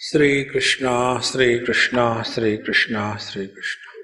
[0.00, 4.02] श्री कृष्णा श्री कृष्णा श्री कृष्णा श्री कृष्ण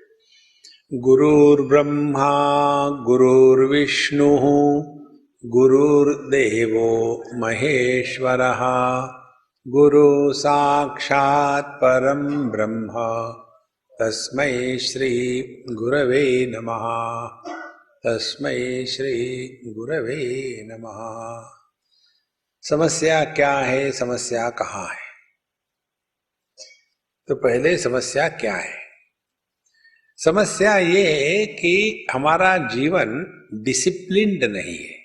[0.98, 4.36] गुरुर्ब्रह्मा, गुरुर्विष्णु,
[5.46, 6.70] गुरुर्देव
[7.40, 8.58] महेश्वरः
[9.68, 12.88] गुरु साक्षात् परम ब्रह्म,
[14.00, 14.38] तस्म
[14.78, 15.40] श्री
[15.72, 16.66] गुरवे नम,
[18.06, 18.44] तस्म
[18.84, 20.06] श्री गुरव
[20.72, 20.86] नम।
[22.62, 25.03] समस्या क्या है, समस्या कहाँ है?
[27.28, 28.78] तो पहले समस्या क्या है?
[30.16, 33.24] समस्या ये है कि हमारा जीवन
[33.54, 34.98] डिसिप्लिन्ड नहीं है।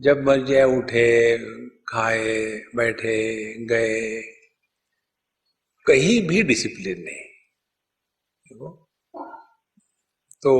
[0.00, 1.38] जब मर जाए उठे,
[1.88, 4.22] खाए, बैठे, गए,
[5.86, 7.32] कहीं भी डिसिप्लिन नहीं।
[10.42, 10.52] तो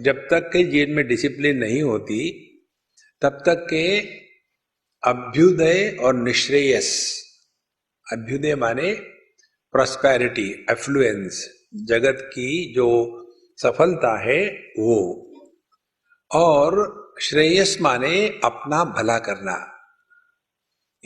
[0.00, 2.40] जब तक के जीवन में डिसिप्लिन नहीं होती,
[3.22, 4.00] तब तक के
[5.04, 7.20] अभ्युदय और निश्रेयस।
[8.12, 8.94] अभ्युदय माने
[9.72, 13.20] प्रॉस्पेरिटी एफ्लुएंस जगत की जो
[13.62, 14.46] सफलता है,
[14.78, 15.20] वो।
[16.30, 19.78] और श्रेयस माने अपना भला करना।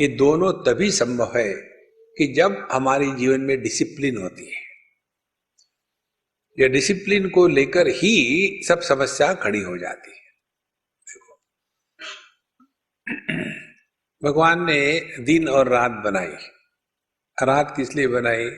[0.01, 1.55] ये दोनों तभी संभव है
[2.19, 4.63] कि जब हमारे जीवन में डिसिप्लिन होती है।
[6.61, 10.23] या डिसिप्लिन को लेकर ही सब समस्या खड़ी हो जाती है।
[11.11, 11.39] देखो।
[14.25, 16.33] भगवान ने दिन और रात बनाई।
[17.43, 18.51] रात किस लिए बनाई?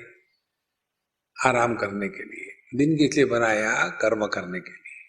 [1.47, 3.89] आराम करने के लिए। दिन किस लिए बनाया?
[3.89, 5.03] कर्म करने के लिए।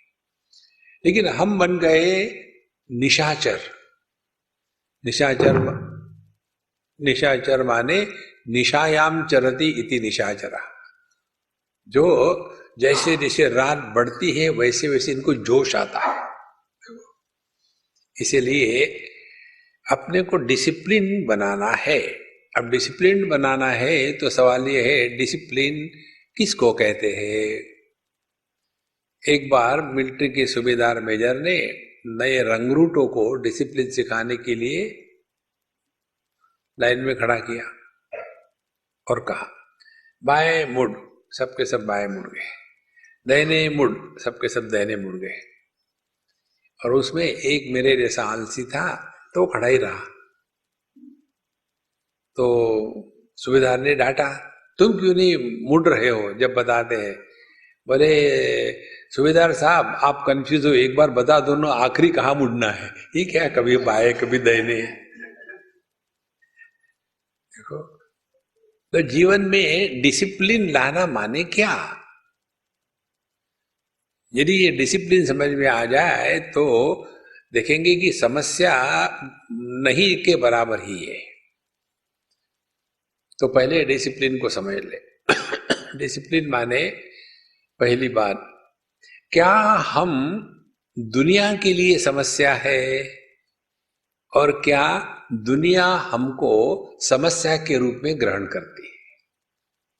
[1.05, 2.25] लेकिन हम बन गए
[2.91, 3.59] निशाचर।
[5.05, 5.81] निशाचर
[7.02, 8.07] निशाचर माने
[8.47, 10.72] निशायाम चरती इति निशाचरा।
[11.88, 12.38] जो
[12.79, 16.29] जैसे जैसे रात बढ़ती है, वैसे वैसे इनको जोश आता है।
[18.22, 19.07] इसीलिए
[19.92, 22.02] अपने को डिसिप्लिन बनाना है।
[22.58, 25.89] अब डिसिप्लिन बनाना है तो सवाल यह है डिसिप्लिन
[26.38, 27.72] किसको कहते हैं?
[29.30, 35.07] एक बार मिलिट्री के सूबेदार मेजर ने नए रंगरूटों को डिसिप्लिन सिखाने के लिए
[36.80, 37.63] लाइन में खड़ा किया
[39.12, 39.47] और कहा,
[40.24, 40.91] बाएँ मुड़,
[41.31, 42.50] सबके सब बाएँ मुड़ गए।
[43.28, 45.41] दहने मुड़, सबके सब दहने मुड़ गए।
[46.85, 50.00] और उसमें एक मेरे जैसा आलसी था तो वो खड़ा ही रहा।
[52.36, 52.46] तो
[53.36, 54.28] सुबेदार ने डांटा,
[54.80, 55.36] तुम क्यों नहीं
[55.69, 57.16] मुड़ रहे हो जब बताते हैं?
[57.88, 58.09] बोले,
[59.12, 62.92] सुबेदार साहब, आप कंफ्यूज हो, एक बार बता दो ना आखिरी कहा मुड़ना है?
[63.16, 64.81] ये क्या कभी बाएँ कभी दहने
[67.52, 67.78] देखो
[68.94, 71.74] तो जीवन में डिसिप्लिन लाना माने क्या?
[74.34, 76.63] यदि ये डिसिप्लिन समझ में आ जाए तो
[77.53, 78.81] देखेंगे कि समस्या
[79.51, 81.25] नहीं के बराबर ही है।
[83.39, 85.01] तो पहले डिसिप्लिन को समझ ले।
[85.97, 86.89] डिसिप्लिन माने
[87.79, 88.47] पहली बात,
[89.31, 89.51] क्या
[89.88, 90.12] हम
[91.00, 93.17] दुनिया के लिए समस्या है?
[94.35, 95.00] और क्या
[95.33, 96.53] दुनिया हमको
[97.00, 98.91] समस्या के रूप में ग्रहण करती है?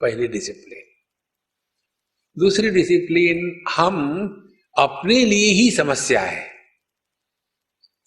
[0.02, 0.84] पहली डिसिप्लिन
[2.40, 3.96] दूसरी डिसिप्लिन हम
[4.78, 6.51] अपने लिए ही समस्या है।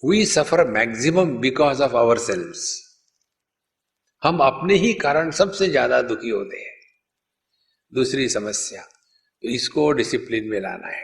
[0.04, 2.52] We suffer maximum because of ourselves
[4.22, 6.72] हम अपने ही कारण सबसे ज़्यादा दुखी होते हैं।
[7.92, 11.02] दूसरी समस्या तो इसको डिसिप्लिन में लाना है।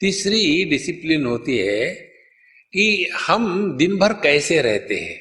[0.00, 1.90] तीसरी डिसिप्लिन होती है
[2.72, 5.20] कि हम दिन भर कैसे रहते हैं।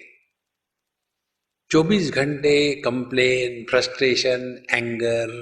[1.72, 5.42] 24 घंटे कंप्लेन फ्रस्ट्रेशन एंगर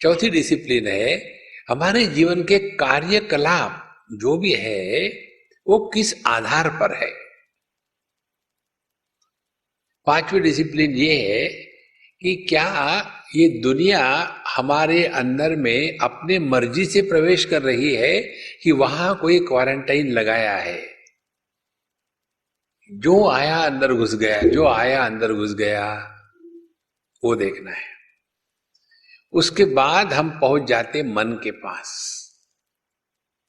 [0.00, 1.38] चौथी डिसिप्लिन है,
[1.68, 5.08] हमारे जीवन के कार्यकलाप। जो भी है,
[5.66, 7.10] वो किस आधार पर है?
[10.06, 11.48] पांचवी डिसिप्लिन ये है
[12.20, 12.66] कि क्या
[13.36, 14.04] ये दुनिया
[14.56, 18.20] हमारे अंदर में अपने मर्ज़ी से प्रवेश कर रही है
[18.62, 20.90] कि वहाँ कोई क्वारंटाइन लगाया है?
[22.92, 26.16] जो आया अंदर घुस गया, जो आया अंदर घुस गया,
[27.24, 27.90] वो देखना है।
[29.32, 32.19] उसके बाद हम पहुँच जाते मन के पास।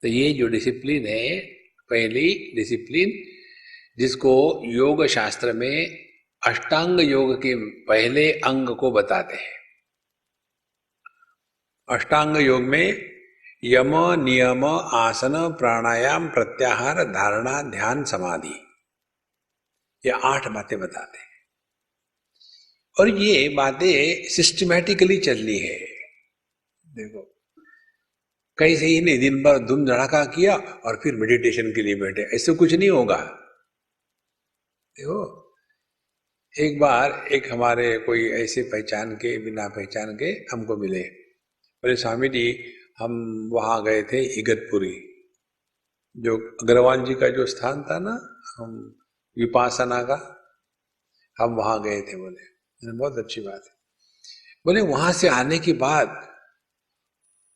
[0.02, 1.40] तो ये जो डिसिप्लिन है,
[1.90, 3.32] पहली डिसिप्लिन
[3.98, 6.06] जिसको योग शास्त्र में
[6.48, 7.56] अष्टांग योग के
[7.86, 9.62] पहले अंग को बताते हैं।
[11.90, 13.12] अष्टांग योग में
[13.64, 13.92] यम,
[14.24, 18.68] नियम, आसन, प्राणायाम, प्रत्याहार, धारणा, ध्यान, समाधि,
[20.06, 21.32] ये आठ बातें बताते हैं।
[23.00, 25.80] और ये बातें सिस्टमैटिकली चल रही है।
[26.88, 27.41] देखो
[28.58, 32.54] कैसे ही नहीं, दिन भर धूम धड़ाका किया और फिर मेडिटेशन के लिए बैठे। ऐसे
[32.54, 33.18] कुछ नहीं होगा।
[34.96, 35.48] देखो,
[36.60, 42.30] एक बार एक हमारे कोई ऐसे पहचान के, बिना पहचान के हमको मिले। बोले, स्वामी
[42.30, 45.08] जी, हम वहाँ गए थे इगतपुरी।
[46.18, 49.00] जो अग्रवाल जी का जो स्थान था ना, हम
[49.38, 50.46] विपासना का,
[51.40, 53.72] हम वहाँ गए थे बोले, बहुत अच्छी बात है।
[54.66, 56.31] बोले, वहाँ से आने के बाद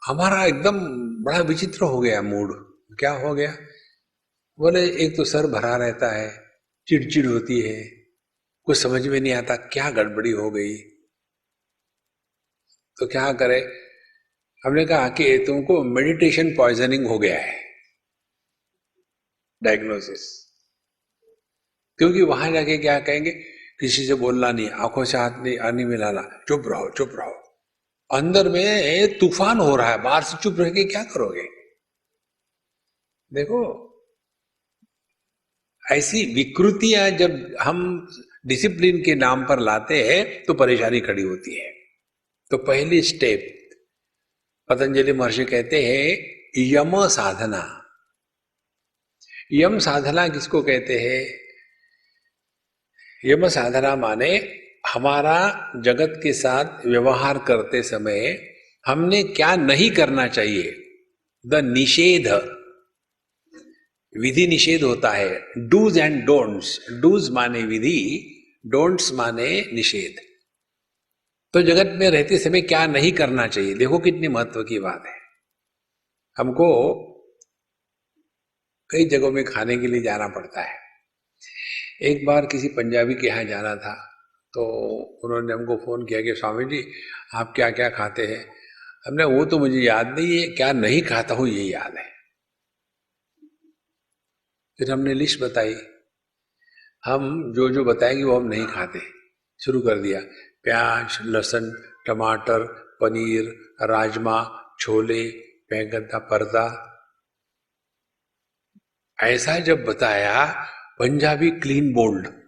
[0.05, 0.79] हमारा एकदम
[1.23, 2.53] बड़ा विचित्र हो गया मूड
[2.99, 3.51] क्या हो गया
[4.59, 6.29] बोले एक तो सर भरा रहता है
[6.87, 7.83] चिड़चिड़ होती है
[8.67, 10.75] कुछ समझ में नहीं आता क्या गड़बड़ी हो गई
[12.97, 13.59] तो क्या करे
[14.63, 17.59] हमने कहा कि तुमको मेडिटेशन पॉइजनिंग हो गया है
[19.61, 20.27] डायग्नोसिस
[21.99, 23.31] क्योंकि वहाँ जाके क्या कहेंगे
[23.79, 27.44] किसी से बोलना नहीं आँखों से हाथ नहीं नहीं मिलाना चुप रहो चुप रहो
[28.09, 31.47] अंदर में तूफ़ान हो रहा है, बाहर से चुप रह के क्या करोगे?
[33.31, 33.61] देखो,
[35.83, 38.07] ऐसी विकृतियाँ जब हम
[38.47, 41.71] डिसिप्लिन के नाम पर लाते हैं तो परेशानी खड़ी होती है।
[42.51, 43.51] तो पहली स्टेप
[44.69, 46.17] पतंजलि महर्षि कहते हैं,
[46.57, 47.63] यम साधना।
[49.53, 51.23] यम साधना किसको कहते हैं?
[53.25, 54.37] यम साधना माने
[54.93, 58.49] हमारा जगत के साथ व्यवहार करते समय
[58.87, 60.71] हमने क्या नहीं करना चाहिए?
[61.47, 62.27] द निषेध।
[64.17, 68.31] विधि निषेध होता है। डूज एंड डोंट्स डूज माने विधि
[68.65, 70.15] डोंट्स माने निषेध।
[71.53, 73.73] तो जगत में रहते समय क्या नहीं करना चाहिए?
[73.73, 75.17] देखो कितनी महत्व की बात है।
[76.37, 76.93] हमको
[78.89, 80.79] कई जगहों में खाने के लिए जाना पड़ता है।
[82.01, 84.14] एक बार किसी पंजाबी के यहाँ जाना था।
[84.55, 84.65] तो
[85.23, 86.91] उन्होंने हमको फ़ोन किया कि, स्वामी जी,
[87.33, 88.55] आप क्या क्या खाते हैं?
[89.07, 92.15] हमने वो तो मुझे याद नहीं है, क्या नहीं खाता हूँ, ये याद है।
[94.77, 95.75] फिर हमने लिस्ट बताई।
[97.05, 98.99] हम जो जो बताएँगे, वो हम नहीं खाते।
[99.63, 100.21] शुरू कर दिया।
[100.63, 102.63] प्याज, लहसुन, टमाटर,
[103.01, 103.45] पनीर,
[103.81, 105.29] राजमा, छोले,
[105.69, 106.91] बैंगन का पर्दा।
[109.23, 110.65] ऐसा जब बताया,
[110.99, 112.44] पंजाबी क्लीन बोल्ड।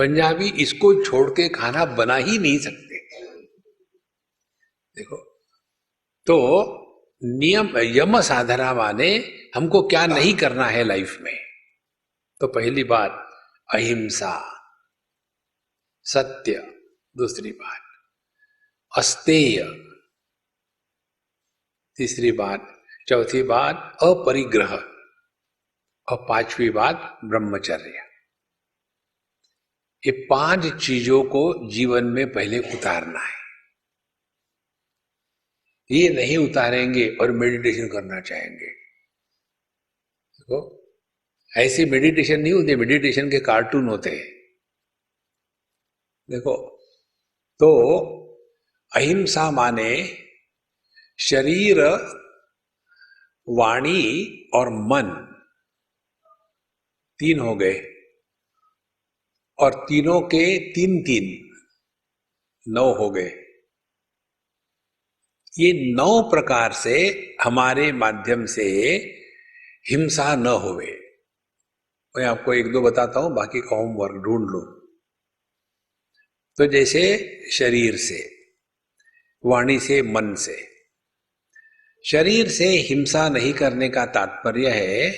[0.00, 2.98] पंजाबी इसको छोड़ के खाना बना ही नहीं सकते।
[4.96, 5.16] देखो
[6.26, 6.62] तो
[7.24, 9.16] नियम, यम साधना माने
[9.54, 11.38] हमको क्या नहीं करना है लाइफ में?
[12.40, 13.30] तो पहली बात,
[13.74, 14.62] अहिंसा।
[16.04, 16.54] सत्य।
[17.16, 17.80] दूसरी बात,
[18.98, 19.64] अस्तेय।
[21.96, 24.74] तीसरी बात, चौथी बात, अपरिग्रह।
[26.08, 28.09] और पांचवी बात, ब्रह्मचर्य।
[30.06, 33.40] ये पाँच चीज़ों को जीवन में पहले उतारना है।
[35.90, 38.66] ये नहीं उतारेंगे और मेडिटेशन करना चाहेंगे।
[40.38, 40.58] देखो,
[41.56, 44.28] ऐसे मेडिटेशन नहीं होती मेडिटेशन के कार्टून होते हैं।
[46.30, 46.76] देखो
[47.60, 47.70] तो
[48.96, 50.18] अहिंसा माने
[51.18, 51.80] शरीर,
[53.48, 54.24] वाणी
[54.54, 55.36] और मन।
[57.18, 57.99] तीन हो गए।
[59.60, 61.50] और तीनों के तीन तीन
[62.68, 63.30] नौ हो गए।
[65.58, 67.08] ये नौ प्रकार से
[67.42, 68.62] हमारे माध्यम से
[69.88, 71.00] हिंसा न होवे।
[72.16, 74.80] मैं आपको एक दो बताता हूँ, बाकी का होमवर्क ढूंढ लो।
[76.56, 77.02] तो जैसे
[77.52, 78.30] शरीर से,
[79.46, 80.70] वाणी से, मन से।
[82.04, 85.10] शरीर से हिंसा नहीं करने का तात्पर्य है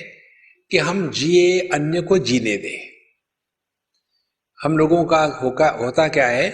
[0.71, 2.92] कि हम जिए अन्य को जीने दें।
[4.63, 6.49] हम लोगों का होका, होता क्या है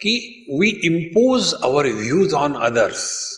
[0.00, 3.34] कि we impose our views on others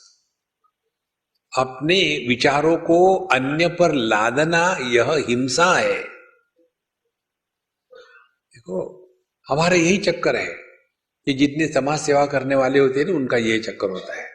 [1.59, 6.03] अपने विचारों को अन्य पर लादना यह हिंसा है।
[8.55, 9.09] देखो,
[9.49, 10.47] हमारा यही चक्कर है
[11.27, 14.29] कि जितने समाज सेवा करने वाले होते हैं ना, उनका यही चक्कर होता है।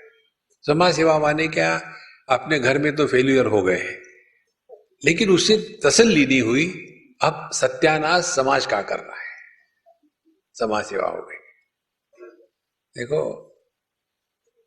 [0.68, 1.94] समाज सेवा माने क्या?
[2.30, 3.98] अपने घर में तो फेलियर हो गए
[5.06, 6.88] लेकिन उससे तसल्ली नहीं हुई।
[7.22, 9.11] अब सत्यानाश समाज का कर रहा है।
[10.62, 11.36] समाज सेवा हो गई।
[12.98, 13.22] देखो,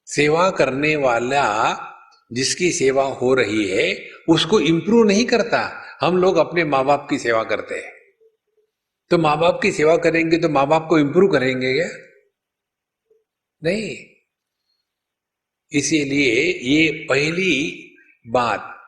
[0.06, 1.44] सेवा करने वाला
[2.32, 7.18] जिसकी सेवा हो रही है, उसको इंप्रूव नहीं करता। हम लोग अपने माँ बाप की
[7.18, 7.92] सेवा करते हैं।
[9.10, 11.88] तो माँ बाप की सेवा करेंगे तो माँ बाप को इंप्रूव करेंगे क्या?
[13.64, 13.96] नहीं।
[15.72, 17.80] इसीलिए ये पहली
[18.26, 18.82] बात,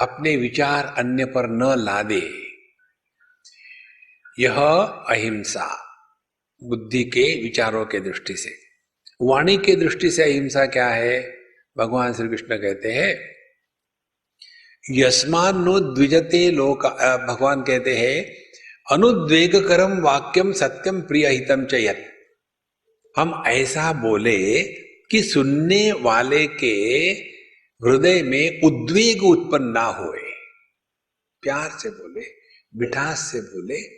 [0.00, 2.32] अपने विचार अन्य पर न लादे।
[4.38, 4.56] यह
[5.08, 5.87] अहिंसा।
[6.62, 8.50] बुद्धि के विचारों के दृष्टि से।
[9.22, 11.20] वाणी के दृष्टि से अहिंसा क्या है?
[11.78, 13.34] भगवान श्री कृष्ण कहते हैं
[14.90, 16.86] यस्मान नो द्विजते लोक
[17.28, 18.24] भगवान कहते हैं
[18.92, 22.04] अनुद्वेग करम वाक्यम सत्यम प्रिय हितम चयत
[23.16, 24.62] हम ऐसा बोले
[25.10, 26.74] कि सुनने वाले के
[27.84, 30.22] हृदय में उद्वेग उत्पन्न ना होए।
[31.42, 32.24] प्यार से बोले,
[32.76, 33.97] मिठास से बोले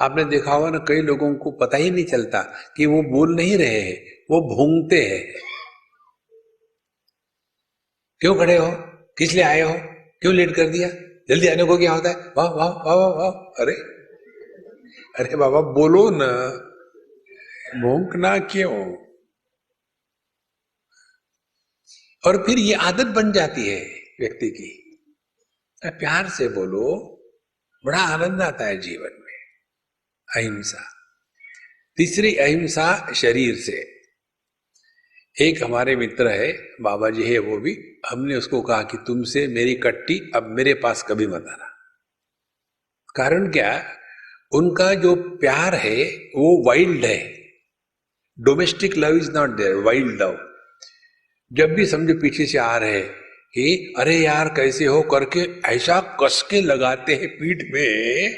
[0.00, 2.42] आपने देखा होगा ना, कई लोगों को पता ही नहीं चलता
[2.76, 3.96] कि वो बोल नहीं रहे हैं,
[4.30, 5.34] वो भूंगते हैं।
[8.20, 8.72] क्यों खड़े हो?
[9.18, 9.74] किस लिए आए हो?
[10.20, 10.88] क्यों लेट कर दिया?
[11.28, 12.16] जल्दी आने को क्या होता है?
[12.36, 13.72] वाह वाह वाह वाह वाह, अरे
[15.18, 16.26] अरे बाबा, बोलो ना।
[17.80, 18.96] भूखना क्यों?
[22.26, 23.80] और फिर ये आदत बन जाती है
[24.20, 24.82] व्यक्ति की।
[25.86, 26.84] प्यार से बोलो,
[27.86, 29.25] बड़ा आनंद आता है जीवन में।
[30.34, 30.92] अहिंसा।
[31.96, 33.96] तीसरी अहिंसा शरीर से।
[35.40, 39.74] एक हमारे मित्र है बाबा जी है, वो भी, हमने उसको कहा कि तुमसे मेरी
[39.74, 41.72] कट्टी अब मेरे पास कभी मत आना।
[43.16, 43.96] कारण क्या?
[44.52, 46.04] उनका जो प्यार है,
[46.36, 47.42] वो वाइल्ड है।
[48.40, 50.52] Domestic love is not there wild love
[51.52, 53.00] जब भी समझो पीछे से आ रहे
[53.54, 55.02] कि, अरे यार, कैसे हो?
[55.02, 58.34] करके ऐसा कस के लगाते हैं पीठ में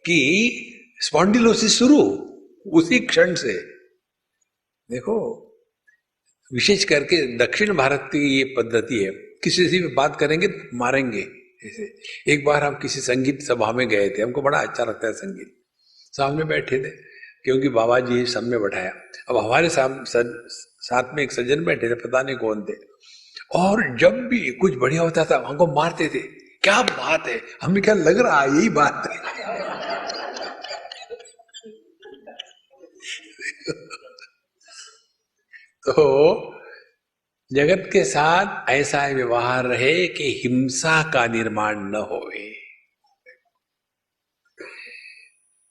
[0.00, 2.00] कि स्पॉन्डिलोसिस शुरू
[2.66, 3.52] उसी क्षण से।
[4.90, 5.14] देखो,
[6.50, 9.10] विशेष करके दक्षिण भारत की ये पद्धति है,
[9.44, 11.22] किसी से भी बात करेंगे तो मारेंगे।
[11.64, 11.84] ऐसे,
[12.32, 15.54] एक बार हम किसी संगीत सभा में गए थे, हमको बड़ा अच्छा लगता है संगीत।
[16.12, 16.90] सामने बैठे थे,
[17.44, 18.92] क्योंकि बाबा जी सामने बैठाया।
[19.28, 22.74] अब हमारे साथ में एक सज्जन बैठे थे, पता नहीं कौन थे।
[23.54, 26.20] और जब भी कुछ बढ़िया होता था, हमको मारते थे।
[26.62, 29.41] क्या बात है, हमें क्या लग रहा है, यही बात है।
[35.88, 36.62] तो
[37.52, 42.54] जगत के साथ ऐसा व्यवहार रहे कि हिंसा का निर्माण न होवे।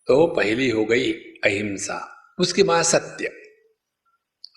[0.07, 3.25] तो पहली हो गई अहिंसा, उसके बाद सत्य।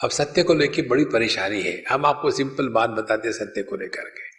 [0.04, 4.02] अब सत्य को लेकर बड़ी परेशानी है। हम आपको सिंपल बात बताते सत्य को लेकर
[4.02, 4.34] के।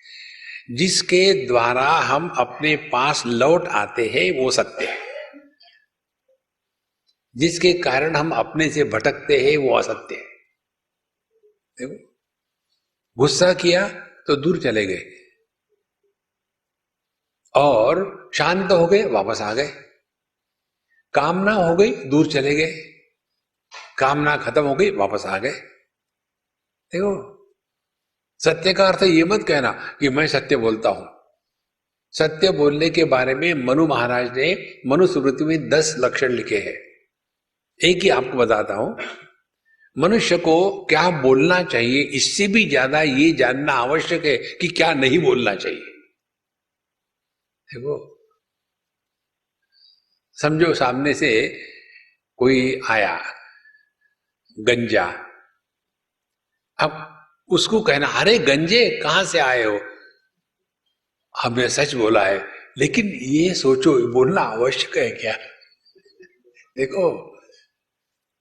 [0.75, 4.97] जिसके द्वारा हम अपने पास लौट आते हैं, वो सत्य है।
[7.37, 10.34] जिसके कारण हम अपने से भटकते हैं, वो असत्य है।
[11.77, 11.95] देखो।
[13.17, 13.87] गुस्सा किया
[14.27, 15.03] तो दूर चले गए
[17.55, 19.67] और शांत हो गए, वापस आ गए।
[21.13, 22.71] कामना हो गई, दूर चले गए।
[23.97, 25.51] कामना खत्म हो गई, वापस आ गए।
[26.91, 27.11] देखो,
[28.39, 31.07] सत्य का अर्थ ये मत कहना कि मैं सत्य बोलता हूँ।
[32.13, 36.75] सत्य बोलने के बारे में मनु महाराज ने मनुस्मृति में दस लक्षण लिखे हैं।
[37.79, 38.97] एक ही आपको बताता हूँ
[39.95, 45.19] मनुष्य को क्या बोलना चाहिए, इससे भी ज़्यादा ये जानना आवश्यक है कि क्या नहीं
[45.19, 45.93] बोलना चाहिए।
[47.69, 47.95] देखो,
[50.37, 51.31] समझो सामने से
[52.39, 53.15] कोई आया,
[54.57, 55.05] गंजा।
[56.79, 57.11] अब
[57.49, 59.79] उसको कहना, अरे गंजे, कहाँ से आए हो?
[61.35, 62.45] हमने सच बोला है,
[62.77, 65.33] लेकिन ये सोचो, बोलना आवश्यक है क्या?
[66.77, 67.34] देखो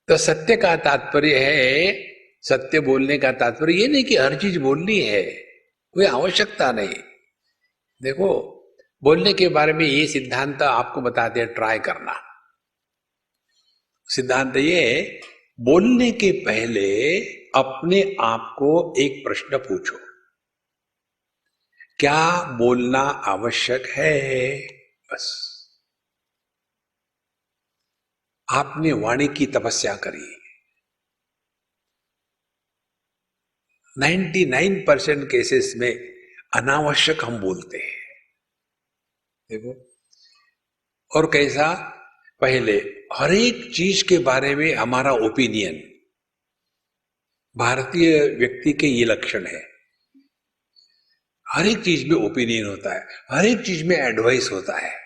[0.08, 2.06] तो सत्य का तात्पर्य है,
[2.42, 5.22] सत्य बोलने का तात्पर्य, ये नहीं कि हर चीज़ बोलनी है,
[5.92, 6.94] कोई आवश्यकता नहीं।
[8.02, 8.50] देखो,
[9.02, 12.22] बोलने के बारे में ये सिद्धांत आपको बताते हैं ट्राई करना।
[14.06, 15.20] सिद्धांत ये
[15.60, 17.20] बोलने के पहले
[17.54, 19.98] अपने आप को एक प्रश्न पूछो।
[21.98, 24.58] क्या बोलना आवश्यक है?
[25.12, 25.43] बस।
[28.54, 30.40] आपने वाणी की तपस्या करी।
[33.98, 35.94] 99 परसेंट केसेस में
[36.54, 38.14] अनावश्यक हम बोलते हैं।
[39.50, 39.96] देखो।
[41.16, 41.74] और कैसा?
[42.40, 42.78] पहले
[43.12, 46.00] हर एक चीज़ के बारे में हमारा ओपिनियन।
[47.56, 49.68] भारतीय व्यक्ति के ये लक्षण है।
[51.48, 55.03] हर एक चीज़ में ओपिनियन होता है हर एक चीज़ में एडवाइस होता है।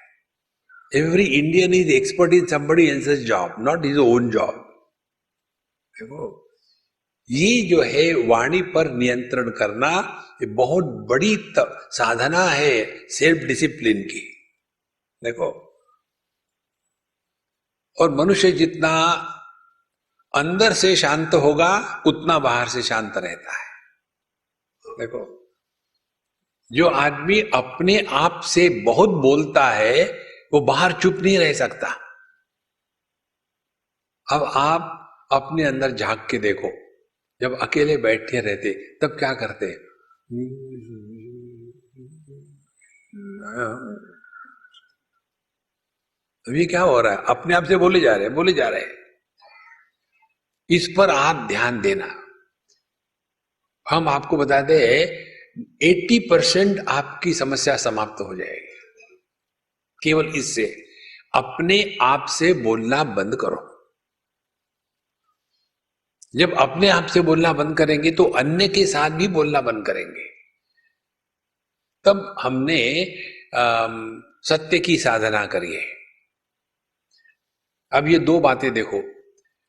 [0.97, 4.65] Every Indian is expert in somebody else job not is own job
[5.95, 6.51] देखो,
[7.31, 9.91] ये जो है वाणी पर नियंत्रण करना,
[10.43, 14.21] ये बहुत बड़ी साधना है सेल्फ डिसिप्लिन की।
[15.23, 15.49] देखो,
[17.99, 18.91] और मनुष्य जितना
[20.35, 23.67] अंदर से शांत होगा, उतना बाहर से शांत रहता है।
[24.85, 25.25] देखो,
[26.73, 31.89] जो आदमी अपने आप से बहुत बोलता है वो बाहर चुप नहीं रह सकता।
[34.33, 36.89] अब आप अपने अंदर झाँक के देखो।
[37.41, 39.67] जब अकेले बैठे रहते, तब क्या करते?
[46.61, 47.25] ये क्या हो रहा है?
[47.29, 48.95] अपने आप से बोले जा रहे हैं, बोले जा रहे हैं।
[50.71, 52.25] इस पर आप ध्यान देना।
[53.91, 55.07] हम आपको बताते हैं
[55.83, 58.68] एट्टी परसेंट आपकी समस्या समाप्त हो जाएगी।
[60.03, 60.65] केवल इससे,
[61.35, 63.65] अपने आप से बोलना बंद करो।
[66.37, 70.27] जब अपने आप से बोलना बंद करेंगे तो अन्य के साथ भी बोलना बंद करेंगे।
[72.05, 72.81] तब हमने
[74.49, 75.85] सत्य की साधना करी है।
[77.93, 79.03] अब ये दो बातें देखो।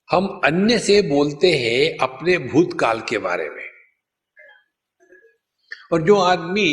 [0.09, 3.67] हम अन्य से बोलते हैं अपने भूतकाल के बारे में।
[5.93, 6.67] और जो आदमी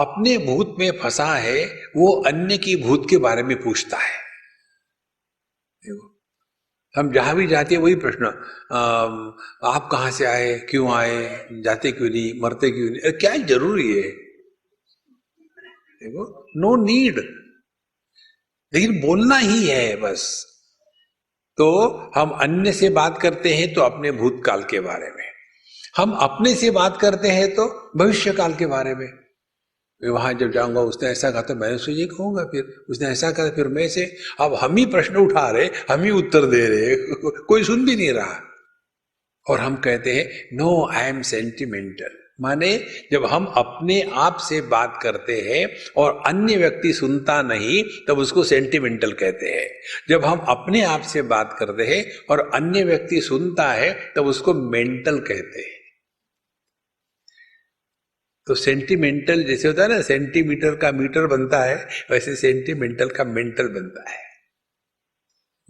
[0.00, 1.64] अपने भूत में फंसा है,
[1.96, 4.18] वो अन्य की भूत के बारे में पूछता है।
[6.94, 8.26] हम जहाँ भी जाते हैं, वही प्रश्न
[9.66, 13.12] आप कहाँ से आए, क्यों आए, जाते क्यों नहीं, मरते क्यों नहीं?
[13.14, 14.08] क्या ज़रूरी है?
[16.02, 16.24] देखो
[16.56, 17.18] नो नीड
[18.72, 20.22] लेकिन बोलना ही है बस।
[21.58, 21.66] तो
[22.16, 25.24] हम अन्य से बात करते हैं तो अपने भूतकाल के बारे में।
[25.96, 27.66] हम अपने से बात करते हैं तो
[27.96, 29.08] भविष्य काल के बारे में।
[30.08, 33.50] वहाँ जब जाऊँगा, उसने ऐसा कहा तो मैं उससे ये कहूँगा फिर। उसने ऐसा कहा,
[33.50, 36.96] फिर मैं से, अब हम ही प्रश्न उठा रहे, हम ही उत्तर दे रहे,
[37.48, 38.40] कोई सुन भी नहीं रहा।
[39.50, 45.00] और हम कहते हैं नो आई एम सेंटिमेंटल माने, जब हम अपने आप से बात
[45.02, 49.70] करते हैं और अन्य व्यक्ति सुनता नहीं, तब उसको सेंटिमेंटल कहते हैं।
[50.08, 54.54] जब हम अपने आप से बात करते हैं और अन्य व्यक्ति सुनता है, तब उसको
[54.54, 55.79] मेंटल कहते हैं।
[58.46, 63.68] तो सेंटीमेंटल जैसे होता है ना सेंटीमीटर का मीटर बनता है, वैसे सेंटीमेंटल का मेंटल
[63.68, 64.18] बनता है।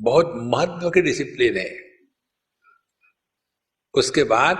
[0.01, 1.71] बहुत महत्व की डिसिप्लिन है।
[3.95, 4.57] उसके बाद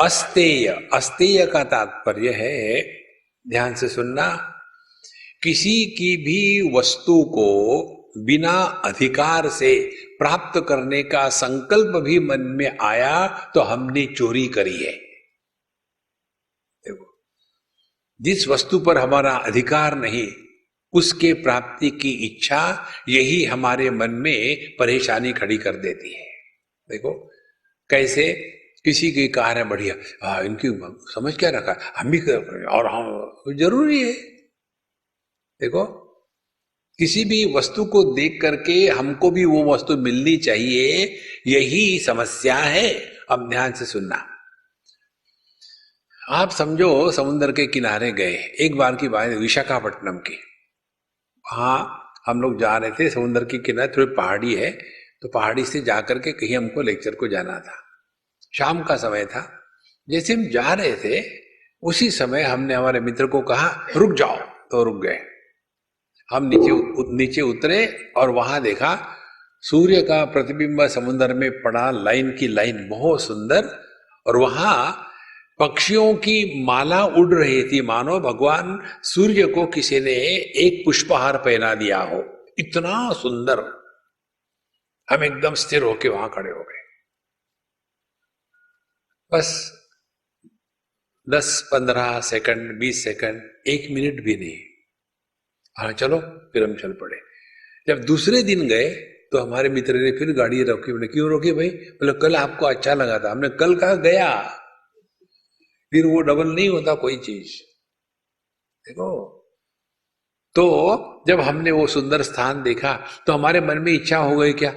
[0.00, 2.82] अस्तेय अस्तेय का तात्पर्य है,
[3.48, 4.48] ध्यान से सुनना,
[5.42, 7.48] किसी की भी वस्तु को
[8.18, 8.52] बिना
[8.84, 14.92] अधिकार से प्राप्त करने का संकल्प भी मन में आया तो हमने चोरी करी है
[16.84, 17.06] देखो
[18.22, 20.28] जिस वस्तु पर हमारा अधिकार नहीं,
[20.92, 26.26] उसके प्राप्ति की इच्छा यही हमारे मन में परेशानी खड़ी कर देती है।
[26.90, 27.30] देखो,
[27.90, 28.58] कैसे?
[28.84, 29.94] किसी की कार है बढ़िया।
[30.26, 30.68] हाँ इनकी
[31.12, 31.92] समझ क्या रखा?
[31.96, 34.12] हम भी कर, और हम, ज़रूरी है।
[35.60, 35.84] देखो,
[36.98, 43.12] किसी भी वस्तु को देख करके हमको भी वो वस्तु मिलनी चाहिए, यही समस्या है।
[43.30, 44.31] अब ध्यान से सुनना।
[46.22, 50.38] आप समझो समुद्र के किनारे गए, एक बार की बात विशाखापट्टनम की।
[51.44, 54.70] हाँ हम लोग जा रहे थे, समुद्र के किनारे, थोड़ी पहाड़ी है
[55.22, 57.76] तो पहाड़ी से जाकर के कहीं हमको लेक्चर को जाना था।
[58.54, 59.48] शाम का समय था।
[60.08, 61.22] जैसे हम जा रहे थे,
[61.82, 64.36] उसी समय हमने हमारे मित्र को कहा, रुक जाओ
[64.70, 65.18] तो रुक गए।
[66.28, 68.98] हम नीचे नीचे उतरे और वहाँ देखा,
[69.62, 73.78] सूर्य का प्रतिबिंब समुद्र में पड़ा, लाइन की लाइन, बहुत सुंदर।
[74.26, 75.08] और वहाँ
[75.62, 80.14] पक्षियों की माला उड़ रही थी। मानो भगवान सूर्य को किसी ने
[80.64, 83.60] एक पुष्पहार पहना दिया हो। इतना सुंदर।
[85.10, 86.82] हम एकदम स्थिर होके वहाँ खड़े हो गए।
[89.32, 89.78] बस
[91.30, 94.58] दस पंद्रह सेकंड, बीस सेकंड, एक मिनट भी नहीं।
[95.78, 96.18] हाँ चलो,
[96.52, 97.16] फिर हम चल पड़े।
[97.88, 98.88] जब दूसरे दिन गए
[99.32, 101.68] तो हमारे मित्र ने फिर गाड़ी रोकी। बोले क्यों रोकी भाई?
[101.68, 104.58] बोले, कल आपको अच्छा लगा था। हमने कल कहा, गया।
[105.92, 107.52] फिर वो डबल नहीं होता कोई चीज़।
[108.84, 109.38] देखो
[110.56, 110.64] तो
[111.28, 112.92] जब हमने वो सुंदर स्थान देखा
[113.26, 114.70] तो हमारे मन में इच्छा हो गई क्या?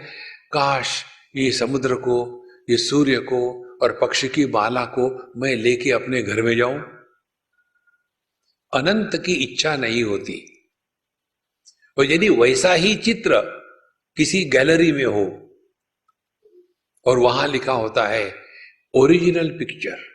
[0.51, 1.03] काश
[1.35, 3.39] ये समुद्र को, ये सूर्य को
[3.77, 6.79] और पक्षी की बाला को मैं लेके अपने घर में जाऊँ?
[8.73, 10.41] अनंत की इच्छा नहीं होती।
[11.97, 13.41] और यदि वैसा ही चित्र
[14.17, 15.25] किसी गैलरी में हो,
[17.05, 18.33] और वहाँ लिखा होता है
[18.93, 20.14] ओरिजिनल पिक्चर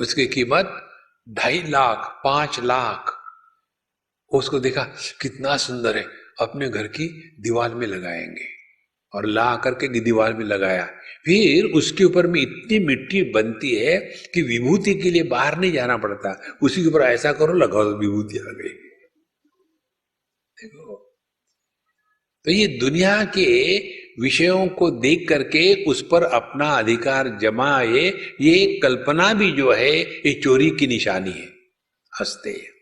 [0.00, 0.90] उसकी कीमत
[1.28, 3.14] ढाई लाख, पाँच लाख।
[4.32, 4.84] उसको देखा,
[5.20, 6.06] कितना सुंदर है।
[6.40, 8.58] अपने घर की दीवार में लगाएँगे।
[9.14, 10.86] और ला करके दीवार में लगाया।
[11.24, 13.98] फिर उसके ऊपर में इतनी मिट्टी बनती है
[14.34, 17.98] कि विभूति के लिए बाहर नहीं जाना पड़ता। उसी के ऊपर ऐसा करो, लगाओ तो
[17.98, 18.68] विभूति आ गई।
[20.64, 21.18] देखो।
[22.44, 23.78] तो ये दुनिया के
[24.20, 30.40] विषयों को देख करके उस पर अपना अधिकार जमाए, ये कल्पना भी जो है, ये
[30.40, 31.46] चोरी की निशानी है।
[32.20, 32.78] हँसते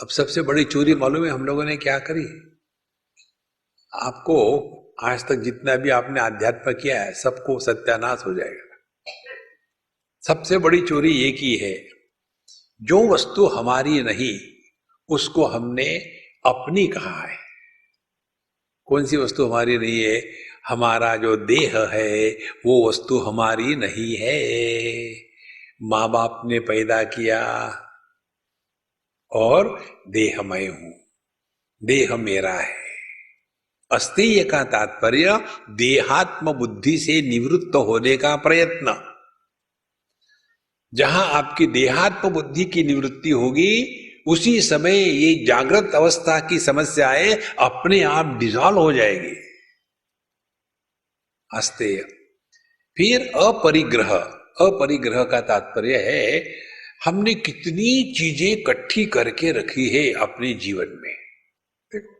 [0.00, 2.50] अब सबसे बड़ी चोरी मालूम है हम लोगों ने क्या करी?
[3.94, 4.70] आपको
[5.02, 8.76] आज तक जितना भी आपने अध्यात्म किया है, सबको सत्यानाश हो जाएगा।
[10.26, 11.88] सबसे बड़ी चोरी ये की है,
[12.82, 14.40] जो वस्तु हमारी नहीं,
[15.08, 15.98] उसको हमने
[16.46, 17.43] अपनी कहा है।
[18.86, 20.32] कौन सी वस्तु हमारी नहीं है?
[20.68, 22.30] हमारा जो देह है,
[22.66, 25.14] वो वस्तु हमारी नहीं है।
[25.82, 27.42] माँ बाप ने पैदा किया
[29.32, 30.94] और देह मैं हूँ।
[31.84, 32.84] देह मेरा है।
[33.92, 39.14] अस्तेय का तात्पर्य, देहात्म बुद्धि से निवृत्त होने का प्रयत्न।
[40.94, 48.02] जहाँ आपकी देहात्म बुद्धि की निवृत्ति होगी उसी समय ये जागृत अवस्था की समस्याएँ अपने
[48.02, 49.36] आप डिजॉल्व हो जाएगी।
[51.54, 51.96] अस्तेय।
[52.96, 56.54] फिर अपरिग्रह। अपरिग्रह का तात्पर्य है,
[57.04, 61.14] हमने कितनी चीज़ें इकट्ठी करके रखी है अपने जीवन में।
[61.92, 62.14] देखो,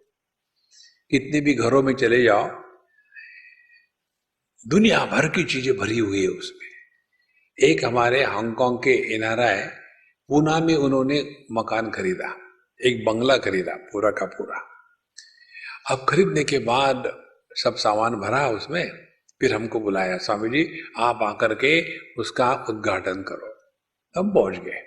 [1.11, 2.49] कितने भी घरों में चले जाओ,
[4.69, 6.65] दुनिया भर की चीज़ें भरी हुई है उसमें।
[7.69, 9.84] एक हमारे हांगकांग के एनआरआई
[10.29, 12.37] पूना में उन्होंने मकान खरीदा,
[12.85, 14.61] एक बंगला खरीदा, पूरा का पूरा।
[15.91, 18.91] अब खरीदने के बाद सब सामान भरा उसमें,
[19.41, 23.55] फिर हमको बुलाया, स्वामी जी, आप आकर के उसका उद्घाटन करो।
[24.21, 24.83] हम पहुँच गए।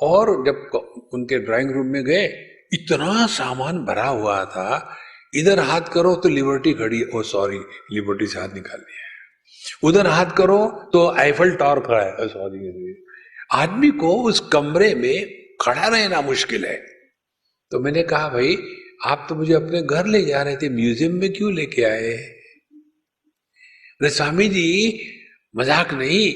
[0.00, 0.74] और जब
[1.14, 2.24] उनके ड्राइंग रूम में गए,
[2.72, 4.96] इतना सामान भरा हुआ था,
[5.34, 7.58] इधर हाथ करो तो लिबर्टी खड़ी ओ, सॉरी,
[7.92, 9.02] लिबर्टी से हाथ निकाल लिया
[9.84, 13.04] उधर हाथ करो तो आईफल टॉर खड़ा है। सॉरी।
[13.52, 16.76] आदमी को उस कमरे में खड़ा रहना मुश्किल है।
[17.70, 18.56] तो मैंने कहा, भाई,
[19.04, 22.38] आप तो मुझे अपने घर ले जा रहे थे, म्यूज़ियम में क्यों लेके आए
[24.02, 25.00] स्वामी जी,
[25.56, 26.34] मज़ाक नहीं।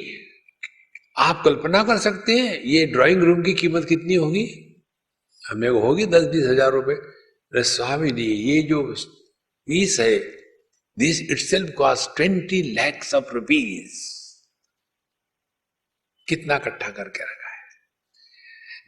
[1.18, 4.44] आप कल्पना कर सकते हैं, ये ड्राइंग रूम की कीमत कितनी होगी?
[5.50, 8.82] हमें होगी दस बीस हज़ार रुपए। अरे स्वामी जी, ये जो
[9.68, 10.18] पीस है
[10.98, 14.15] this itself cost twenty lakhs of rupees
[16.28, 17.62] कितना इकट्ठा करके रखा है।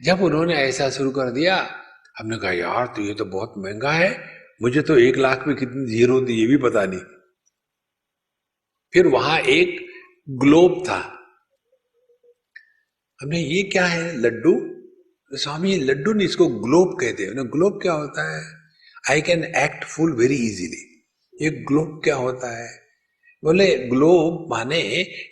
[0.03, 1.75] जब उन्होंने ऐसा शुरू कर दिया,
[2.17, 5.85] हमने कहा, यार तो ये तो बहुत महँगा है। मुझे तो एक लाख में कितनी
[5.85, 6.99] ज़ीरो थी ये भी पता नहीं।
[8.93, 9.87] फिर वहाँ एक
[10.29, 11.15] ग्लोब था।
[13.21, 14.75] हमने, ये क्या है, लड्डू?
[15.37, 18.59] स्वामी लड्डू नहीं, इसको ग्लोब कहते हैं। ग्लोब क्या होता है?
[19.09, 20.85] I can act full very easily
[21.41, 22.88] ये ग्लोब क्या होता है?
[23.43, 24.79] बोले, ग्लोब माने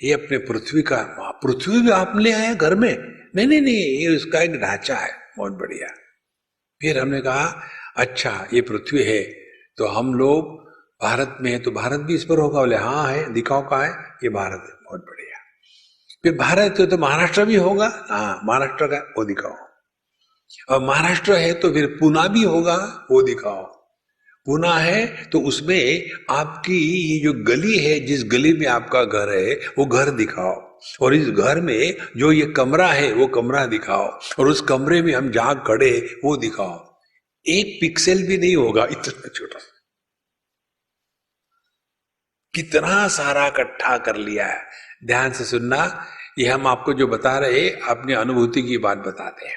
[0.03, 0.97] ये अपने पृथ्वी का,
[1.43, 2.93] पृथ्वी भी आप ले आए घर में?
[3.35, 5.87] नहीं नहीं नहीं, ये उसका एक ढांचा है, बहुत बढ़िया।
[6.81, 7.45] फिर हमने कहा
[7.97, 9.21] अच्छा ये पृथ्वी है
[9.77, 10.55] तो हम लोग
[11.01, 12.59] भारत में है तो भारत भी इस पर होगा?
[12.59, 13.91] बोले हाँ है, दिखाओ का है,
[14.23, 15.39] ये भारत है, बहुत बढ़िया।
[16.23, 17.87] फिर भारत है तो महाराष्ट्र भी होगा?
[18.09, 19.55] हाँ महाराष्ट्र का, वो दिखाओ।
[20.69, 22.75] और महाराष्ट्र है तो फिर पुना भी होगा?
[23.11, 23.76] वो दिखाओ।
[24.47, 26.77] पुना है तो उसमें आपकी
[27.13, 31.27] ये जो गली है, जिस गली में आपका घर है, वो घर दिखाओ। और इस
[31.27, 35.63] घर में जो ये कमरा है, वो कमरा दिखाओ। और उस कमरे में हम जहाँ
[35.67, 36.99] खड़े वो दिखाओ।
[37.47, 39.60] एक पिक्सल भी नहीं होगा, इतना छोटा।
[42.55, 44.63] कितना सारा इकट्ठा कर लिया है।
[45.05, 46.05] ध्यान से सुनना,
[46.39, 49.55] ये हम आपको जो बता रहे अपनी अनुभूति की बात बताते हैं।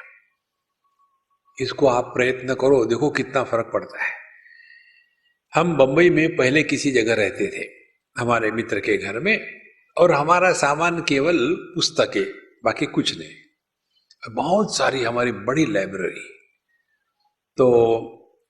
[1.61, 4.30] इसको आप प्रयत्न करो, देखो कितना फ़र्क पड़ता है।
[5.55, 7.65] हम बंबई में पहले किसी जगह रहते थे,
[8.17, 9.61] हमारे मित्र के घर में,
[9.97, 11.39] और हमारा सामान केवल
[11.75, 12.25] पुस्तकें,
[12.65, 16.29] बाकी कुछ नहीं। बहुत सारी हमारी बड़ी लाइब्रेरी।
[17.57, 17.67] तो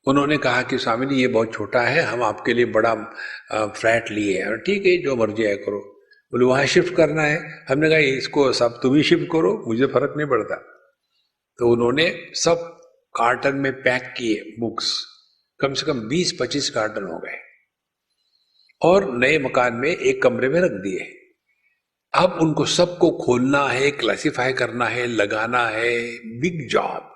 [0.06, 2.94] उन्होंने कहा कि स्वामी जी, ये बहुत छोटा है, हम आपके लिए बड़ा
[3.52, 5.78] फ्लैट लिए हैं। ठीक है, जो मर्ज़ी है करो।
[6.32, 10.14] बोले, वहाँ शिफ्ट करना है। हमने कहा, इसको सब तुम ही शिफ्ट करो, मुझे फ़र्क
[10.16, 10.56] नहीं पड़ता।
[11.58, 12.54] तो उन्होंने सब
[13.14, 15.10] कार्टन में पैक किए, बुक्स।
[15.61, 17.38] कम से कम 20-25 कार्टन हो गए।
[18.83, 21.16] और नए मकान में एक कमरे में रख दिए।
[22.14, 27.11] अब उनको सबको खोलना है क्लासिफाई करना है, लगाना है बिग जॉब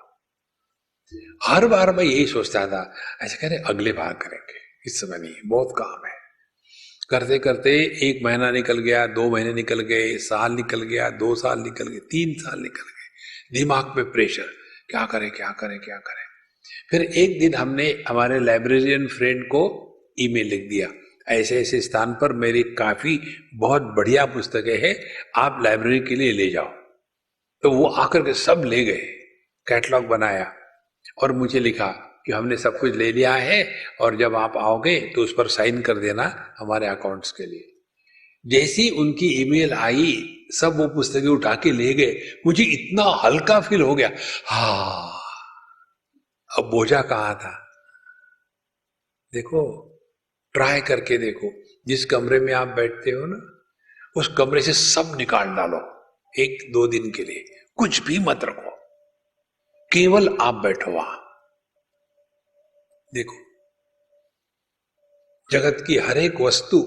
[1.43, 4.53] हर बार मैं यही सोचता था, ऐसे कह रहे, अगले बार करेंगे।
[4.85, 6.13] इस समय नहीं, बहुत काम है।
[7.09, 7.71] करते करते
[8.09, 11.99] एक महीना निकल गया, दो महीने निकल गए, साल निकल गया, दो साल निकल गए,
[11.99, 14.47] तीन साल निकल गए। दिमाग पे प्रेशर
[14.89, 16.24] क्या करें क्या करें क्या करें?
[16.91, 19.63] फिर एक दिन हमने हमारे लाइब्रेरियन फ्रेंड को
[20.19, 20.87] ईमेल लिख दिया।
[21.27, 23.19] ऐसे ऐसे स्थान पर मेरी काफ़ी
[23.53, 24.95] बहुत बढ़िया पुस्तकें हैं,
[25.35, 26.67] आप लाइब्रेरी के लिए ले जाओ।
[27.63, 29.01] तो वो आकर के सब ले गए
[29.67, 30.53] कैटलॉग बनाया
[31.23, 31.87] और मुझे लिखा
[32.25, 33.67] कि हमने सब कुछ ले लिया है
[34.01, 37.71] और जब आप आओगे तो उस पर साइन कर देना हमारे अकाउंट्स के लिए।
[38.45, 43.81] जैसी उनकी ईमेल आई, सब वो पुस्तकें उठा के ले गए। मुझे इतना हल्का फील
[43.81, 44.11] हो गया।
[44.45, 45.14] हा
[46.57, 47.61] अब बोझा कहा था?
[49.33, 49.91] देखो
[50.53, 51.51] ट्राई करके देखो।
[51.87, 53.65] जिस कमरे में आप बैठते हो ना,
[54.17, 56.05] उस कमरे से सब निकाल डालो,
[56.39, 58.71] एक दो दिन के लिए। कुछ भी मत रखो।
[59.93, 61.21] केवल आप बैठो वहाँ।
[63.13, 63.35] देखो,
[65.51, 66.81] जगत की हर एक वस्तु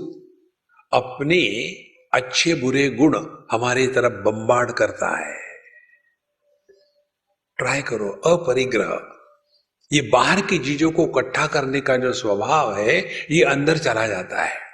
[0.92, 1.72] अपने
[2.12, 3.16] अच्छे बुरे गुण
[3.52, 5.61] हमारी तरफ़ बम्बार्ड करता है।
[7.57, 9.17] ट्राई करो, अपरिग्रह।
[9.92, 14.42] ये बाहर की चीज़ों को इकट्ठा करने का जो स्वभाव है, ये अंदर चला जाता
[14.42, 14.68] है।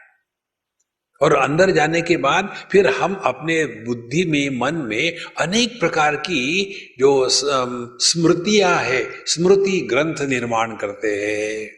[1.22, 6.74] और अंदर जाने के बाद फिर हम अपने बुद्धि में, मन में अनेक प्रकार की
[6.98, 7.28] जो
[8.00, 11.70] स्मृतियाँ है, स्मृति ग्रंथ निर्माण करते हैं।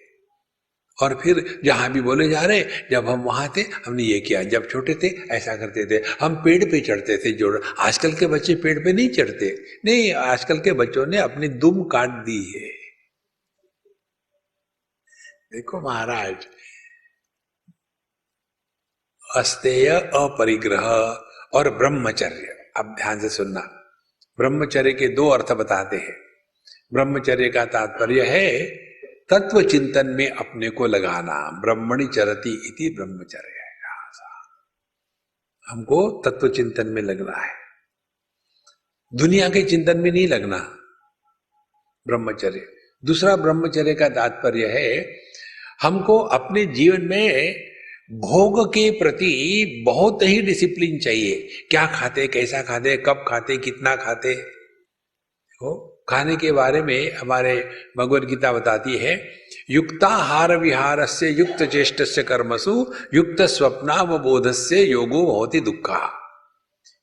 [1.03, 4.71] और फिर जहाँ भी बोले जा रहे जब हम वहाँ थे, हमने ये किया। जब
[4.71, 8.79] छोटे थे, ऐसा करते थे। हम पेड़ पे चढ़ते थे जोड़। आजकल के बच्चे पेड़
[8.79, 12.86] पे नहीं चढ़ते। नहीं, आजकल के बच्चों ने अपनी दुम काट दी है।
[15.57, 16.47] देखो महाराज,
[19.37, 20.87] अस्तेय अपरिग्रह
[21.55, 23.61] और ब्रह्मचर्य। अब ध्यान से सुनना।
[24.39, 26.17] ब्रह्मचर्य के दो अर्थ बताते हैं।
[26.93, 28.67] ब्रह्मचर्य का तात्पर्य है
[29.31, 33.53] तत्व चिंतन में अपने को लगाना। ब्रह्मणि चरती इति ब्रह्मचर्य
[35.69, 37.55] हमको तत्व चिंतन में लगना है।
[39.15, 40.59] दुनिया के चिंतन में नहीं लगना।
[42.07, 42.73] ब्रह्मचर्य।
[43.05, 45.26] दूसरा ब्रह्मचर्य का तात्पर्य है
[45.83, 47.61] हमको अपने जीवन में
[48.13, 54.33] भोग के प्रति बहुत ही डिसिप्लिन चाहिए। क्या खाते, कैसा खाते, कब खाते, कितना खाते?
[55.63, 59.33] हो खाने के बारे में हमारे भगवत गीता बताती है,
[59.71, 66.23] युक्ताहार विहार से युक्त चेष्ट से कर्मसु युक्त स्वप्नावबोध से योगो होती दुखा।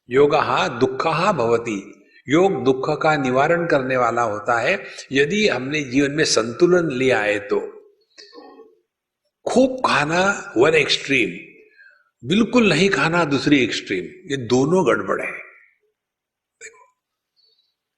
[0.10, 0.32] योग
[0.80, 6.90] दुख भवती। योग दुख का निवारण करने वाला होता है। यदि हमने जीवन में संतुलन
[6.92, 7.73] लिया है तो।
[9.48, 11.54] खूब खाना वन एक्सट्रीम
[12.28, 16.86] बिल्कुल नहीं खाना दूसरी एक्सट्रीम ये दोनों गड़बड़ है। देखो,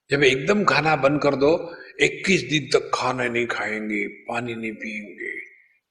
[0.10, 5.40] जब एकदम खाना बंद कर दो 21 दिन तक खाना नहीं खाएँगे, पानी नहीं पिएँगे।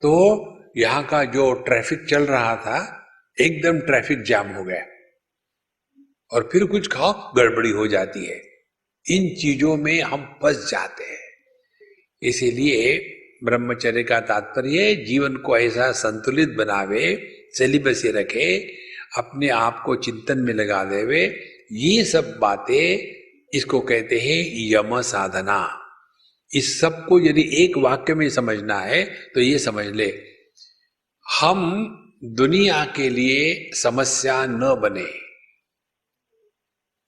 [0.02, 0.44] तो
[0.76, 3.06] यहाँ का जो ट्रैफ़िक चल रहा था,
[3.40, 4.86] एकदम ट्रैफ़िक जाम हो गया।
[6.32, 8.38] और फिर कुछ खाओ, गड़बड़ी हो जाती है।
[9.10, 11.24] इन चीज़ों में हम फंस जाते हैं।
[12.22, 13.10] इसीलिए
[13.44, 17.14] ब्रह्मचर्य का तात्पर्य जीवन को ऐसा संतुलित बनावे
[17.54, 18.57] सेलिबसी रखे,
[19.18, 21.24] अपने आप को चिंतन में लगा देवे।
[21.72, 23.12] ये सब बातें
[23.52, 24.40] इसको कहते हैं
[24.72, 25.59] यम साधना।
[26.50, 29.04] इस सबको यदि एक वाक्य में समझना है
[29.35, 30.09] तो ये समझ ले।
[31.26, 31.61] हम
[32.35, 35.07] दुनिया के लिए समस्या न बने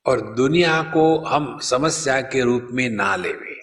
[0.07, 3.56] और दुनिया को हम समस्या के रूप में ना लेवे।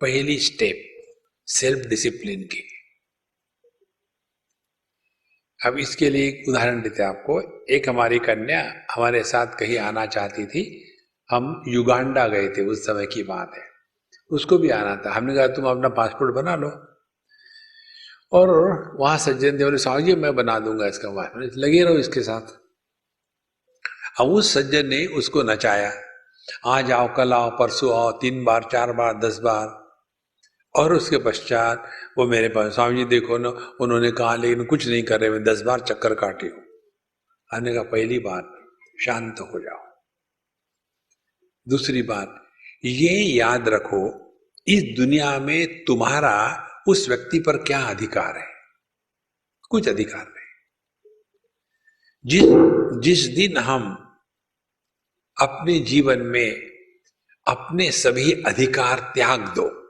[0.00, 0.92] पहली स्टेप
[1.46, 2.72] सेल्फ डिसिप्लिन की।
[5.66, 10.06] अब इसके लिए एक उदाहरण देते हैं आपको। एक हमारी कन्या हमारे साथ कहीं आना
[10.06, 10.92] चाहती थी।
[11.30, 13.62] हम युगांडा गए थे, उस समय की बात है।
[14.30, 16.68] उसको भी आना था। हमने कहा, तुम अपना पासपोर्ट बना लो।
[18.32, 18.48] और
[18.96, 22.66] वहाँ सज्जन देव ने साहब जी मैं बना दूँगा इसका पासपोर्ट लगे रहो इसके साथ।
[24.20, 25.92] अब उस सज्जन ने उसको नचाया।
[26.66, 29.85] आज आओ कल आओ, परसों आओ, तीन बार, चार बार, दस बार।
[30.76, 33.48] और उसके पश्चात वो मेरे पास, स्वामी जी देखो ना,
[33.80, 36.64] उन्होंने कहा, लेकिन कुछ नहीं कर रहे, मैं दस बार चक्कर काटी हूँ।
[37.54, 38.52] आने का पहली बात,
[39.00, 39.86] शांत हो जाओ।
[41.68, 42.46] दूसरी बात,
[42.84, 44.22] ये याद रखो,
[44.66, 48.48] इस दुनिया में तुम्हारा उस व्यक्ति पर क्या अधिकार है?
[49.70, 50.46] कुछ अधिकार नहीं।
[52.26, 52.44] जिस
[53.00, 53.94] जिस दिन हम
[55.40, 56.50] अपने जीवन में
[57.48, 59.85] अपने सभी अधिकार त्याग दो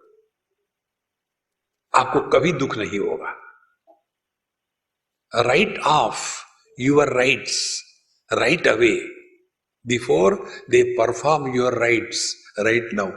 [1.96, 3.42] आपको कभी दुख नहीं होगा।
[5.42, 6.44] Write off
[6.80, 7.82] your rights
[8.32, 9.12] right away
[9.87, 13.11] before they perform your rites right now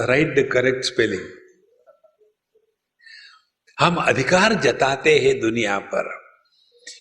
[0.00, 1.28] write the correct spelling
[3.80, 6.24] हम अधिकार जताते हैं दुनिया पर।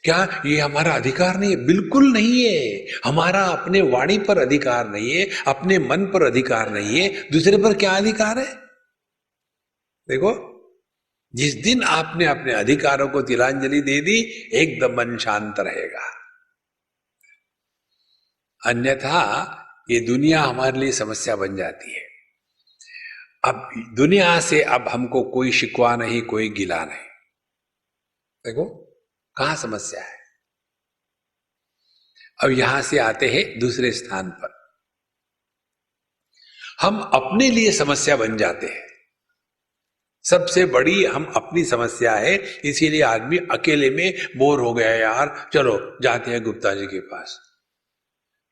[0.03, 1.49] क्या ये हमारा अधिकार नहीं?
[1.49, 6.69] है बिल्कुल नहीं है। हमारा अपने वाणी पर अधिकार नहीं है, अपने मन पर अधिकार
[6.69, 8.62] नहीं है। दूसरे पर क्या अधिकार है?
[10.09, 10.53] देखो,
[11.35, 16.23] जिस दिन आपने अपने अधिकारों को तिलांजलि दे दी, एकदम मन शांत रहेगा।
[18.65, 19.59] अन्यथा
[19.91, 22.07] ये दुनिया हमारे लिए समस्या बन जाती है।
[23.45, 27.09] अब दुनिया से अब हमको कोई शिकवा नहीं, कोई गिला नहीं।
[28.45, 28.65] देखो,
[29.37, 30.17] कहा समस्या है?
[32.43, 34.77] अब यहाँ से आते हैं दूसरे स्थान पर।
[36.81, 38.92] हम अपने लिए समस्या बन जाते हैं।
[40.23, 45.97] सबसे बड़ी हम अपनी समस्या है, इसीलिए आदमी अकेले में बोर हो गया यार। चलो,
[46.01, 47.39] जाते हैं गुप्ता जी के पास।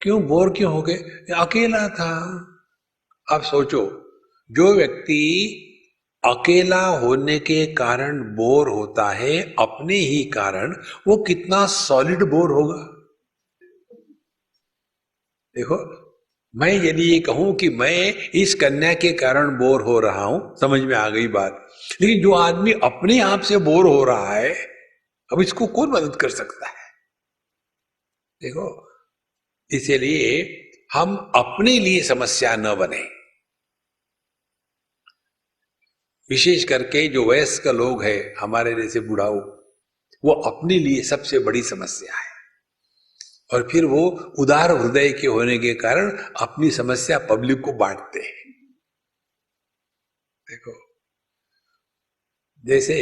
[0.01, 0.95] क्यों, बोर क्यों हो गए?
[1.37, 2.47] अकेला था।
[3.31, 4.11] अब सोचो,
[4.51, 5.57] जो व्यक्ति
[6.25, 10.75] अकेला होने के कारण बोर होता है, अपने ही कारण,
[11.07, 12.97] वो कितना सॉलिड बोर होगा।
[15.55, 16.00] देखो
[16.55, 20.81] मैं यदि ये कहूँ कि मैं इस कन्या के कारण बोर हो रहा हूँ, समझ
[20.81, 21.67] में आ गई बात।
[22.01, 24.53] लेकिन जो आदमी अपने आप से बोर हो रहा है,
[25.33, 26.89] अब इसको कौन मदद कर सकता है?
[28.41, 28.91] देखो,
[29.71, 30.57] इसीलिए
[30.93, 33.03] हम अपने लिए समस्या न बने।
[36.29, 39.39] विशेष करके जो वयस्क लोग हैं, हमारे जैसे बुढ़ाऊ
[40.25, 42.30] वो अपने लिए सबसे बड़ी समस्या है।
[43.53, 44.09] और फिर वो
[44.39, 46.11] उदार हृदय के होने के कारण
[46.41, 48.51] अपनी समस्या पब्लिक को बांटते हैं।
[50.49, 50.95] देखो,
[52.65, 52.95] जैसे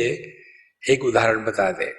[0.90, 1.92] एक उदाहरण बता दें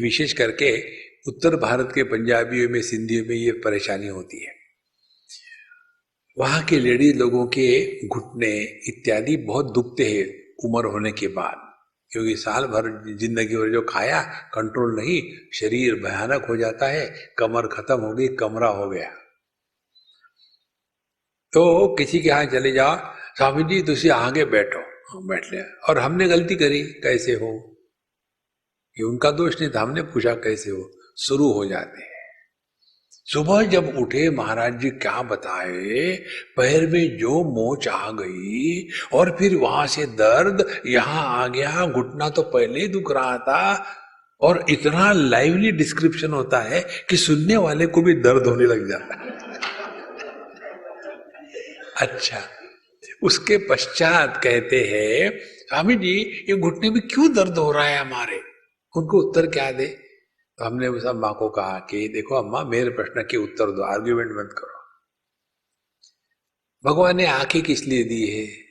[0.00, 4.52] विशेष करके उत्तर भारत के पंजाबियों में, सिंधियों में ये परेशानी होती है।
[6.38, 11.67] वहाँ के लेडीज़ लोगों के घुटने इत्यादि बहुत दुखते हैं उम्र होने के बाद।
[12.12, 12.86] क्योंकि साल भर
[13.18, 14.20] ज़िंदगी भर जो खाया
[14.54, 15.20] कंट्रोल नहीं,
[15.52, 17.06] शरीर भयानक हो जाता है,
[17.38, 19.10] कमर खत्म हो गई कमरा हो गया।
[21.52, 22.96] तो किसी के यहाँ चले जाओ
[23.36, 24.80] स्वामी जी तुम आगे बैठो,
[25.26, 27.50] बैठ लिया और हमने गलती करी, कैसे हो?
[28.96, 30.90] ये उनका दोष नहीं था, हमने पूछा कैसे हो?
[31.18, 32.02] शुरू हो जाते
[33.28, 36.16] सुबह जब उठे, महाराज जी क्या बताए?
[36.56, 42.28] पैर में जो मोच आ गई और फिर वहाँ से दर्द यहाँ आ गया, घुटना
[42.28, 43.86] तो पहले ही दुख रहा था।
[44.40, 49.14] और इतना लाइवली डिस्क्रिप्शन होता है कि सुनने वाले को भी दर्द होने लग जाता
[49.14, 49.30] है।
[52.02, 52.40] अच्छा
[53.22, 58.40] उसके पश्चात कहते हैं, स्वामी जी, ये घुटने में क्यों दर्द हो रहा है हमारे?
[58.96, 60.07] उनको उत्तर क्या दे?
[60.58, 64.30] तो हमने उस अम्मा को कहा कि, देखो अम्मा, मेरे प्रश्न के उत्तर दो आर्ग्यूमेंट
[64.32, 64.78] मत करो।
[66.84, 68.68] भगवान ने आँखें किस लिए दी है?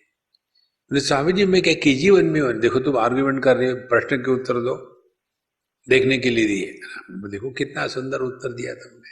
[0.93, 4.32] स्वामी जी, मैं क्या कीजिए वन में देखो, तुम आर्ग्यूमेंट कर रहे हो, प्रश्न के
[4.32, 4.97] उत्तर दो,
[5.89, 6.80] देखने के लिए दिए।
[7.12, 9.10] देखो, कितना सुंदर उत्तर दिया तुमने।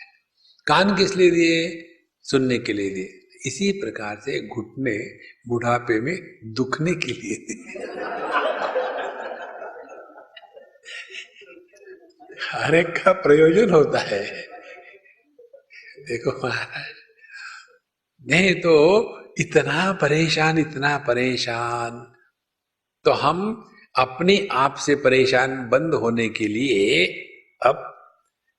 [0.68, 1.88] कान किस लिए दिए?
[2.22, 7.86] सुनने के लिए दिए। इसी प्रकार से घुटने बुढ़ापे में दुखने के लिए दिए।
[12.54, 14.48] एक का प्रयोजन होता है।
[16.02, 16.94] देखो महाराज
[18.32, 18.74] नहीं तो
[19.40, 22.14] इतना परेशान इतना परेशान।
[23.04, 27.06] तो हम अपने आप से परेशान बंद होने के लिए
[27.66, 27.76] अब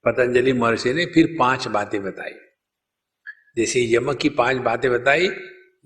[0.05, 2.33] पतंजलि महर्षि ने फिर पाँच बातें बताई।
[3.57, 5.29] जैसे यम की पाँच बातें बताई,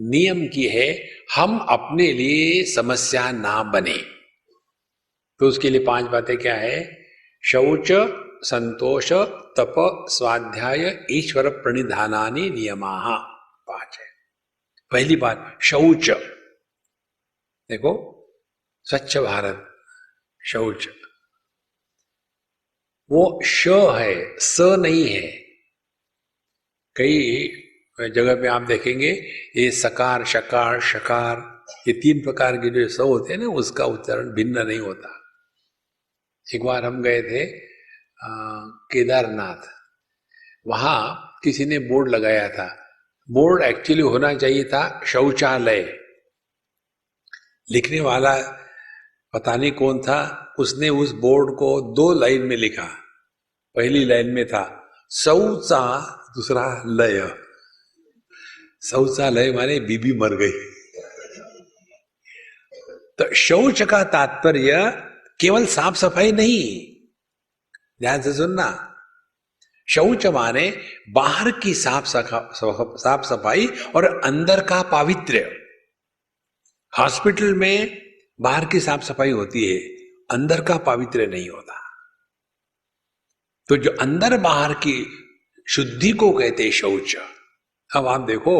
[0.01, 3.97] नियम की है, हम अपने लिए समस्या ना बने।
[5.39, 7.00] तो उसके लिए पाँच बातें क्या है?
[7.43, 7.89] शौच,
[8.43, 9.13] संतोष,
[9.57, 13.19] तप, स्वाध्याय, ईश्वर प्रणिधानी नियमा।
[13.69, 14.07] पाँच है।
[14.93, 16.11] पहली बात, शौच।
[17.71, 18.17] देखो,
[18.85, 19.77] स्वच्छ भारत,
[20.45, 20.89] शौच।
[23.11, 25.33] वो श है, स नहीं है।
[26.97, 27.49] कई
[28.01, 29.11] जगह पे आप देखेंगे,
[29.57, 34.31] ये सकार, शकार शकार, ये तीन प्रकार के जो स होते हैं ना, उसका उच्चारण
[34.31, 35.20] भिन्न नहीं होता।
[36.55, 37.47] एक बार हम गए थे
[38.93, 39.67] केदारनाथ।
[40.67, 42.69] वहाँ किसी ने बोर्ड लगाया था।
[43.31, 45.99] बोर्ड एक्चुअली होना चाहिए था शौचालय।
[47.71, 48.35] लिखने वाला
[49.33, 52.89] पता नहीं कौन था, उसने उस बोर्ड को दो लाइन में लिखा।
[53.77, 56.01] पहली लाइन में था, शौचा
[56.35, 57.21] दूसरा लय।
[58.83, 60.59] शौचालय माने बीबी मर गई।
[63.19, 64.77] तो शौच का तात्पर्य
[65.41, 66.87] केवल साफ़ सफ़ाई नहीं।
[68.01, 68.87] ध्यान से सुनना।
[69.89, 70.79] शौच माने
[71.11, 75.57] बाहर की साफ़ साफ़ सफ़ाई और अंदर का पावित्र्य।
[76.99, 78.03] हॉस्पिटल में
[78.41, 79.79] बाहर की साफ़ सफ़ाई होती है,
[80.31, 81.75] अंदर का पावित्र्य नहीं होता।
[83.69, 85.07] तो जो अंदर बाहर की
[85.69, 87.17] शुद्धि को कहते शौच।
[87.97, 88.57] अब आप देखो,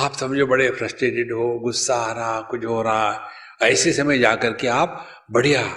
[0.00, 3.28] आप समझो बड़े फ्रस्ट्रेटेड हो, गुस्सा आ रहा, कुछ हो रहा,
[3.62, 5.68] ऐसे समय जाकर के आप बढ़िया।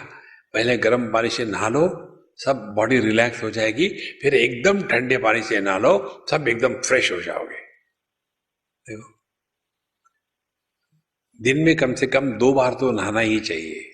[0.54, 3.90] पहले गर्म पानी से नहा लो सब बॉडी रिलैक्स हो जाएगी,
[4.22, 7.58] फिर एकदम ठंडे पानी से नहा लो सब एकदम फ्रेश हो जाओगे।
[8.86, 9.22] देखो।
[11.42, 13.92] दिन में कम से कम दो बार तो नहाना ही चाहिए।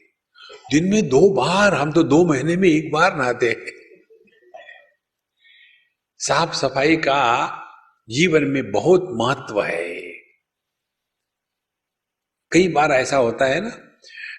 [0.71, 3.65] दिन में दो बार, हम तो दो महीने में एक बार नहाते हैं।
[6.17, 7.47] साफ़ सफ़ाई का
[8.09, 10.01] जीवन में बहुत महत्व है।
[12.51, 13.90] कई बार ऐसा होता है ना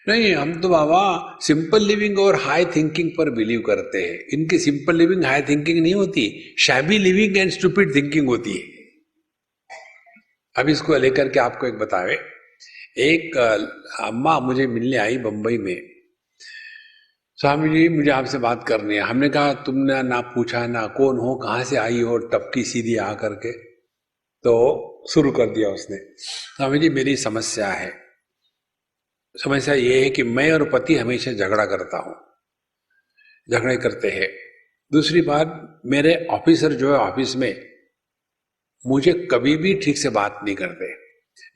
[0.07, 4.97] नहीं, हम तो बाबा सिंपल लिविंग और हाई थिंकिंग पर बिलीव करते हैं। इनकी सिंपल
[4.97, 8.63] लिविंग हाई थिंकिंग नहीं होती shabby living and stupid thinking होती है।
[10.57, 12.19] अब इसको लेकर के आपको एक बतावे
[12.99, 15.89] एक अम्मा मुझे मिलने आई बंबई में।
[17.39, 21.35] स्वामी जी, मुझे आपसे बात करनी है। हमने कहा, तुमने ना पूछा, ना कौन हो,
[21.35, 23.53] कहाँ से आई हो टपकी सीधी आ करके
[24.45, 28.02] तो शुरू कर दिया उसने। स्वामी जी, मेरी समस्या है।
[29.37, 32.16] समस्या ये है कि मैं और पति हमेशा झगड़ा करता हूँ।
[33.51, 34.28] झगड़े करते हैं।
[34.93, 37.72] दूसरी बात, मेरे ऑफिसर जो है ऑफ़िस में
[38.87, 40.95] मुझे कभी भी ठीक से बात नहीं करते।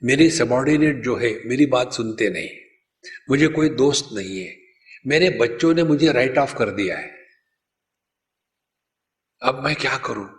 [0.03, 2.49] मेरी सबॉर्डिनेट जो है, मेरी बात सुनते नहीं।
[3.29, 4.57] मुझे कोई दोस्त नहीं है।
[5.07, 7.11] मेरे बच्चों ने मुझे राइट ऑफ़ कर दिया है।
[9.43, 10.29] अब मैं क्या करूँ?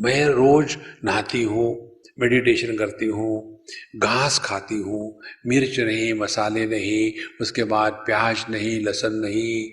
[0.00, 3.55] मैं रोज नहाती हूँ मेडिटेशन करती हूँ
[3.96, 9.70] घास खाती हूँ, मिर्च नहीं, मसाले नहीं, उसके बाद प्याज नहीं, लहसुन नहीं,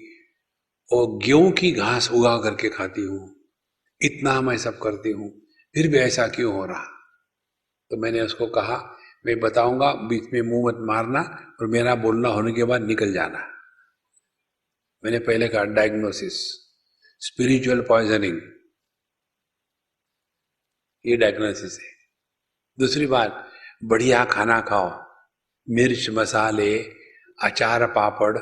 [0.92, 3.36] और गेहूँ की घास उगा करके खाती हूँ।
[4.02, 5.30] इतना मैं सब करती हूँ,
[5.76, 6.84] फिर भी ऐसा क्यों हो रहा?
[7.92, 11.20] तो मैंने उसको कहा, मैं बताऊँगा, बीच में मुँह मत मारना
[11.62, 13.50] और मेरा बोलना होने के बाद निकल जाना।
[15.04, 16.34] मैंने पहले कहा डायग्नोसिस
[17.22, 18.42] स्पिरिचुअल पॉइजनिंग
[21.06, 21.92] ये डायग्नोसिस है।
[22.80, 23.53] दूसरी बात
[23.84, 25.04] बढ़िया खाना खाओ।
[25.70, 26.80] मिर्च, मसाले,
[27.42, 28.38] अचार, पापड़,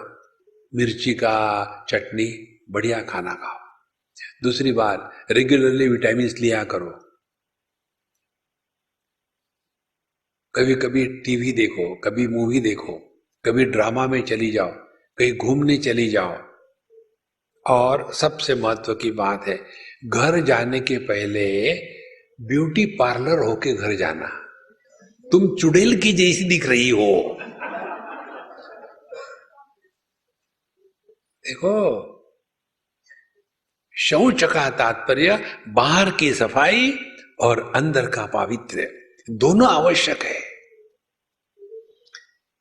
[0.76, 3.60] मिर्ची का चटनी, बढ़िया खाना खाओ।
[4.44, 6.90] दूसरी बात रेगुलरली विटामिन लिया करो।
[10.56, 14.72] कभी कभी टीवी देखो, कभी मूवी देखो, कभी ड्रामा में चली जाओ,
[15.18, 16.38] कहीं घूमने चली जाओ।
[17.70, 19.66] और सबसे महत्व की बात है,
[20.06, 21.74] घर जाने के पहले
[22.42, 24.38] ब्यूटी पार्लर होके घर जाना।
[25.32, 27.38] तुम चुड़ैल की जैसी दिख रही हो।
[31.46, 31.78] देखो
[33.96, 36.94] शौच का तात्पर्य, बाहर की सफ़ाई
[37.40, 38.88] और अंदर का पावित्र्य,
[39.30, 40.40] दोनों आवश्यक है।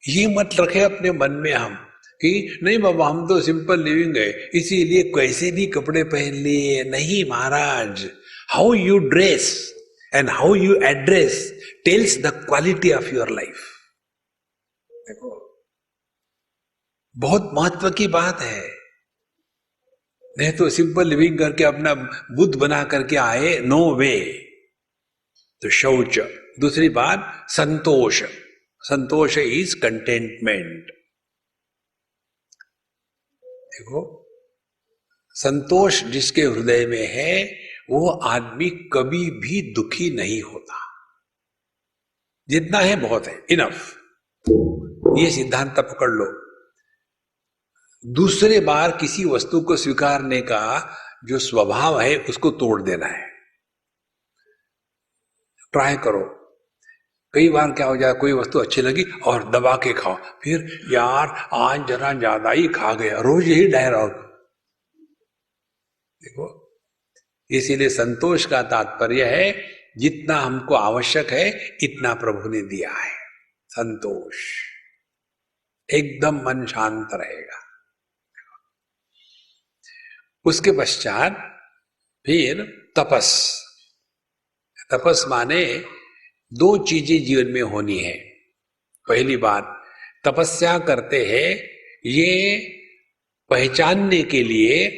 [0.05, 1.75] ये मत रखे अपने मन में हम,
[2.21, 7.25] कि नहीं बाबा, हम तो सिंपल लिविंग है, इसीलिए कैसे भी कपड़े पहन लिए, नहीं
[7.31, 8.09] महाराज।
[8.51, 9.75] How you dress
[10.15, 11.37] and how you address
[11.85, 13.61] tells the quality of your life
[14.91, 15.31] देखो,
[17.17, 18.69] बहुत महत्व की बात है।
[20.39, 21.95] नहीं तो सिंपल लिविंग करके अपना
[22.37, 24.21] बुद्ध बना करके आए नो वे
[25.63, 26.19] तो शौच।
[26.61, 28.23] दूसरी बात, संतोष।
[28.81, 30.91] संतोष इज़ कंटेंटमेंट
[33.45, 34.01] देखो,
[35.35, 37.61] संतोष जिसके हृदय में है,
[37.91, 40.90] वो आदमी कभी भी दुखी नहीं होता।
[42.51, 43.97] जितना है बहुत है इनफ
[45.19, 46.27] ये सिद्धांत पकड़ लो.
[48.05, 50.61] दूसरे बार किसी वस्तु को स्वीकारने का
[51.25, 53.29] जो स्वभाव है, उसको तोड़ देना है.
[55.73, 56.23] ट्राई करो.
[57.35, 60.15] कई बार क्या हो जाए, कोई वस्तु अच्छी लगी और दबा के खाओ.
[60.43, 63.21] फिर यार, आज जरा ज़्यादा ही खा गया.
[63.21, 64.11] रोज यही डायलॉग
[66.23, 66.47] देखो,
[67.51, 69.53] इसीलिए संतोष का तात्पर्य है
[70.01, 73.19] जितना हमको आवश्यक है, इतना प्रभु ने दिया है।
[73.69, 74.37] संतोष।
[75.95, 77.61] एकदम मन शांत रहेगा।
[80.45, 81.61] उसके पश्चात
[82.27, 82.63] फिर
[82.97, 83.61] तपस।
[84.91, 85.85] तपस माने
[86.53, 88.19] दो चीज़ें जीवन में होनी है।
[89.09, 89.85] पहली बात,
[90.25, 91.69] तपस्या करते हैं,
[92.07, 92.59] ये
[93.51, 94.91] पहचानने के लिए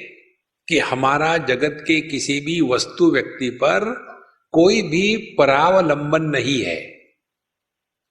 [0.68, 4.11] कि हमारा जगत के किसी भी वस्तु व्यक्ति पर
[4.52, 6.76] कोई भी परावलंबन नहीं है।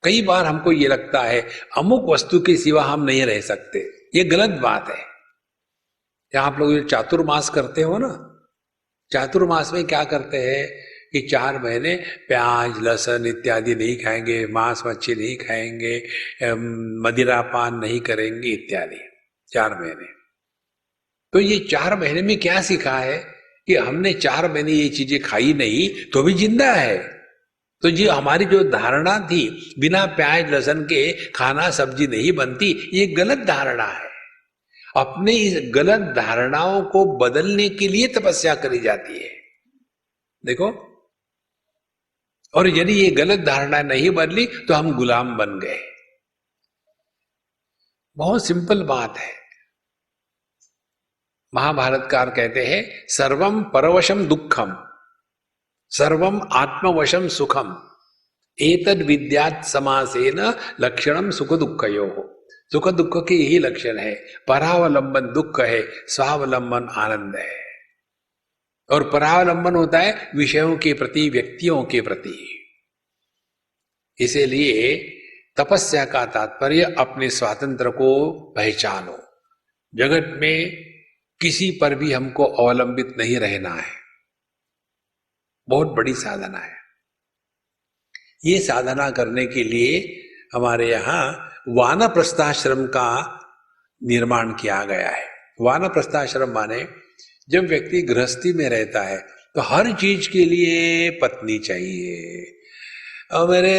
[0.04, 3.80] कई बार हमको ये लगता है, अमुक वस्तु के सिवा हम नहीं रह सकते।
[4.16, 5.06] ये गलत बात है।
[6.36, 8.28] या आप लोग चातुर्मास करते हो ना?
[9.12, 11.96] चातुर्मास में क्या करते हैं कि चार महीने
[12.28, 16.08] प्याज, लहसुन इत्यादि नहीं खाएँगे, मांस मच्छी नहीं खाएँगे
[17.02, 19.00] मदिरा पान नहीं करेंगे इत्यादि।
[19.54, 20.06] चार महीने।
[21.34, 23.41] तो ये चार महीने में क्या सीखा है?
[23.68, 26.98] कि हमने चार महीने ये चीज़ें खाई नहीं तो भी ज़िंदा है।
[27.84, 33.08] तो जी, हमारी जो धारणा थी, बिना प्याज लहसन के खाना सब्ज़ी नहीं बनती, ये
[33.08, 34.10] गलत धारणा है।
[34.96, 39.30] अपने इस गलत धारणाओं को बदलने के लिए तपस्या करी जाती है।
[40.44, 40.70] देखो,
[42.54, 45.80] और यदि ये गलत धारणा नहीं बदली तो हम गुलाम बन गए।
[48.18, 49.41] बहुत सिंपल बात है।
[51.54, 54.88] महाभारतकार कहते हैं सर्वम परवशम दुखम
[55.90, 57.88] सर्वम आत्मवशम सुखम
[58.60, 62.38] एतद विद्यात समासेन लक्षणम सुख दुखयो हो
[62.72, 67.66] सुख दुख के यही लक्षण है। परावलंबन दुख है, स्वावलंबन आनंद है।
[68.90, 72.66] और परावलंबन होता है विषयों के प्रति, व्यक्तियों के प्रति।
[74.20, 74.98] इसीलिए
[75.58, 79.24] तपस्या का तात्पर्य अपने स्वातंत्र को पहचानो।
[79.96, 80.91] जगत में
[81.42, 83.94] किसी पर भी हमको अवलंबित नहीं रहना है।
[85.70, 86.76] बहुत बड़ी साधना है।
[88.46, 90.22] ये साधना करने के लिए
[90.54, 93.08] हमारे यहाँ वान प्रस्थाश्रम का
[94.02, 95.26] निर्माण किया गया है।
[95.62, 96.88] वान प्रस्थाश्रम माने
[97.50, 99.20] जब व्यक्ति गृहस्थी में रहता है
[99.56, 102.58] तो हर चीज़ के लिए पत्नी चाहिए।
[103.32, 103.76] और मेरे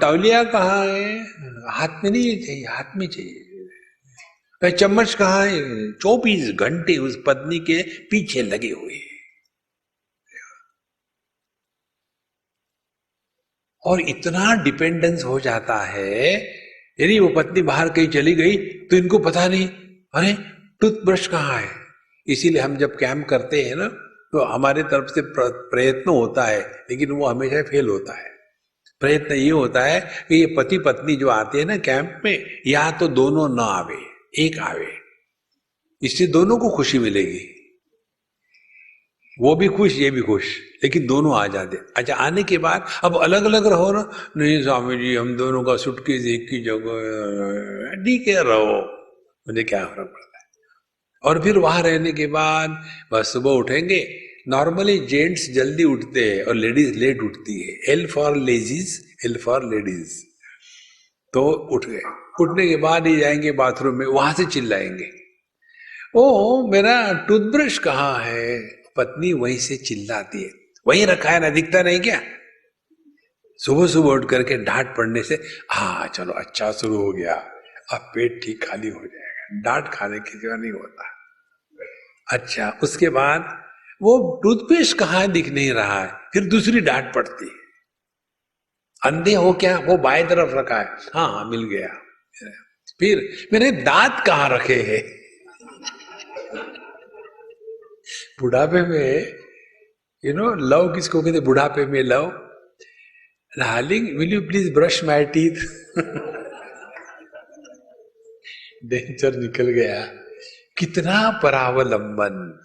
[0.00, 1.20] टौलिया कहाँ है?
[1.68, 3.43] हाथ में नहीं चाहिए, हाथ में चाहिए।
[4.70, 5.92] चम्मच कहा है?
[5.92, 9.00] चौबीस घंटे उस पत्नी के पीछे लगे हुए
[13.84, 16.34] और इतना डिपेंडेंस हो जाता है,
[17.00, 19.68] यदि वो पत्नी बाहर कहीं चली गई तो इनको पता नहीं,
[20.14, 20.36] अरे,
[20.80, 21.68] टूथब्रश कहाँ है?
[22.26, 23.88] इसीलिए हम जब कैंप करते हैं ना
[24.32, 25.22] तो हमारे तरफ़ से
[25.70, 26.60] प्रयत्न होता है,
[26.90, 28.30] लेकिन वो हमेशा फेल होता है।
[29.00, 32.90] प्रयत्न ये होता है कि ये पति पत्नी जो आते हैं ना कैंप में, या
[32.90, 34.94] तो दोनों ना आवे। एक आवे।
[36.02, 37.50] इससे दोनों को खुशी मिलेगी।
[39.40, 40.44] वो भी खुश, ये भी खुश,
[40.82, 44.96] लेकिन दोनों आ जाते। अच्छा आने के बाद अब अलग अलग रहो ना। नहीं स्वामी
[44.96, 48.90] जी हम दोनों का सुटकेस एक की जगह ठीक है, रहो।
[49.48, 50.44] मुझे क्या फ़र्क पड़ता है?
[51.22, 56.54] और फिर वहाँ रहने के बाद बस सुबह उठेंगे। नॉर्मली जेंट्स जल्दी उठते हैं और
[56.54, 60.24] लेडीज़ लेट उठती है। L for ladies L for ladies
[61.32, 62.00] तो उठ गए।
[62.40, 65.10] उठने के बाद ही जाएँगे बाथरूम में, वहाँ से चिल्लाएँगे।
[66.16, 68.60] ओ, मेरा टूथब्रश कहाँ है?
[68.96, 70.50] पत्नी वहीं से चिल्लाती है।
[70.88, 72.20] वहीं रखा है ना, दिखता नहीं क्या?
[73.56, 77.34] सुबह सुबह उठ करके डांट पड़ने से हाँ चलो अच्छा शुरू हो गया।
[77.92, 81.04] अब पेट ठीक खाली हो जाएगा। डांट खाने की जगह नहीं होता।
[82.32, 83.64] अच्छा उसके बाद
[84.02, 87.64] वो टूथपेस्ट कहा दिख नहीं रहा है, फिर दूसरी डांट पड़ती है।
[89.02, 89.78] अंधे हो क्या?
[89.78, 92.00] वो बाएँ तरफ़ रखा है। हाँ हाँ मिल गया।
[93.00, 93.18] फिर
[93.52, 95.02] मेरे दांत कहाँ रखे हैं?
[98.40, 99.34] बुढ़ापे में
[100.24, 102.26] यू नो लव किसको कहते बुढ़ापे में love.
[103.58, 105.62] Darling will you please brush my teeth
[108.84, 110.04] denture निकल गया।
[110.78, 112.60] कितना परावलंबन।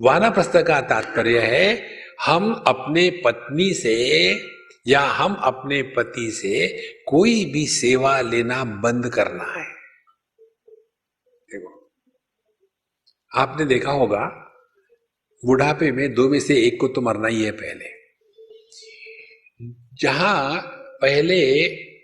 [0.00, 1.86] वानाप्रस्थ का तात्पर्य है,
[2.26, 3.96] हम अपने पत्नी से
[4.86, 6.68] या हम अपने पति से
[7.08, 9.64] कोई भी सेवा लेना बंद करना है।
[11.48, 11.72] देखो,
[13.32, 14.24] आपने देखा होगा,
[15.42, 17.98] बुढ़ापे में दो में से एक को तो मरना ही है पहले।
[20.00, 20.60] जहाँ
[21.02, 21.40] पहले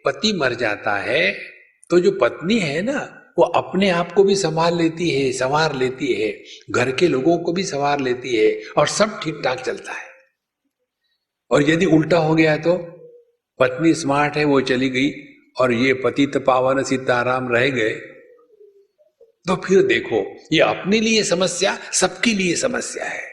[0.06, 1.30] पति मर जाता है
[1.90, 2.98] तो जो पत्नी है ना,
[3.38, 6.30] वो अपने आप को भी संभाल लेती है, संवार लेती है,
[6.70, 10.05] घर के लोगों को भी संवार लेती है और सब ठीक ठाक चलता है।
[11.50, 12.76] और यदि उल्टा हो गया तो
[13.60, 15.10] पत्नी स्मार्ट है, वो चली गई
[15.60, 17.94] और ये पति पावन सीताराम रह गए।
[19.48, 23.30] तो फिर देखो, ये अपने लिए समस्या, सबके लिए समस्या है।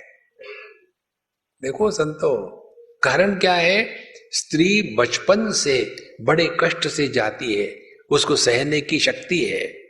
[1.63, 2.59] देखो संतो,
[3.03, 4.03] कारण क्या है?
[4.31, 9.83] स्त्री बचपन से बड़े कष्ट से जाती है, उसको सहने की शक्ति है।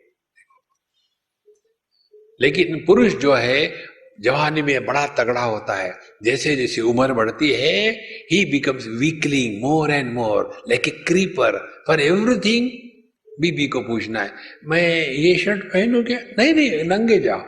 [2.42, 3.86] लेकिन पुरुष जो है
[4.18, 5.94] जवानी में बड़ा तगड़ा होता है।
[6.24, 7.90] जैसे जैसे उम्र बढ़ती है
[8.32, 11.58] ही becomes weakling more and more like a creeper
[11.88, 12.70] for everything
[13.42, 14.32] बीबी को पूछना है,
[14.66, 16.20] मैं ये शर्ट पहनू क्या?
[16.38, 17.42] नहीं नहीं, नंगे जाओ।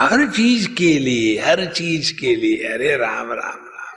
[0.00, 3.96] हर चीज़ के लिए, हर चीज़ के लिए, अरे राम राम राम।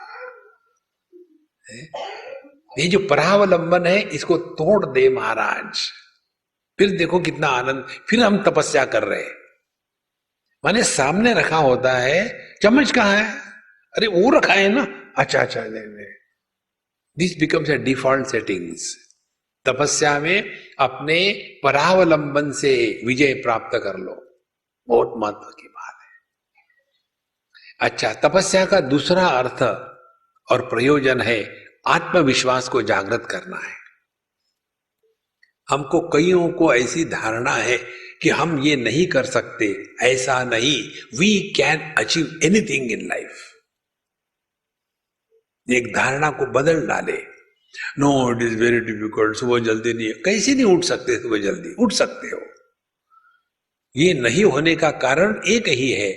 [2.79, 5.81] ये जो परावलंबन है, इसको तोड़ दे महाराज।
[6.81, 9.23] फिर देखो कितना आनंद, फिर हम तपस्या कर रहे
[10.65, 13.39] माने सामने रखा होता है, चम्मच कहा है?
[13.95, 15.13] अरे वो रखा है ना?
[15.17, 15.61] अच्छा अच्छा
[17.17, 18.95] this becomes a default settings
[19.65, 21.17] तपस्या में अपने
[21.63, 24.15] परावलंबन से विजय प्राप्त कर लो।
[24.87, 26.09] बहुत महत्व की बात है।
[27.89, 29.61] अच्छा तपस्या का दूसरा अर्थ
[30.51, 33.80] और प्रयोजन है आत्मविश्वास को जागृत करना है।
[35.67, 37.77] हमको कईयों को ऐसी धारणा है
[38.21, 39.67] कि हम ये नहीं कर सकते,
[40.01, 40.81] ऐसा नहीं।
[41.19, 43.47] We can achieve anything in life
[45.67, 47.17] एक धारणा को बदल डाले।
[47.99, 51.73] No it is very difficult सुबह जल्दी नहीं, कैसे नहीं उठ सकते सुबह जल्दी?
[51.79, 52.41] उठ सकते हो।
[53.95, 56.11] ये नहीं होने का कारण एक ही है,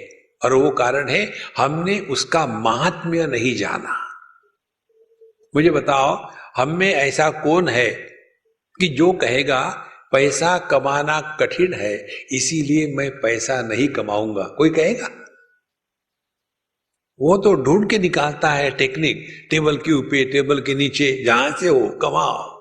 [0.45, 3.99] और वो कारण है हमने उसका महात्म्य नहीं जाना।
[5.55, 8.14] मुझे बताओ, हम में ऐसा कौन है
[8.81, 15.11] कि जो कहेगा, पैसा कमाना कठिन है, इसीलिए मैं पैसा नहीं कमाऊँगा। कोई कहेगा?
[17.21, 21.69] वो तो ढूंढ के निकालता है टेक्निक, टेबल के ऊपर, टेबल के नीचे, जहाँ से
[21.69, 22.55] हो, कमाओ।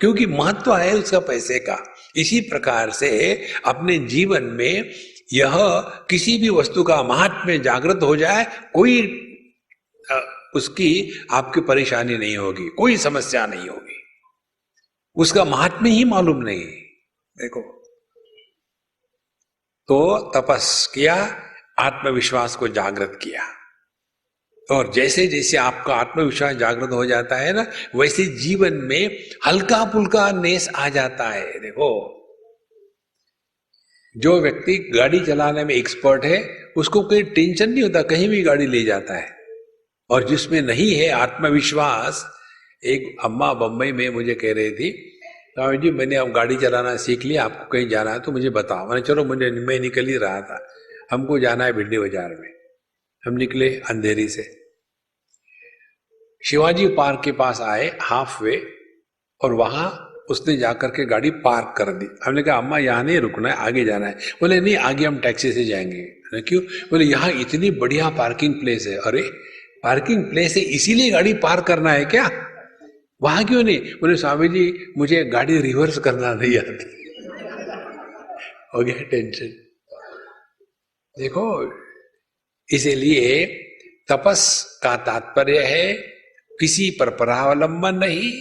[0.00, 4.90] क्योंकि महत्व है उसका पैसे का। इसी प्रकार से अपने जीवन में
[5.32, 5.52] यह
[6.10, 9.22] किसी भी वस्तु का महात्म्य जागृत हो जाए, कोई
[10.54, 14.05] उसकी आपकी परेशानी नहीं होगी, कोई समस्या नहीं होगी।
[15.16, 16.64] उसका महात्म्य ही मालूम नहीं।
[17.38, 17.72] देखो
[19.88, 21.42] तो तपस किया,
[21.78, 23.48] आत्मविश्वास को जागृत किया।
[24.70, 30.32] और जैसे जैसे आपका आत्मविश्वास जागृत हो जाता है ना, वैसे जीवन में हल्का फुल्का
[30.32, 32.12] नेस आ जाता है। देखो,
[34.16, 38.66] जो व्यक्ति गाड़ी चलाने में एक्सपर्ट है, उसको कोई टेंशन नहीं होता, कहीं भी गाड़ी
[38.66, 39.36] ले जाता है।
[40.10, 42.35] और जिसमें नहीं है आत्मविश्वास
[42.84, 45.12] एक अम्मा बम्बई में मुझे कह रही थी,
[45.50, 48.88] स्वामी जी, मैंने अब गाड़ी चलाना सीख लिया, आपको कहीं जाना है तो मुझे बताओ।
[48.88, 50.68] मैंने चलो, मुझे मैं निकल ही रहा था।
[51.10, 52.48] हमको जाना है भिंडी बाज़ार में।
[53.26, 54.66] हम निकले अंधेरी से।
[56.44, 58.72] शिवाजी पार्क के पास आए, हाफ़ वे,
[59.40, 63.48] और वहाँ उसने जाकर के गाड़ी पार्क कर दी। हमने कहा, अम्मा, यहाँ नहीं रुकना
[63.48, 66.02] है, आगे जाना है। बोले, नहीं, आगे हम टैक्सी से जाएँगे।
[66.40, 66.62] क्यों?
[66.62, 69.22] बोले, यहाँ इतनी बढ़िया पार्किंग प्लेस है। अरे,
[69.82, 72.52] पार्किंग प्लेस है, इसीलिए गाड़ी पार्क करना है क्या?
[73.20, 73.94] वहाँ क्यों नहीं?
[74.00, 76.94] बोले स्वामी जी मुझे गाड़ी रिवर्स करना नहीं आती।
[78.74, 79.46] हो गया टेंशन
[81.16, 81.44] देखो,
[82.68, 83.46] इसलिए
[84.08, 84.42] तपस
[84.82, 85.92] का तात्पर्य है,
[86.60, 88.32] किसी पर परावलंबन नहीं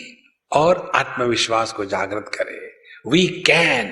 [0.51, 2.59] और आत्मविश्वास को जागृत करे।
[3.07, 3.87] We can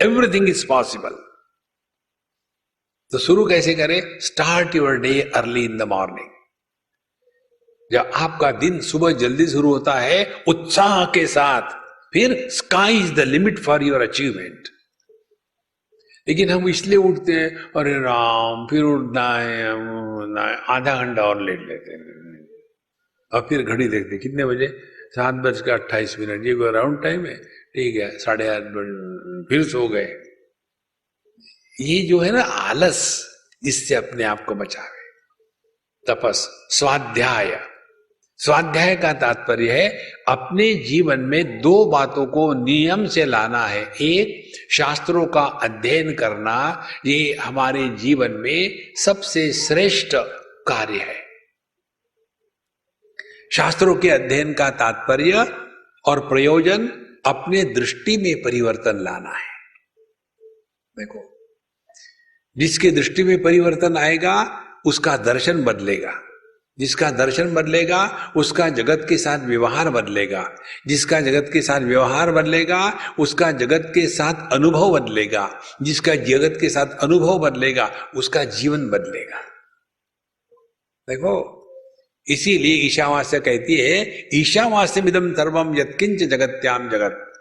[0.00, 1.14] everything is possible
[3.12, 4.18] तो शुरू कैसे करें?
[4.20, 6.30] Start your day early in the morning
[7.92, 11.70] जब आपका दिन सुबह जल्दी शुरू होता है, उत्साह के साथ,
[12.12, 14.68] फिर sky is the limit for your achievement
[16.28, 19.68] लेकिन हम इसलिए उठते हैं, अरे राम, फिर उठना है
[20.68, 22.46] आधा घंटा और लेट लेते हैं।
[23.32, 24.68] और फिर घड़ी देखते कितने बजे?
[25.12, 27.36] सात बज के अट्ठाईस मिनट, ये कोई राउंड टाइम है?
[27.44, 28.62] ठीक है, साढ़े आठ
[29.48, 30.08] फिर सो गए।
[31.80, 33.00] ये जो है ना, आलस,
[33.64, 34.96] इससे अपने आप को बचावे
[36.06, 37.60] तपस, स्वाध्याय।
[38.36, 39.88] स्वाध्याय का तात्पर्य है,
[40.28, 46.88] अपने जीवन में दो बातों को नियम से लाना है। एक, शास्त्रों का अध्ययन करना,
[47.06, 50.08] ये हमारे जीवन में सबसे श्रेष्ठ
[50.68, 51.26] कार्य है।
[53.52, 55.56] शास्त्रों के अध्ययन का तात्पर्य
[56.04, 56.86] और प्रयोजन,
[57.26, 59.56] अपने दृष्टि में परिवर्तन लाना है।
[60.98, 61.38] देखो,
[62.58, 66.22] जिसके दृष्टि में परिवर्तन आएगा, उसका दर्शन बदलेगा।
[66.78, 70.56] जिसका दर्शन बदलेगा, उसका जगत के साथ व्यवहार बदलेगा।
[70.86, 76.68] जिसका जगत के साथ व्यवहार बदलेगा, उसका जगत के साथ अनुभव बदलेगा। जिसका जगत के
[76.68, 79.40] साथ अनुभव बदलेगा, उसका जीवन बदलेगा।
[81.08, 81.52] देखो,
[82.28, 87.32] इसीलिए ईशावास्य कहती है ईशावास्य मिदम सर्वम यत्किंच जगत्याम जगत।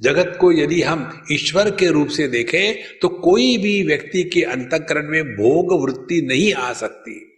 [0.00, 5.08] जगत को यदि हम ईश्वर के रूप से देखें तो कोई भी व्यक्ति के अंतकरण
[5.08, 7.37] में भोग वृत्ति नहीं आ सकती।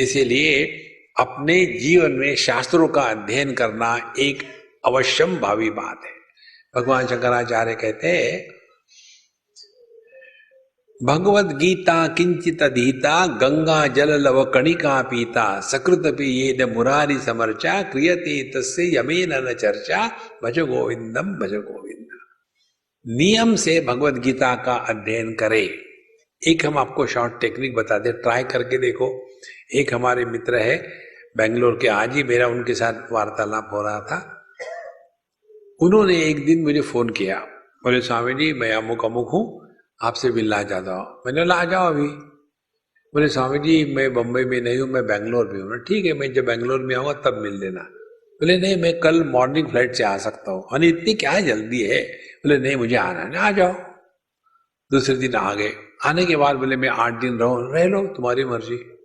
[0.00, 0.66] इसीलिए
[1.20, 4.42] अपने जीवन में शास्त्रों का अध्ययन करना एक
[4.84, 6.20] अवश्यम भावी बात है।
[6.76, 8.60] भगवान शंकराचार्य कहते हैं
[11.02, 18.42] भगवत गीता किंचित अधीता, गंगा जल लव कणिका पीता, सकृत ये न मुरारी समर्चा, क्रियते
[18.42, 20.10] तस्य यमे न चर्चा,
[20.44, 22.06] भज गोविंदम, भज गोविंद।
[23.06, 25.70] नियम से भगवत गीता का अध्ययन करें।
[26.48, 29.26] एक हम आपको शॉर्ट टेक्निक बता दें, ट्राई करके देखो।
[29.74, 30.92] एक हमारे मित्र है,
[31.36, 34.42] बेंगलोर के आज ही मेरा उनके साथ वार्तालाप हो रहा था।
[35.80, 37.38] उन्होंने एक दिन मुझे फ़ोन किया,
[37.84, 39.68] बोले, स्वामी जी, मैं अमुक अमुक हूँ,
[40.02, 42.08] आपसे मिलना चाहता हूँ। मैंने बोला आ जाओ अभी?
[43.14, 46.32] बोले, स्वामी जी, मैं बम्बई में नहीं हूँ, मैं बेंगलोर में हूँ। ठीक है, मैं
[46.32, 47.80] जब बेंगलोर में आऊँगा, तब मिल लेना।
[48.40, 52.02] बोले, नहीं, मैं कल मॉर्निंग फ़्लाइट से आ सकता हूँ। अरे, इतनी क्या जल्दी है?
[52.36, 53.72] बोले, नहीं, मुझे आना है। आ जाओ।
[54.92, 55.72] दूसरे दिन आ गए।
[56.06, 58.99] आने के बाद बोले, मैं आठ दिन रहूँ, रह लो, तुम्हारी मर्ज़ी।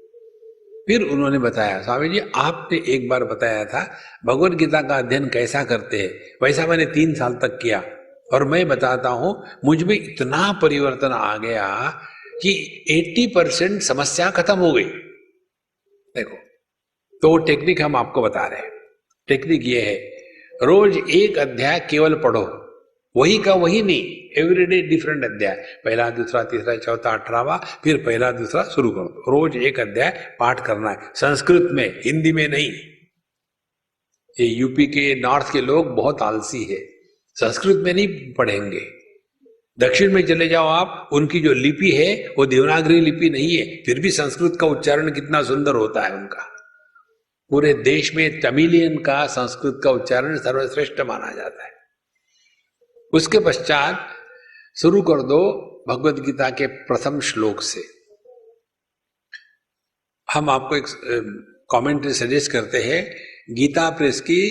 [0.88, 5.64] फिर उन्होंने बताया, स्वामी जी, आपने एक बार बताया था, भगवत गीता का अध्ययन कैसा
[5.64, 6.10] करते हैं?
[6.44, 7.84] वैसा मैंने तीन साल तक किया।
[8.34, 12.00] और मैं बताता हूँ, मुझमें इतना परिवर्तन आ गया
[12.42, 14.84] कि 80 परसेंट समस्या खत्म हो गई।
[16.16, 16.38] देखो
[17.22, 18.72] तो वो टेक्निक हम आपको बता रहे हैं।
[19.28, 19.96] टेक्निक ये है,
[20.64, 22.65] रोज एक अध्याय केवल पढ़ो।
[23.18, 25.56] वही का वही नहीं एवरीडे डिफरेंट अध्याय।
[25.86, 30.90] पहला, दूसरा, तीसरा, चौथा, अठारहवा, फिर पहला, दूसरा शुरू कर। रोज एक अध्याय पाठ करना
[30.90, 32.72] है। संस्कृत में, हिंदी में नहीं।
[34.40, 36.90] ये यूपी के नॉर्थ के लोग बहुत आलसी है।
[37.36, 38.82] संस्कृत में नहीं पढ़ेंगे।
[39.80, 44.00] दक्षिण में चले जाओ आप, उनकी जो लिपि है, वो देवनागरी लिपि नहीं है। फिर
[44.00, 46.52] भी संस्कृत का उच्चारण कितना सुंदर होता है उनका।
[47.50, 51.75] पूरे देश में तमिलियन का संस्कृत का उच्चारण सर्वश्रेष्ठ माना जाता है।
[53.16, 54.08] उसके पश्चात
[54.78, 55.42] शुरू कर दो
[55.90, 57.84] भगवत गीता के प्रथम श्लोक से।
[60.28, 60.88] हम आपको एक
[61.72, 63.04] कमेंट्री सजेस्ट करते हैं,
[63.56, 64.42] गीता प्रेस की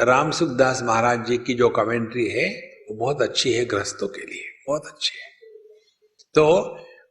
[0.00, 2.46] राम सुखदास महाराज जी की जो कमेंट्री है,
[2.90, 5.30] वो बहुत अच्छी है ग्रस्तों के लिए, बहुत अच्छी है।
[6.34, 6.46] तो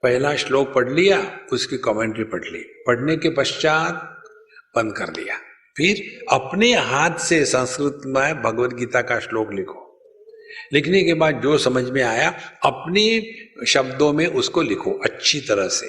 [0.03, 1.19] पहला श्लोक पढ़ लिया,
[1.53, 3.93] उसकी कमेंट्री पढ़ ली, पढ़ने के पश्चात
[4.75, 5.37] बंद कर लिया।
[5.77, 9.80] फिर अपने हाथ से संस्कृत में भगवत गीता का श्लोक लिखो।
[10.73, 12.29] लिखने के बाद जो समझ में आया,
[12.65, 13.33] अपने
[13.65, 15.87] शब्दों में उसको लिखो, अच्छी तरह से।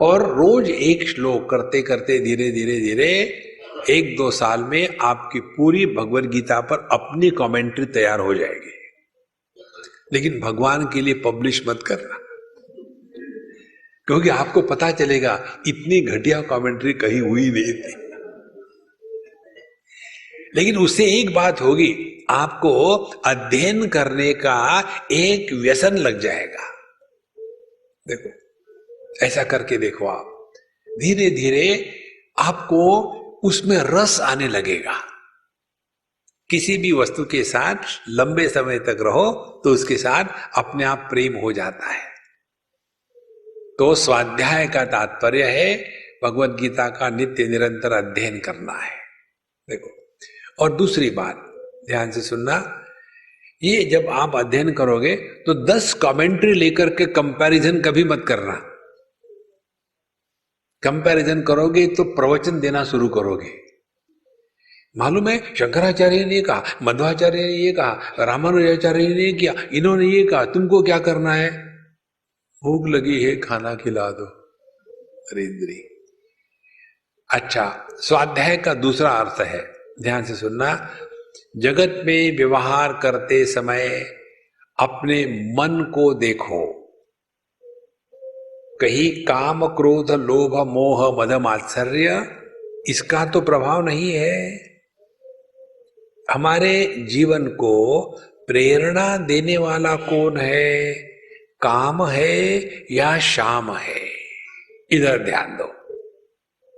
[0.00, 3.42] और रोज एक श्लोक करते करते धीरे धीरे धीरे
[3.90, 8.72] एक दो साल में आपकी पूरी भगवत गीता पर अपनी कमेंट्री तैयार हो जाएगी।
[10.12, 12.18] लेकिन भगवान के लिए पब्लिश मत करना।
[14.06, 18.01] क्योंकि आपको पता चलेगा, इतनी घटिया कमेंट्री कहीं हुई नहीं थी।
[20.56, 22.94] लेकिन उससे एक बात होगी, आपको
[23.26, 24.58] अध्ययन करने का
[25.12, 26.68] एक व्यसन लग जाएगा।
[28.06, 28.30] देखो,
[29.26, 30.52] ऐसा करके देखो आप।
[30.88, 31.94] धीरे धीरे
[32.38, 33.02] आपको
[33.44, 34.94] उसमें रस आने लगेगा।
[36.50, 37.76] किसी भी वस्तु के साथ
[38.08, 39.32] लंबे समय तक रहो
[39.64, 40.24] तो उसके साथ
[40.58, 42.10] अपने आप प्रेम हो जाता है।
[43.78, 45.84] तो स्वाध्याय का तात्पर्य है,
[46.24, 48.96] भगवत गीता का नित्य निरंतर अध्ययन करना है।
[49.68, 50.01] देखो
[50.62, 51.36] और दूसरी बात,
[51.86, 52.78] ध्यान से सुनना,
[53.62, 58.54] ये जब आप अध्ययन करोगे तो दस कमेंट्री लेकर के कंपैरिजन कभी मत करना।
[60.82, 63.50] कंपैरिजन करोगे तो प्रवचन देना शुरू करोगे।
[64.96, 70.44] मालूम है, शंकराचार्य ने कहा, मध्वाचार्य ने ये कहा, रामानुजाचार्य ने किया, इन्होंने ये कहा,
[70.44, 71.50] तुमको क्या करना है?
[72.62, 74.26] भूख लगी है, खाना खिला दो।
[75.32, 75.80] रिंद्री
[77.30, 79.71] अच्छा स्वाध्याय का दूसरा अर्थ है
[80.02, 80.90] ध्यान से सुनना।
[81.56, 83.88] जगत में व्यवहार करते समय
[84.80, 86.78] अपने मन को देखो।
[88.80, 92.26] कहीं काम क्रोध लोभ मोह मद मात्सर्य,
[92.86, 94.64] इसका तो प्रभाव नहीं है।
[96.30, 98.02] हमारे जीवन को
[98.46, 100.94] प्रेरणा देने वाला कौन है?
[101.60, 104.10] काम है या शाम है?
[104.90, 105.64] इधर ध्यान दो।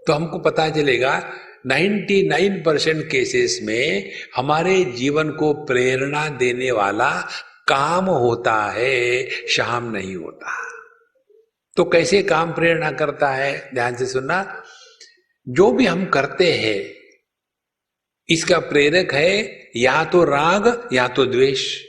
[0.06, 1.30] तो हमको पता चलेगा
[1.66, 7.28] 99 परसेंट केसेस में हमारे जीवन को प्रेरणा देने वाला
[7.68, 10.70] काम होता है, शाम नहीं होता।
[11.76, 13.70] तो कैसे काम प्रेरणा करता है?
[13.74, 14.64] ध्यान से सुनना।
[15.48, 16.94] जो भी हम करते हैं,
[18.28, 21.82] इसका प्रेरक है या तो राग या तो द्वेष।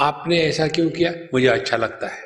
[0.00, 1.12] आपने ऐसा क्यों किया?
[1.34, 2.22] मुझे अच्छा लगता है।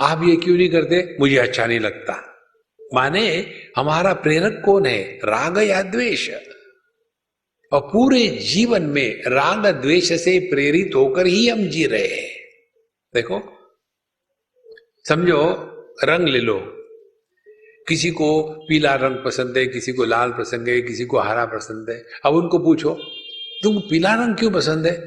[0.00, 1.16] आप ये क्यों नहीं करते?
[1.20, 2.34] मुझे अच्छा नहीं लगता।
[2.94, 5.02] माने हमारा प्रेरक कौन है?
[5.24, 6.30] राग या द्वेष?
[7.72, 12.38] और पूरे जीवन में राग द्वेष से प्रेरित होकर ही हम जी रहे हैं।
[13.14, 13.40] देखो,
[15.08, 15.54] समझो,
[16.04, 16.74] रंग ले लो।
[17.88, 21.90] किसी को पीला रंग पसंद है, किसी को लाल पसंद है, किसी को हरा पसंद
[21.90, 22.94] है। अब उनको पूछो,
[23.62, 25.00] तुम पीला रंग क्यों पसंद है?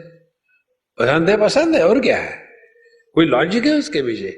[0.99, 2.47] पसंद है पसंद है, और क्या है?
[3.13, 4.29] कोई लॉजिक है उसके पीछे?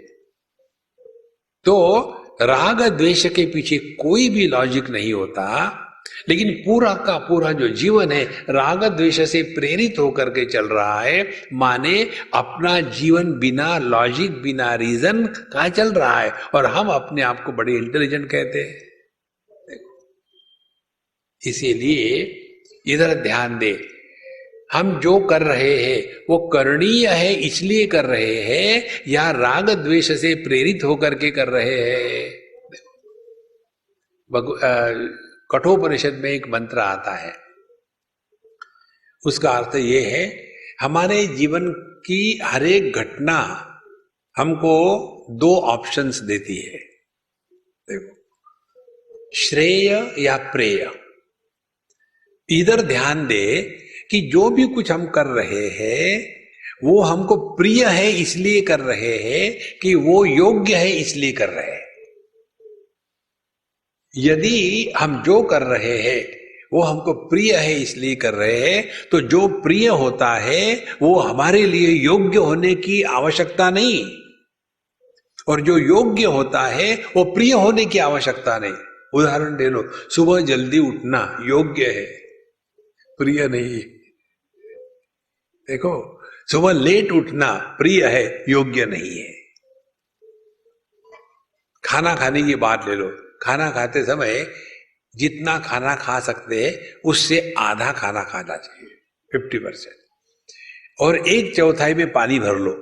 [1.63, 2.01] तो
[2.41, 5.79] राग द्वेष के पीछे कोई भी लॉजिक नहीं होता,
[6.29, 11.01] लेकिन पूरा का पूरा जो जीवन है, राग द्वेष से प्रेरित होकर के चल रहा
[11.01, 16.31] है। माने अपना जीवन बिना लॉजिक बिना रीजन का चल रहा है?
[16.55, 18.81] और हम अपने आप को बड़े इंटेलिजेंट कहते हैं।
[21.47, 22.39] इसीलिए
[22.93, 23.92] इधर ध्यान दे।
[24.74, 30.11] हम जो कर रहे हैं, वो करणीय है, इसलिए कर रहे हैं, या राग द्वेष
[30.11, 32.43] से प्रेरित होकर के कर रहे हैं?
[35.51, 37.34] कठोपनिषद में एक मंत्र आता है।
[39.26, 41.69] उसका अर्थ ये है, हमारे जीवन
[42.05, 43.69] की हर एक घटना
[44.38, 46.78] हमको दो ऑप्शंस देती है।
[47.89, 48.15] देखो,
[49.36, 50.91] श्रेय या प्रेय।
[52.49, 53.80] इधर ध्यान दे
[54.14, 56.43] कि जो भी कुछ हम कर रहे हैं,
[56.84, 61.72] वो हमको प्रिय है इसलिए कर रहे हैं कि वो योग्य है इसलिए कर रहे
[61.72, 61.82] हैं।
[64.18, 66.22] यदि हम जो कर रहे हैं,
[66.74, 71.66] वो हमको प्रिय है इसलिए कर रहे हैं तो जो प्रिय होता है, वो हमारे
[71.66, 74.05] लिए योग्य होने की आवश्यकता नहीं।
[75.47, 78.74] और जो योग्य होता है, वो प्रिय होने की आवश्यकता नहीं।
[79.14, 82.05] उदाहरण दे लो, सुबह जल्दी उठना योग्य है,
[83.20, 83.82] प्रिय नहीं।
[85.68, 89.34] देखो, सुबह लेट उठना प्रिय है, योग्य नहीं है।
[91.84, 94.53] खाना खाने की बात ले लो। खाना खाते समय
[95.16, 98.89] जितना खाना खा सकते हैं, उससे आधा खाना खाना चाहिए
[99.32, 99.95] फिफ्टी परसेंट
[100.99, 102.74] और एक चौथाई में पानी भर लो।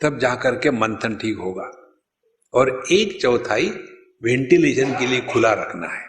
[0.00, 1.70] तब जाकर के मंथन ठीक होगा।
[2.54, 3.68] और एक चौथाई
[4.22, 6.08] वेंटिलेशन के लिए खुला रखना है।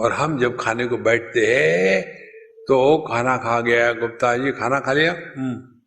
[0.00, 2.20] और हम जब खाने को बैठते हैं
[2.68, 5.12] तो खाना खा गया गुप्ता जी खाना खा लिया?
[5.12, 5.80] हम्म।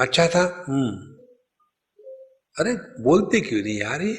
[0.00, 0.64] अच्छा था?
[0.68, 1.14] हम्म।
[2.60, 4.14] अरे बोलते क्यों नहीं यार ये?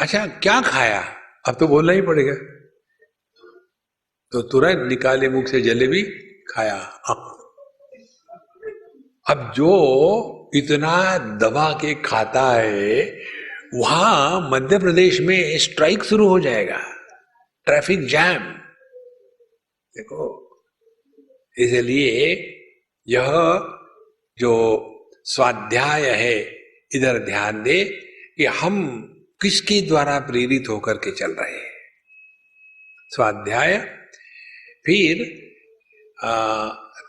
[0.00, 1.02] अच्छा क्या खाया?
[1.48, 2.34] अब तो बोलना ही पड़ेगा।
[4.32, 6.02] तो तुरंत निकाले मुख से जलेबी
[6.50, 6.76] खाया।
[9.30, 9.70] अब जो
[10.54, 13.18] इतना दबा के खाता है
[13.74, 16.97] वहाँ मध्य प्रदेश में स्ट्राइक शुरू हो जाएगा।
[17.68, 18.42] Traffic jam.
[19.94, 20.24] देखो,
[21.58, 22.34] इसलिए
[23.08, 23.26] यह
[24.38, 24.52] जो
[25.24, 26.58] स्वाध्याय है,
[26.94, 27.84] इधर ध्यान दे
[28.36, 29.00] कि हम
[29.40, 31.70] किसके द्वारा प्रेरित होकर के चल रहे हैं।
[33.08, 33.76] स्वाध्याय,
[34.86, 35.24] फिर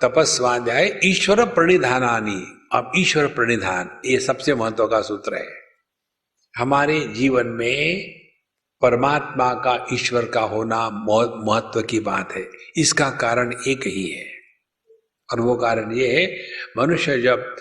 [0.01, 5.47] तपस्वाध्याय, ईश्वर प्रणिधानी अब ईश्वर प्रणिधान, ये सबसे महत्व का सूत्र है।
[6.57, 8.18] हमारे जीवन में
[8.81, 14.25] परमात्मा का ईश्वर का होना महत्व की बात है। इसका कारण एक ही है।
[15.29, 16.25] और वो कारण ये है,
[16.77, 17.55] मनुष्य जब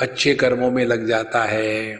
[0.00, 1.94] अच्छे कर्मों में लग जाता है,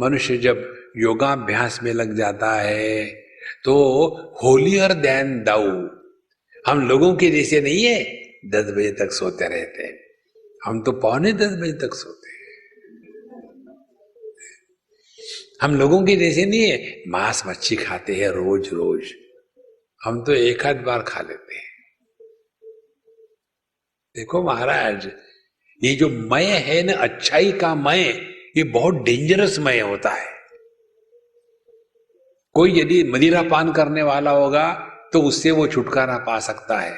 [0.00, 0.62] मनुष्य जब
[0.96, 3.06] योगाभ्यास में लग जाता है
[3.64, 3.74] तो
[4.42, 5.68] होलियर देन दाऊ
[6.66, 7.98] हम लोगों के जैसे नहीं है।
[8.50, 9.98] दस बजे तक सोते रहते हैं।
[10.64, 12.36] हम तो पौने दस बजे तक सोते हैं
[15.60, 19.12] हम लोगों के जैसे नहीं है, मांस मच्छी खाते हैं रोज रोज।
[20.00, 21.64] हम तो एक आध बार खा लेते हैं।
[24.14, 25.08] देखो महाराज,
[25.80, 28.02] ये जो मय है ना, अच्छाई का मय,
[28.56, 30.34] ये बहुत डेंजरस मय होता है।
[32.54, 34.72] कोई यदि मदिरा पान करने वाला होगा
[35.12, 36.94] तो उससे वो छुटकारा पा सकता है।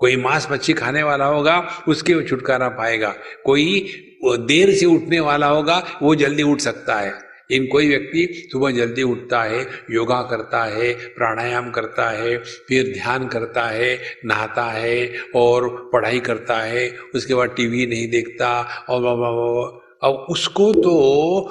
[0.00, 3.80] कोई मांस मच्छी खाने वाला होगा, उसके वो छुटकारा पाएगा। कोई
[4.24, 7.12] देर से उठने वाला होगा, वो जल्दी उठ सकता है।
[7.54, 12.36] इन कोई व्यक्ति सुबह जल्दी उठता है, योगा करता है, प्राणायाम करता है,
[12.68, 14.96] फिर ध्यान करता है, नहाता है
[15.34, 18.50] और पढ़ाई करता है, उसके बाद टीवी नहीं देखता
[18.88, 20.94] और अब उसको तो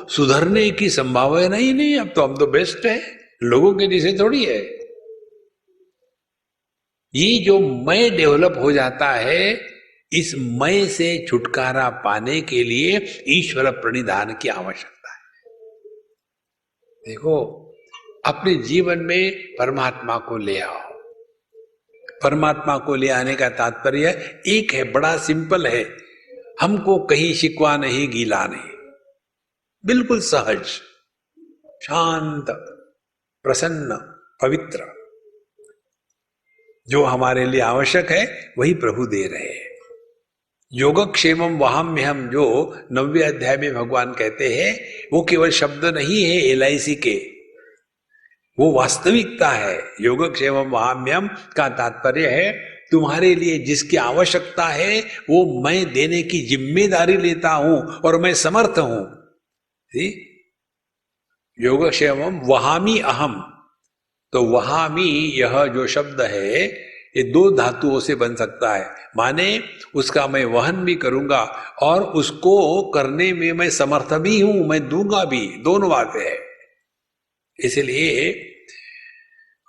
[0.10, 3.02] सुधरने की संभावना ही नहीं अब तो हम तो बेस्ट है।
[3.44, 4.60] लोगों के जैसे थोड़ी है।
[7.14, 9.54] ये जो मय डेवलप हो जाता है,
[10.12, 14.93] इस मय से छुटकारा पाने के लिए ईश्वर प्रणिधान की आवश्यकता।
[17.08, 17.60] देखो,
[18.26, 20.94] अपने जीवन में परमात्मा को ले आओ।
[22.24, 25.98] परमात्मा को ले आने का तात्पर्य एक है, बड़ा सिंपल है।
[26.62, 28.78] हमको कहीं शिकवा नहीं, गीला नहीं।
[29.86, 30.66] बिल्कुल सहज,
[31.82, 32.46] शांत,
[33.44, 33.96] प्रसन्न,
[34.42, 35.04] पवित्र।
[36.88, 39.73] जो हमारे लिए आवश्यक है, वही प्रभु दे रहे हैं।
[40.74, 42.46] योगक्षेम वहाँ में हम जो
[42.92, 44.74] नव्य अध्याय में भगवान कहते हैं,
[45.14, 47.16] वो केवल शब्द नहीं है एलआईसी के।
[48.58, 52.52] वो वास्तविकता है। योगक्षेम वहाम्यम का तात्पर्य है,
[52.92, 55.00] तुम्हारे लिए जिसकी आवश्यकता है,
[55.30, 59.02] वो मैं देने की ज़िम्मेदारी लेता हूँ और मैं समर्थ हूँ।
[61.60, 63.42] योगक्षेम वहामी अहम
[64.34, 65.10] तो वहाँ भी
[65.40, 66.68] यह जो शब्द है
[67.18, 69.64] ये दो धातुओं से बन सकता है। माने
[69.96, 71.44] उसका मैं वहन भी करूँगा
[71.82, 76.40] और उसको करने में मैं समर्थ भी हूँ, मैं दूँगा भी। दोनों बातें है।
[77.60, 78.50] इसलिए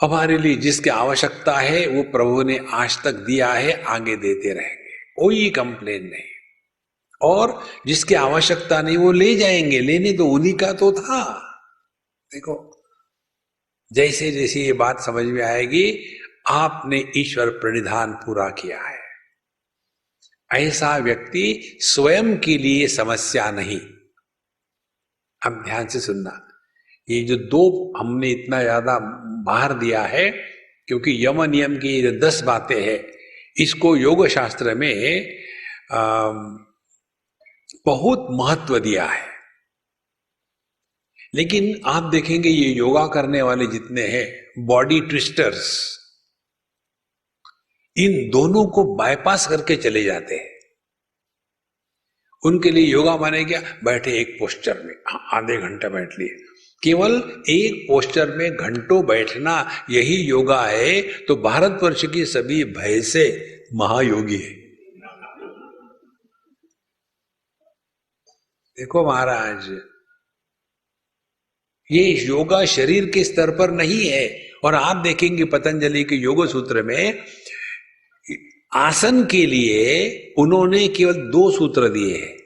[0.00, 5.14] हमारे लिए जिसकी आवश्यकता है, वो प्रभु ने आज तक दिया है, आगे देते रहेंगे।
[5.16, 6.30] कोई कंप्लेन नहीं।
[7.22, 11.40] और जिसकी आवश्यकता नहीं, वो ले जाएँगे। लेने तो उन्हीं का तो था।
[12.32, 12.84] देखो
[13.92, 19.02] जैसे जैसे ये बात समझ में आएगी आपने ईश्वर प्रणिधान पूरा किया है।
[20.50, 23.80] ऐसा व्यक्ति स्वयं के लिए समस्या नहीं।
[25.42, 26.40] अब ध्यान से सुनना।
[27.08, 28.98] ये जो दो हमने इतना ज़्यादा
[29.46, 30.30] बाहर दिया है
[30.88, 32.98] क्योंकि यम नियम की जो दस बातें हैं
[33.56, 34.94] इसको योग शास्त्र में
[35.92, 36.30] आ,
[37.86, 39.32] बहुत महत्व दिया है।
[41.34, 45.70] लेकिन आप देखेंगे ये योगा करने वाले जितने हैं बॉडी ट्विस्टर्स
[47.96, 50.52] इन दोनों को बाईपास करके चले जाते हैं।
[52.42, 53.60] उनके लिए योगा माने क्या?
[53.84, 56.36] बैठे एक पोस्टर में हाँ, आधे घंटा बैठ लिए।
[56.82, 57.12] केवल
[57.48, 59.54] एक पोस्टर में घंटों बैठना
[59.90, 63.24] यही योगा है तो भारतवर्ष की सभी भय से
[63.74, 64.52] महायोगी है।
[68.78, 69.68] देखो महाराज
[71.90, 74.26] ये योगा शरीर के स्तर पर नहीं है
[74.64, 77.24] और आप देखेंगे पतंजलि के योग सूत्र में
[78.74, 82.36] आसन के लिए उन्होंने केवल दो सूत्र दिए हैं।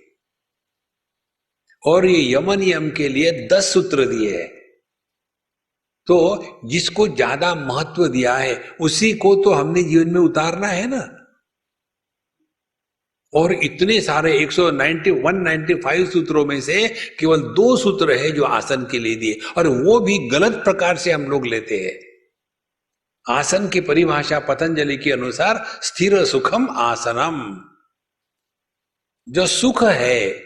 [1.82, 4.48] और ये यमन यम के लिए दस सूत्र दिए हैं।
[6.06, 6.16] तो
[6.64, 11.00] जिसको ज़्यादा महत्व दिया है, उसी को तो हमने जीवन में उतारना है ना।
[13.32, 18.98] और इतने सारे 190 195 सूत्रों में से केवल दो सूत्र है जो आसन के
[18.98, 22.07] लिए दिए। और वो भी गलत प्रकार से हम लोग लेते हैं।
[23.28, 27.64] आसन की परिभाषा पतंजलि के अनुसार स्थिर सुखम आसनम।
[29.32, 30.44] जो सुख है,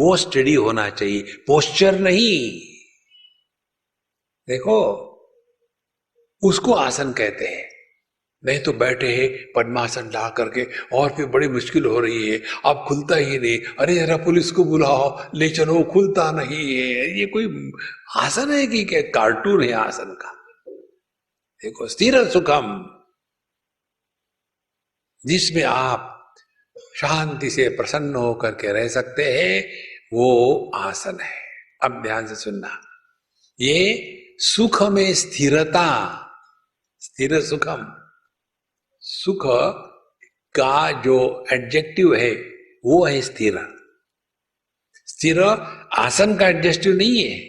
[0.00, 2.60] वो स्टडी होना चाहिए। पोस्चर नहीं।
[4.48, 5.08] देखो,
[6.42, 7.72] उसको आसन कहते हैं।
[8.44, 12.84] नहीं तो बैठे हैं, पद्मासन ला करके, और फिर बड़ी मुश्किल हो रही है। अब
[12.88, 17.72] खुलता ही नहीं। अरे, जरा पुलिस को बुलाओ। ले चलो, खुलता नहीं है। ये कोई
[18.16, 19.00] आसन है कि क्या?
[19.00, 20.41] कार्टून है आसन का।
[21.62, 22.84] देखो, स्थिर सुखम,
[25.26, 26.34] जिसमें आप
[26.96, 29.72] शांति से प्रसन्न होकर के रह सकते हैं,
[30.12, 31.42] वो आसन है।
[31.82, 32.80] अब ध्यान से सुनना।
[33.60, 34.08] ये
[34.38, 36.18] सुख में स्थिरता,
[37.00, 38.08] स्थिर सुखम,
[39.00, 39.42] सुख
[40.54, 42.34] का जो एडजेक्टिव है,
[42.84, 43.58] वो है स्थिर।
[45.06, 45.42] स्थिर
[45.98, 47.40] आसन का एडजेक्टिव नहीं है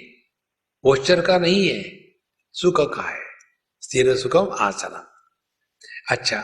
[0.84, 2.14] पोस्चर का नहीं है,
[2.51, 3.22] सुख का है।
[3.93, 5.11] स्थिर सुखम आसन।
[6.11, 6.41] अच्छा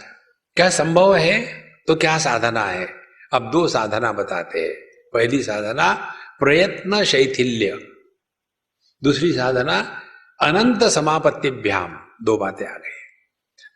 [0.55, 1.61] क्या संभव है?
[1.87, 2.93] तो क्या साधना है?
[3.33, 4.73] अब दो साधना बताते हैं।
[5.13, 7.87] पहली साधना, प्रयत्न शैथिल्य।
[9.03, 10.01] दूसरी साधना,
[10.41, 13.23] अनंत समापत्तिभ्याम। दो बातें आ गई।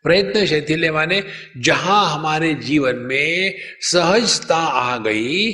[0.02, 1.24] प्रयत्न शैथिल्य माने,
[1.56, 5.52] जहाँ हमारे जीवन में सहजता आ गई,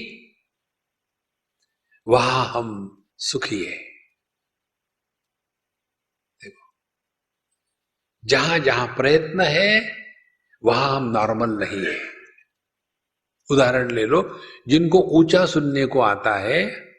[2.09, 3.90] वहाँ हम सुखी है।
[8.25, 9.97] जहाँ जहाँ प्रयत्न है,
[10.65, 12.01] वहाँ हम नॉर्मल नहीं है।
[13.51, 16.91] उदाहरण ले लो, जिनको ऊँचा सुनने को आता है,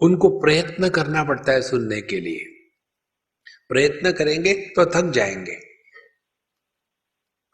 [0.00, 2.44] उनको प्रयत्न करना पड़ता है सुनने के लिए।
[3.68, 5.60] प्रयत्न करेंगे तो थक जाएँगे।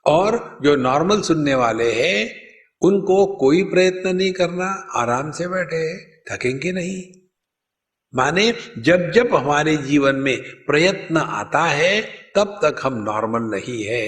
[0.06, 2.40] और जो नॉर्मल सुनने वाले हैं,
[2.82, 7.19] उनको कोई प्रयत्न नहीं करना, आराम से बैठे, थकेंगे नहीं।
[8.14, 10.36] माने जब जब हमारे जीवन में
[10.66, 12.00] प्रयत्न आता है,
[12.36, 14.06] तब तक हम नॉर्मल नहीं है।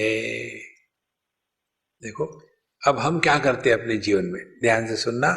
[2.03, 2.25] देखो,
[2.81, 4.41] अब हम क्या करते हैं अपने जीवन में?
[4.61, 5.29] ध्यान से सुनना।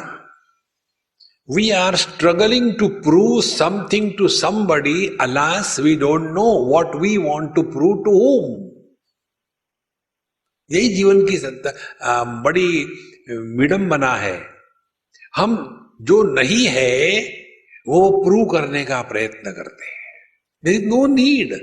[1.49, 7.55] We are struggling to prove something to somebody alas we don't know what we want
[7.55, 8.65] to prove to whom
[10.71, 12.83] यही जीवन की सत्ता बड़ी
[13.57, 14.37] विडंबना है।
[15.35, 15.55] हम
[16.01, 16.97] जो नहीं है
[17.87, 19.97] वो प्रूव करने का प्रयत्न करते हैं।
[20.87, 21.53] नो नीड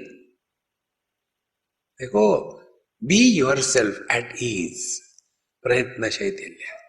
[2.00, 2.26] देखो
[3.04, 5.00] be yourself at ease
[5.62, 6.84] प्रयत्न शैथिल्य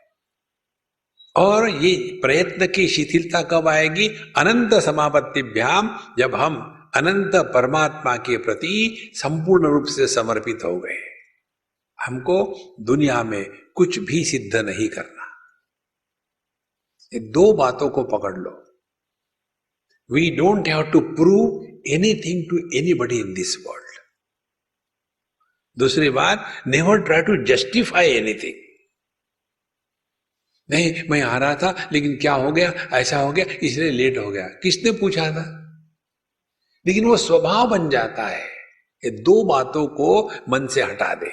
[1.36, 4.08] और ये प्रयत्न की शिथिलता कब आएगी?
[4.08, 11.02] अनंत समापत्तिभ्याम, जब हम अनंत परमात्मा के प्रति संपूर्ण रूप से समर्पित हो गए।
[12.02, 15.26] हमको दुनिया में कुछ भी सिद्ध नहीं करना।
[17.14, 18.65] ये दो बातों को पकड़ लो।
[20.12, 24.00] We don't have to prove anything to anybody in this world
[25.78, 28.62] दूसरी बात never try to justify anything
[30.72, 32.70] नहीं, मैं आ रहा था, लेकिन क्या हो गया?
[32.94, 35.44] ऐसा हो गया, इसलिए लेट हो गया। किसने पूछा था?
[36.88, 38.48] लेकिन वो स्वभाव बन जाता है
[39.04, 41.30] ये दो बातों को मन से हटा दे।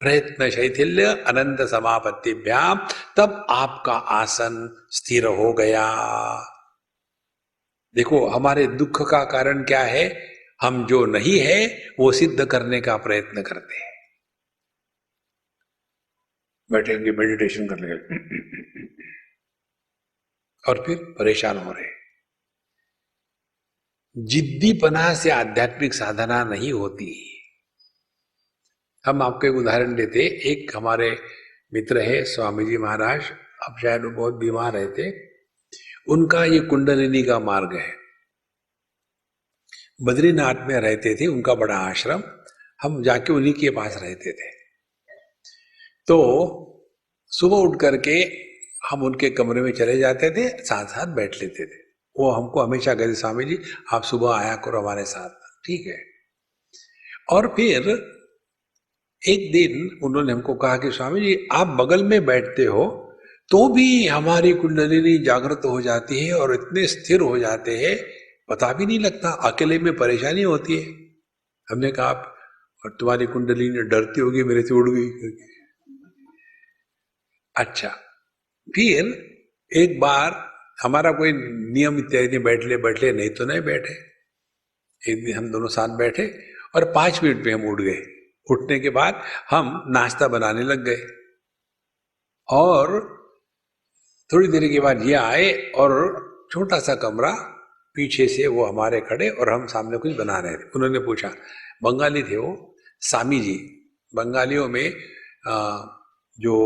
[0.00, 5.86] प्रयत्न शैथिल्य, अनंत समापत्तिभ्याम तब आपका आसन स्थिर हो गया।
[7.94, 10.32] देखो, हमारे दुख का कारण क्या है?
[10.60, 13.90] हम जो नहीं है, वो सिद्ध करने का प्रयत्न करते हैं।
[16.72, 18.14] बैठेंगे मेडिटेशन करने के
[20.70, 22.00] और फिर परेशान हो रहे
[24.16, 27.40] जिद्दीपना से आध्यात्मिक साधना नहीं होती।
[29.06, 31.22] हम आपको एक उदाहरण देते। एक हमारे
[31.74, 33.30] मित्र है स्वामी जी महाराज।
[33.62, 35.29] अब शायद वो बहुत बीमार रहते।
[36.10, 37.94] उनका ये कुंडलिनी का मार्ग है।
[40.02, 42.22] बद्रीनाथ में रहते थे, उनका बड़ा आश्रम,
[42.82, 44.50] हम जाके उन्हीं के पास रहते थे।
[46.06, 46.56] तो
[47.26, 48.30] सुबह उठ करके
[48.88, 51.78] हम उनके कमरे में चले जाते थे साथ साथ बैठ लेते थे।
[52.16, 53.58] वो हमको हमेशा कहते, स्वामी जी,
[53.92, 56.04] आप सुबह आया करो हमारे साथ। ठीक है।
[57.30, 57.88] और फिर
[59.28, 63.06] एक दिन उन्होंने हमको कहा कि, स्वामी जी, आप बगल में बैठते हो
[63.50, 67.96] तो भी हमारी कुंडलिनी जागृत हो जाती है और इतने स्थिर हो जाते हैं,
[68.48, 70.84] पता भी नहीं लगता, अकेले में परेशानी होती है।
[71.68, 72.10] हमने कहा
[72.84, 75.30] और तुम्हारी कुंडलिनी डरती होगी, मेरे से उड़ गई
[77.56, 77.88] अच्छा
[78.68, 79.04] फिर
[79.72, 80.46] एक बार
[80.82, 83.94] हमारा कोई नियम इत्यादि बैठ ले बैठ ले नहीं तो नहीं बैठे।
[85.02, 86.26] एक दिन हम दोनों साथ बैठे
[86.74, 88.00] और पाँच मिनट में हम उठ गए।
[88.50, 91.06] उठने के बाद हम नाश्ता बनाने लग गए।
[92.48, 93.19] और
[94.30, 95.90] थोड़ी देर के बाद ये आए और
[96.52, 97.32] छोटा सा कमरा
[97.96, 101.28] पीछे से वो हमारे खड़े और हम सामने कुछ बना रहे थे। उन्होंने पूछा
[101.82, 102.76] बंगाली थे वो?
[103.00, 103.54] सामी जी
[104.14, 104.94] बंगालियों में
[105.48, 105.54] आ,
[106.38, 106.56] जो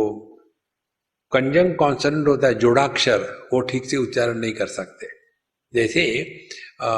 [1.33, 5.09] कंजंग कॉन्सनेंट होता है जोड़ाक्षर वो ठीक से उच्चारण नहीं कर सकते।
[5.75, 6.03] जैसे
[6.81, 6.91] आ,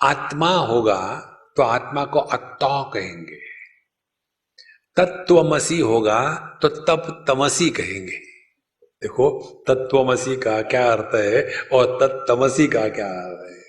[0.00, 1.00] आत्मा होगा
[1.56, 3.40] तो आत्मा को अत्ता कहेंगे
[4.96, 6.20] तत्वमसी होगा
[6.62, 8.31] तो तप तमसी कहेंगे।
[9.02, 9.28] देखो
[9.68, 11.42] तत्वमसी का क्या अर्थ है
[11.72, 13.60] और तत्तमसी का क्या अर्थ है?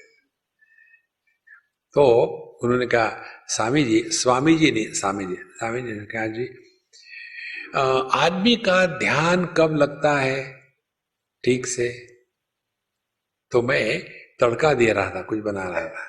[1.94, 2.04] तो
[2.64, 6.48] उन्होंने कहा स्वामी जी स्वामी जी ने स्वामी जी स्वामी जी ने कहा जी
[8.16, 10.44] आदमी का ध्यान कब लगता है?
[11.44, 11.90] ठीक से?
[13.52, 14.00] तो मैं
[14.40, 16.08] तड़का दे रहा था, कुछ बना रहा था।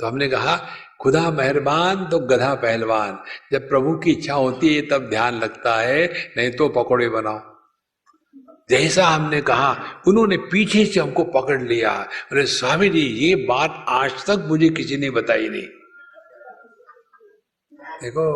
[0.00, 0.56] तो हमने कहा,
[1.00, 3.18] खुदा मेहरबान तो गधा पहलवान,
[3.52, 6.06] जब प्रभु की इच्छा होती है तब ध्यान लगता है,
[6.36, 7.49] नहीं तो पकौड़े बनाओ।
[8.70, 11.92] जैसा हमने कहा, उन्होंने पीछे से हमको पकड़ लिया।
[12.32, 15.66] अरे स्वामी जी, ये बात आज तक मुझे किसी ने बताई नहीं।
[18.02, 18.26] देखो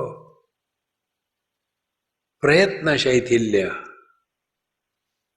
[2.42, 3.70] प्रयत्न शैथिल्य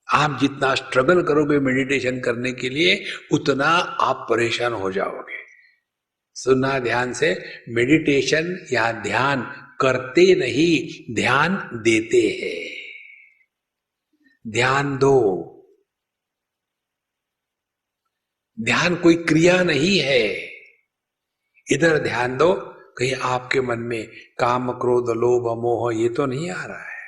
[0.08, 3.68] आप जितना स्ट्रगल करोगे मेडिटेशन करने के लिए, उतना
[4.00, 5.38] आप परेशान हो जाओगे।
[6.34, 7.30] सुनना ध्यान से
[7.68, 9.42] मेडिटेशन या ध्यान
[9.80, 12.77] करते नहीं, ध्यान देते हैं।
[14.48, 15.44] ध्यान दो।
[18.60, 20.28] ध्यान कोई क्रिया नहीं है।
[21.72, 22.54] इधर ध्यान दो,
[22.98, 24.06] कहीं आपके मन में
[24.38, 26.98] काम, क्रोध, लोभ, मोह, ये तो नहीं आ रहा है।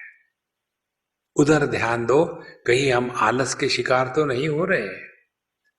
[1.36, 2.24] उधर ध्यान दो,
[2.66, 5.10] कहीं हम आलस के शिकार तो नहीं हो रहे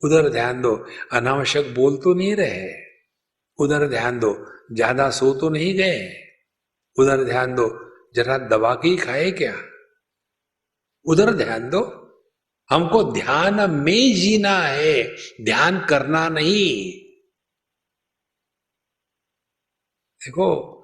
[0.04, 2.74] उधर ध्यान दो, अनावश्यक बोल तो नहीं रहे।
[3.60, 6.24] उधर ध्यान दो, ज़्यादा सो तो नहीं गए।
[6.98, 9.71] उधर ध्यान दो, जरा दबा के ही खाए क्या?
[11.06, 11.98] उधर ध्यान दो।
[12.70, 16.92] हमको ध्यान में जीना है, ध्यान करना नहीं।
[20.22, 20.78] देखो,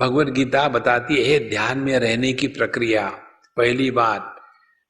[0.00, 3.08] भगवत गीता बताती है, ध्यान में रहने की प्रक्रिया।
[3.56, 4.36] पहली बात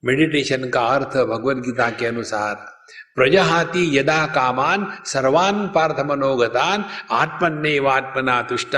[0.05, 2.55] मेडिटेशन का अर्थ भगवत गीता के अनुसार,
[3.15, 8.77] प्रजहाति यदा कामान सर्वान पार्थ मनोगतान आत्मन्यवात्मना तुष्ट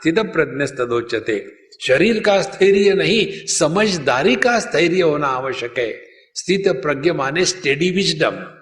[0.00, 6.02] स्थित प्रज्ञस्तोच्यते शरीर का स्थैर्य नहीं, समझदारी का स्थैर्य होना आवश्यक है।
[6.34, 8.56] स्थित प्रज्ञ माने स्टेडी विजडम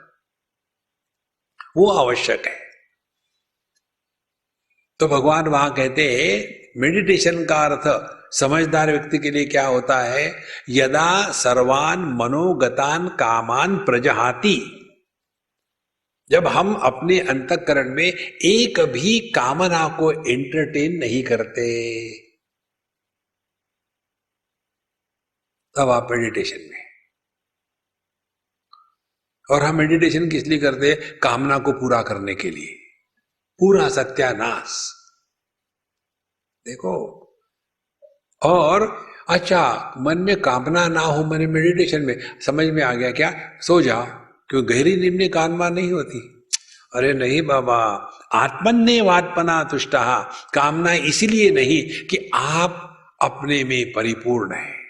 [1.77, 2.61] वो आवश्यक है।
[4.99, 10.43] तो भगवान वहाँ कहते हैं मेडिटेशन का अर्थ, समझदार व्यक्ति के लिए क्या होता है?
[10.71, 14.81] यदा सर्वान मनोगतान कामान प्रजहाती।
[16.31, 18.13] जब हम अपने अंतकरण में
[18.43, 22.24] एक भी कामना को एंटरटेन नहीं करते
[25.77, 26.85] तब आप मेडिटेशन में
[29.51, 31.19] और हम मेडिटेशन किस लिए करते हैं?
[31.19, 32.79] कामना को पूरा करने के लिए।
[33.59, 34.95] पूरा सत्यानाश।
[36.67, 37.21] देखो।
[38.43, 43.59] और अच्छा मन में कामना ना हो, मैंने मेडिटेशन में, समझ में आ गया क्या?
[43.61, 44.01] सो जा
[44.51, 46.49] क्यों गहरी नींद में कामना नहीं होती।
[46.95, 47.83] अरे नहीं बाबा
[48.33, 52.91] आत्मन्य वात्मना तुष्टा। कामना इसलिए नहीं कि आप
[53.23, 54.84] अपने में परिपूर्ण है।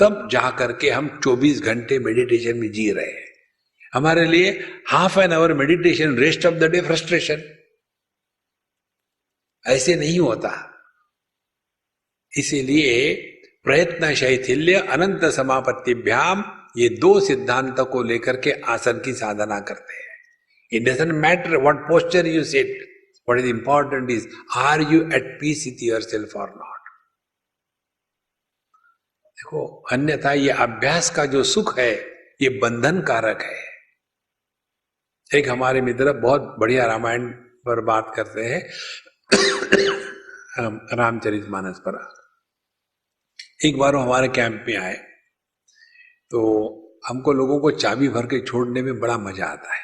[0.00, 3.26] तब जा करके हम 24 घंटे मेडिटेशन में जी रहे हैं।
[3.94, 4.50] हमारे लिए
[4.88, 7.42] half an hour meditation rest of the day frustration
[9.66, 10.52] ऐसे नहीं होता।
[12.32, 13.14] इसीलिए
[13.64, 16.44] प्रयत्न शैथिल्य अनंत समापत्तिभ्याम,
[16.76, 20.16] ये दो सिद्धांत को लेकर के आसन की साधना करते हैं।
[20.72, 22.76] It doesn't matter what poster you set
[23.28, 26.77] what is important is are you at peace with yourself or not
[29.38, 31.92] देखो, अन्यथा ये अभ्यास का जो सुख है,
[32.42, 33.56] ये बंधन कारक है।
[35.30, 37.28] एक हमारे मित्र बहुत बढ़िया रामायण
[37.66, 38.60] पर बात करते हैं।
[40.96, 41.98] रामचरित मानस पर।
[43.64, 44.94] एक बार वो हमारे कैंप में आए
[46.30, 46.40] तो
[47.08, 49.82] हमको लोगों को चाबी भर के छोड़ने में बड़ा मज़ा आता है।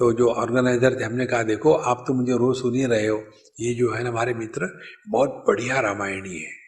[0.00, 3.18] तो जो ऑर्गेनाइजर थे, हमने कहा, देखो, आप तो मुझे रोज सुन ही रहे हो।
[3.60, 4.68] ये जो है ना हमारे मित्र,
[5.08, 6.61] बहुत बढ़िया रामायणी है।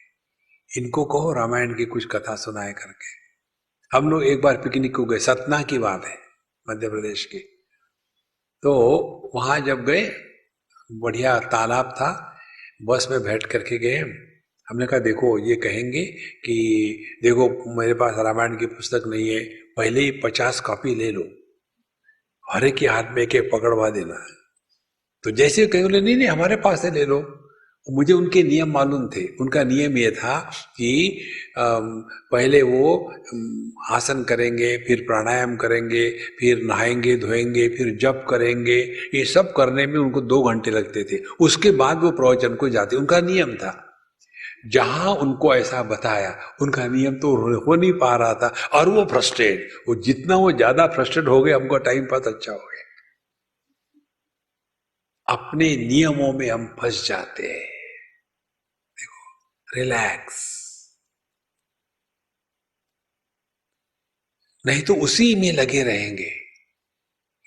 [0.76, 3.24] इनको कहो रामायण की कुछ कथा सुनाए करके।
[3.96, 6.18] हम लोग एक बार पिकनिक को गए, सतना की बात है,
[6.70, 7.38] मध्य प्रदेश की।
[8.62, 8.72] तो
[9.34, 10.12] वहाँ जब गए,
[10.92, 12.38] बढ़िया तालाब था,
[12.82, 13.98] बस में बैठ करके गए।
[14.68, 16.04] हमने कहा, देखो, ये कहेंगे
[16.44, 16.56] कि,
[17.22, 21.24] देखो, मेरे पास रामायण की पुस्तक नहीं है, पहले ही पचास कॉपी ले लो।
[22.50, 24.26] हर एक के हाथ में के पकड़वा देना
[25.22, 27.43] तो जैसे कहीं बोले नहीं नहीं, हमारे पास से ले लो।
[27.86, 30.38] मुझे उनके नियम मालूम थे। उनका नियम ये था
[30.76, 31.20] कि
[31.58, 33.12] पहले वो
[33.90, 36.08] आसन करेंगे, फिर प्राणायाम करेंगे,
[36.40, 38.78] फिर नहाएँगे, धोएँगे, फिर जप करेंगे,
[39.14, 42.96] ये सब करने में उनको दो घंटे लगते थे। उसके बाद वो प्रवचन को जाते।
[42.96, 43.80] उनका नियम था।
[44.66, 47.34] जहाँ उनको ऐसा बताया, उनका नियम तो
[47.66, 51.52] हो नहीं पा रहा था। और वो फ्रस्ट्रेट वो जितना वो ज़्यादा फ्रस्ट्रेट हो गए,
[51.52, 52.82] हमको टाइम पास अच्छा हो गया।
[55.28, 57.73] अपने नियमों में हम फंस जाते हैं।
[59.76, 60.54] रिलैक्स
[64.66, 66.44] नहीं तो उसी में लगे रहेंगे।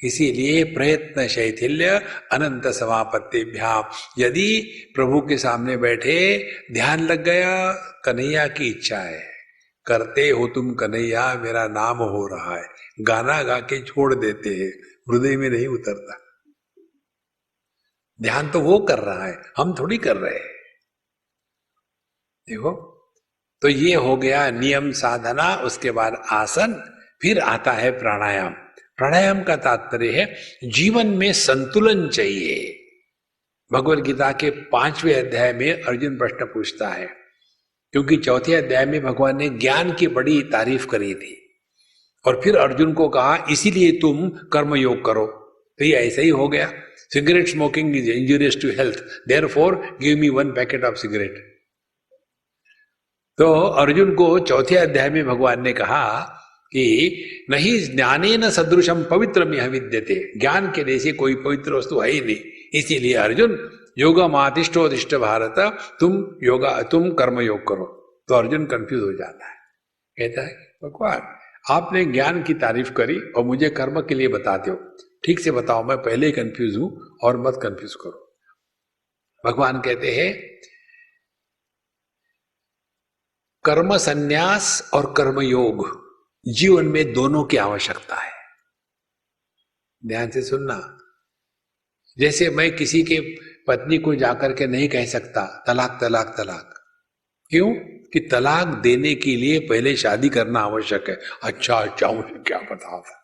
[0.03, 3.89] इसीलिए प्रयत्न शैथिल्य अनंत समापत्ति समापत्तिभ्याम
[4.19, 7.73] यदि प्रभु के सामने बैठे ध्यान लग गया,
[8.05, 9.31] कन्हैया की इच्छा है।
[9.85, 12.67] करते हो तुम कन्हैया, मेरा नाम हो रहा है।
[13.01, 14.71] गाना गा के छोड़ देते हैं,
[15.09, 16.17] हृदय में नहीं उतरता।
[18.21, 20.56] ध्यान तो वो कर रहा है, हम थोड़ी कर रहे हैं।
[22.49, 22.71] देखो।
[23.61, 26.73] तो ये हो गया नियम साधना, उसके बाद आसन,
[27.21, 28.49] फिर आता है प्राणायाम।
[28.97, 32.79] प्राणायाम का तात्पर्य है, जीवन में संतुलन चाहिए।
[33.73, 37.09] भगवत गीता के पाँचवें अध्याय में अर्जुन प्रश्न पूछता है,
[37.91, 41.49] क्योंकि चौथे अध्याय में भगवान ने ज्ञान की बड़ी तारीफ़ करी थी।
[42.25, 45.27] और फिर अर्जुन को कहा, इसीलिए तुम कर्म योग करो।
[45.79, 46.73] तो ये ऐसा ही हो गया।
[47.13, 49.03] Cigarette smoking is injurious to health
[49.47, 51.56] therefore give me one packet of cigarette.
[53.38, 56.19] तो अर्जुन को चौथे अध्याय में भगवान ने कहा
[56.72, 57.15] कि
[57.49, 62.22] नहीं ज्ञाने न सदृशम पवित्र में विद्यते। ज्ञान के जैसे कोई पवित्र वस्तु है ही
[62.22, 62.35] नहीं।
[62.73, 65.55] इसीलिए अर्जुन योगा मातिष्ठोदिष्ट भारत,
[65.99, 67.85] तुम योगा, तुम कर्म योग करो।
[68.27, 69.55] तो अर्जुन कंफ्यूज हो जाता है।
[70.19, 71.22] कहता है, भगवान,
[71.73, 74.80] आपने ज्ञान की तारीफ़ करी और मुझे कर्म के लिए बताते हो।
[75.26, 78.38] ठीक से बताओ, मैं पहले ही कंफ्यूज हूँ और मत कंफ्यूज करो।
[79.45, 80.56] भगवान कहते हैं
[83.68, 86.07] कर्म संन्यास और कर्म योग
[86.48, 88.31] जीवन में दोनों की आवश्यकता है।
[90.06, 90.98] ध्यान से सुनना।
[92.18, 93.19] जैसे मैं किसी के
[93.68, 96.84] पत्नी को जाकर के नहीं कह सकता, तलाक तलाक तलाक।
[97.49, 97.76] क्यों?
[98.14, 103.23] कि तलाक देने के लिए पहले शादी करना आवश्यक है। अच्छा अच्छा मुझे क्या पता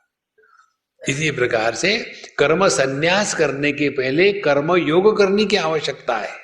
[1.10, 1.99] इसी प्रकार से
[2.40, 6.40] कर्म संन्यास करने के पहले कर्म योग करने की आवश्यकता है।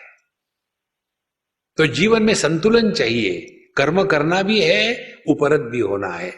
[1.77, 6.33] तो जीवन में संतुलन चाहिए। कर्म करना भी है, उपरत भी होना है।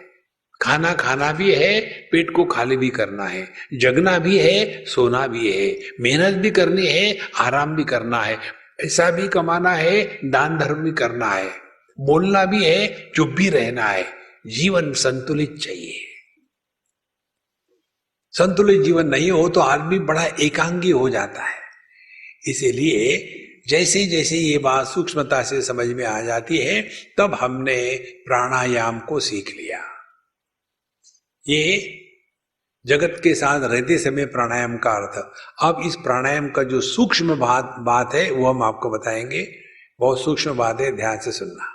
[0.61, 1.81] खाना खाना भी है,
[2.11, 6.87] पेट को खाली भी करना है। जगना भी है, सोना भी है। मेहनत भी करनी
[6.87, 8.35] है, आराम भी करना है।
[8.77, 11.51] पैसा भी कमाना है, दान धर्म भी करना है।
[11.99, 14.05] बोलना भी है, चुप भी रहना है।
[14.47, 15.95] जीवन संतुलित चाहिए।
[18.31, 21.61] संतुलित जीवन नहीं हो तो आदमी बड़ा एकांगी हो जाता है।
[22.47, 23.17] इसीलिए
[23.71, 29.19] जैसे जैसे ये बात सूक्ष्मता से समझ में आ जाती है, तब हमने प्राणायाम को
[29.19, 29.85] सीख लिया।
[31.47, 31.97] ये
[32.85, 37.75] जगत के साथ रहते समय प्राणायाम का अर्थ। अब इस प्राणायाम का जो सूक्ष्म बात
[37.79, 39.55] बात है, वो हम आपको बताएँगे।
[39.99, 41.73] बहुत सूक्ष्म बात है, ध्यान से सुनना।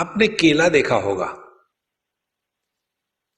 [0.00, 1.26] आपने केला देखा होगा।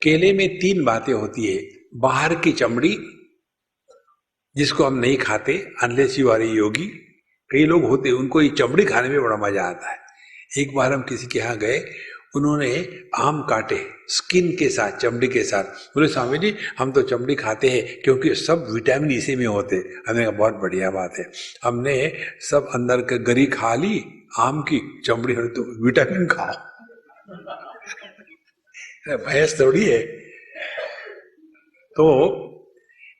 [0.02, 3.13] केले में तीन बातें होती है। बाहर की चमड़ी
[4.56, 5.52] जिसको हम नहीं खाते
[5.82, 6.86] अनलेस यू आर योगी
[7.50, 9.98] कई लोग होते उनको ये चमड़ी खाने में बड़ा मज़ा आता है।
[10.58, 11.78] एक बार हम किसी के यहाँ गए,
[12.36, 12.68] उन्होंने
[13.16, 13.78] आम काटे
[14.08, 15.64] स्किन के साथ, चमड़ी के साथ।
[15.94, 19.76] बोले, स्वामी जी, हम तो चमड़ी खाते हैं, क्योंकि सब विटामिन इसी में होते
[20.08, 21.30] हमने कहा, बहुत बढ़िया बात है।
[21.64, 21.96] हमने
[22.40, 24.04] सब अंदर के गरी खा ली,
[24.38, 26.54] आम की चमड़ी तो विटामिन खाओ
[29.18, 30.00] भैंस थोड़ी है।
[31.96, 32.04] तो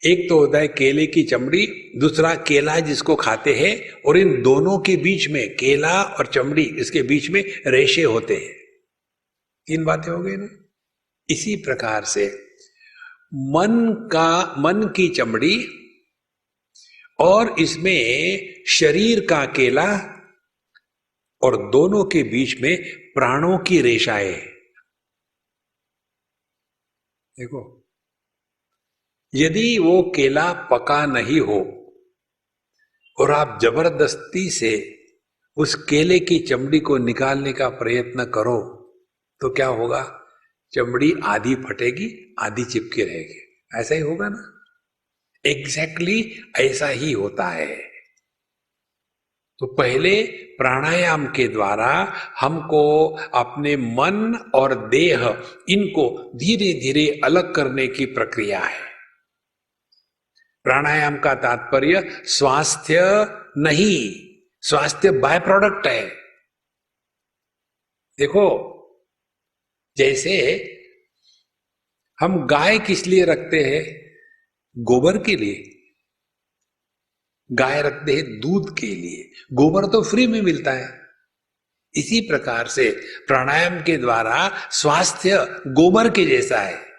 [0.07, 4.79] एक तो होता है केले की चमड़ी, दूसरा केला जिसको खाते हैं, और इन दोनों
[4.79, 8.55] के बीच में, केला और चमड़ी, इसके बीच में रेशे होते हैं।
[9.67, 10.49] तीन बातें हो गई ना?
[11.31, 12.27] इसी प्रकार से
[13.35, 15.67] मन का, मन की चमड़ी
[17.21, 20.11] और इसमें शरीर का केला
[21.43, 24.33] और दोनों के बीच में प्राणों की रेशाएँ
[27.41, 27.84] देखो
[29.35, 31.90] यदि वो केला पका नहीं हो
[33.19, 34.98] और आप ज़बरदस्ती से
[35.56, 38.70] उस केले की चमड़ी को निकालने का प्रयत्न करो
[39.40, 40.20] तो क्या होगा?
[40.73, 44.51] चमड़ी आधी फटेगी, आधी चिपकी रहेगी। ऐसा ही होगा ना?
[45.47, 47.77] एग्जैक्टली exactly ऐसा ही होता है।
[49.59, 50.23] तो पहले
[50.59, 58.61] प्राणायाम के द्वारा हमको अपने मन और देह, इनको धीरे धीरे अलग करने की प्रक्रिया
[58.61, 58.94] है।
[60.65, 63.01] प्राणायाम का तात्पर्य स्वास्थ्य
[63.59, 66.07] नहीं। स्वास्थ्य बाय प्रोडक्ट है।
[68.19, 68.70] देखो,
[69.97, 70.65] जैसे
[72.20, 74.15] हम गाय किस लिए रखते हैं?
[74.78, 75.70] गोबर के लिए।
[77.53, 81.01] गाय रखते हैं दूध के लिए। गोबर तो फ्री में मिलता है।
[81.95, 82.91] इसी प्रकार से
[83.27, 85.36] प्राणायाम के द्वारा स्वास्थ्य
[85.69, 86.94] गोबर के जैसा है।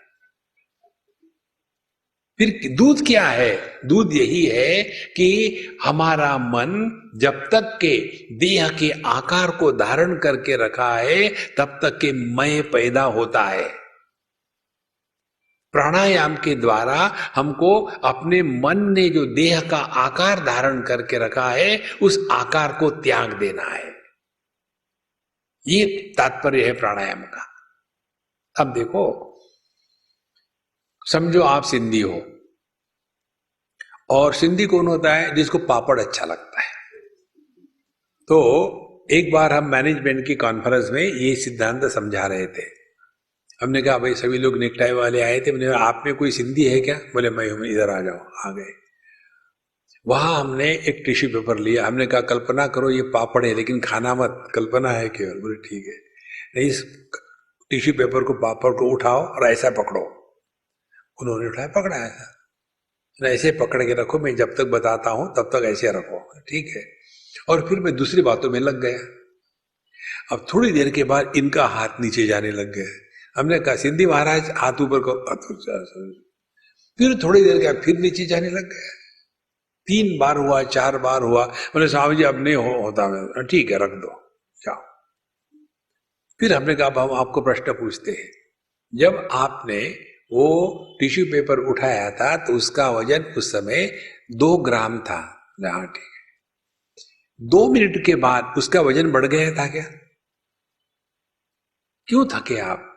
[2.38, 3.80] फिर दूध क्या है?
[3.86, 4.84] दूध यही है
[5.18, 7.98] कि हमारा मन जब तक के
[8.32, 13.70] देह के आकार को धारण करके रखा है, तब तक के मय पैदा होता है।
[15.72, 21.82] प्राणायाम के द्वारा हमको अपने मन ने जो देह का आकार धारण करके रखा है,
[22.02, 23.94] उस आकार को त्याग देना है।
[25.68, 27.50] ये तात्पर्य है प्राणायाम का।
[28.60, 29.32] अब देखो
[31.12, 32.32] समझो आप सिंधी हो।
[34.10, 35.36] और सिंधी कौन होता है?
[35.36, 36.72] जिसको पापड़ अच्छा लगता है।
[38.24, 42.64] तो एक बार हम मैनेजमेंट की कॉन्फ्रेंस में ये सिद्धांत समझा रहे थे।
[43.62, 46.82] हमने कहा, भाई, सभी लोग नेकटाई वाले आए थे। मैंने आप में कोई सिंधी है
[46.82, 46.96] क्या?
[46.96, 48.74] बोले, मैं इधर आ जाओ। आ गए।
[50.08, 54.16] वहाँ हमने एक टिश्यू पेपर लिया। हमने कहा, कल्पना करो ये पापड़ है, लेकिन खाना
[54.16, 57.08] मत, कल्पना है केवल बोले, ठीक है। इस
[57.70, 60.15] टिश्यू पेपर को, पापड़ को उठाओ और ऐसा पकड़ो।
[61.22, 62.32] उन्होंने उठाया पकड़ा ऐसा
[63.28, 66.84] ऐसे पकड़ के रखो मैं जब तक बताता हूँ तब तक ऐसे रखो ठीक है?
[67.50, 69.00] और फिर मैं दूसरी बातों में लग गया।
[70.32, 72.86] अब थोड़ी देर के बाद इनका हाथ नीचे जाने लग गया।
[73.40, 75.14] हमने कहा सिंधी महाराज हाथ ऊपर को
[76.98, 78.94] फिर थोड़ी देर के बाद फिर नीचे जाने लग गया।
[79.88, 83.72] तीन बार हुआ चार बार हुआ। बोले स्वामी जी अब नहीं हो, होता मैं ठीक
[83.72, 84.22] है रख दो।
[84.64, 84.82] जाओ।
[86.40, 88.32] फिर हमने कहा हम आपको प्रश्न पूछते हैं।
[88.96, 89.98] जब आपने
[90.32, 90.48] वो
[91.00, 94.00] टिश्यू पेपर उठाया था तो उसका वज़न उस समय
[94.32, 96.16] दो ग्राम था। हाँ ठीक है।
[97.48, 99.84] दो मिनट के बाद उसका वज़न बढ़ गया था क्या?
[102.08, 102.92] क्यों थके आप?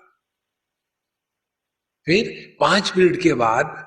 [2.07, 3.87] फिर पाँच मिनट के बाद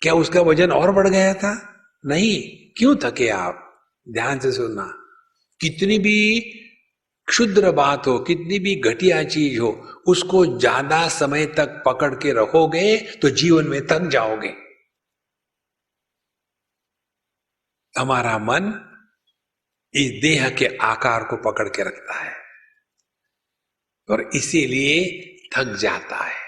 [0.00, 1.72] क्या उसका वज़न और बढ़ गया था?
[2.06, 2.42] नहीं,
[2.78, 3.62] क्यों थके आप?
[4.08, 4.94] ध्यान से सुनना।
[5.60, 6.40] कितनी भी
[7.28, 9.70] क्षुद्र बात हो, कितनी भी घटिया चीज़ हो,
[10.06, 14.54] उसको ज़्यादा समय तक पकड़ के रखोगे तो जीवन में थक जाओगे।
[18.00, 18.72] हमारा मन
[19.94, 22.34] इस देह के आकार को पकड़ के रखता है
[24.08, 24.98] और इसीलिए
[25.56, 26.44] थक जाता है।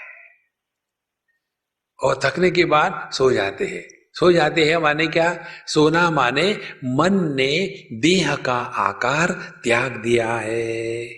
[1.99, 5.45] और थकने के बाद सो जाते हैं। सो जाते हैं माने क्या?
[5.67, 9.31] सोना माने मन ने देह का आकार
[9.63, 11.09] त्याग दिया है।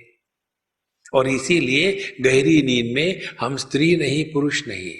[1.13, 4.93] और इसीलिए गहरी नींद में हम स्त्री नहीं, पुरुष नहीं,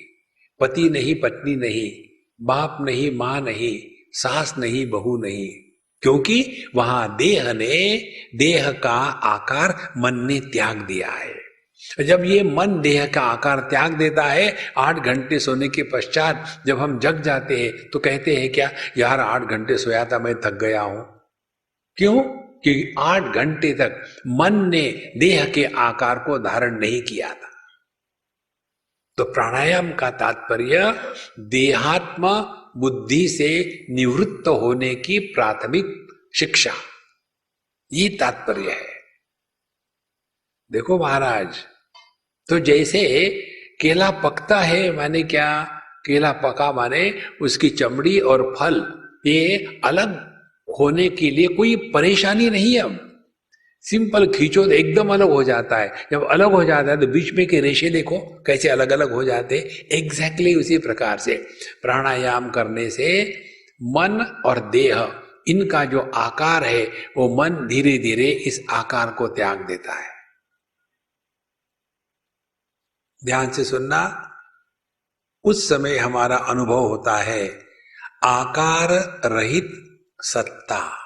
[0.60, 1.92] पति नहीं, पत्नी नहीं,
[2.42, 3.82] बाप नहीं, माँ नहीं,
[4.12, 5.50] सास नहीं, बहू नहीं,
[6.02, 11.51] क्योंकि वहाँ देह ने, देह का आकार मन ने त्याग दिया है।
[12.00, 16.80] जब ये मन देह का आकार त्याग देता है, आठ घंटे सोने के पश्चात जब
[16.80, 20.54] हम जग जाते हैं तो कहते हैं क्या, यार, आठ घंटे सोया था, मैं थक
[20.54, 21.22] गया हूँ।
[21.96, 22.24] क्यों?
[22.64, 27.50] क्योंकि आठ घंटे तक मन ने देह के आकार को धारण नहीं किया था।
[29.18, 31.04] तो प्राणायाम का तात्पर्य,
[31.40, 32.28] देहात्म
[32.78, 36.74] बुद्धि से निवृत्त होने की प्राथमिक शिक्षा।
[37.94, 38.92] ये तात्पर्य है।
[40.72, 41.56] देखो महाराज
[42.50, 43.04] तो जैसे
[43.82, 45.52] केला पकता है, माने क्या?
[46.06, 48.82] केला पका माने उसकी चमड़ी और फल,
[49.26, 50.20] ये अलग
[50.80, 53.00] होने के लिए कोई परेशानी नहीं है। अब
[53.86, 57.34] सिंपल खींचो तो एकदम अलग हो जाता है। जब अलग हो जाता है तो बीच
[57.34, 61.36] में के रेशे देखो, कैसे अलग अलग हो जाते एग्जैक्टली exactly उसी प्रकार से
[61.82, 63.10] प्राणायाम करने से
[63.82, 65.08] मन और देह,
[65.48, 66.84] इनका जो आकार है,
[67.18, 70.11] वो मन धीरे धीरे इस आकार को त्याग देता है।
[73.26, 74.28] ध्यान से सुनना।
[75.44, 77.48] उस समय हमारा अनुभव होता है,
[78.24, 78.92] आकार
[79.26, 79.72] रहित
[80.24, 80.98] सत्ता।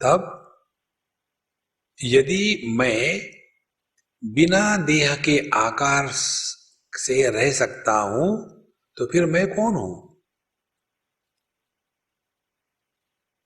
[0.00, 0.36] तब,
[1.98, 3.20] यदि मैं
[4.22, 8.28] बिना देह के आकार से रह सकता हूँ
[8.96, 10.09] तो फिर मैं कौन हूँ?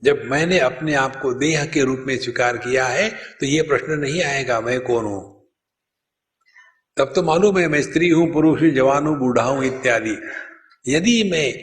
[0.05, 3.09] जब मैंने अपने आप को देह के रूप में स्वीकार किया है
[3.41, 5.23] तो यह प्रश्न नहीं आएगा, मैं कौन हूँ?
[6.97, 10.17] तब तो मालूम है, मैं स्त्री हूँ, पुरुष हूँ, जवान हूँ, बूढ़ा हूँ, इत्यादि।
[10.89, 11.55] यदि मैं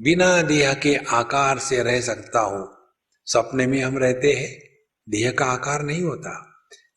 [0.00, 2.68] बिना देह के आकार से रह सकता हूँ,
[3.26, 4.58] सपने में हम रहते हैं,
[5.08, 6.44] देह का आकार नहीं होता।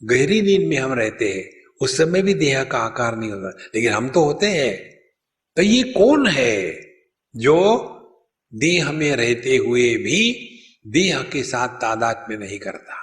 [0.03, 1.49] गहरी नींद में हम रहते हैं,
[1.81, 4.91] उस समय भी देह का आकार नहीं होता। लेकिन हम तो होते हैं।
[5.57, 6.81] तो ये कौन है
[7.35, 7.57] जो
[8.53, 10.47] देह में रहते हुए भी
[10.87, 12.97] देह के साथ तादाद में नहीं करता।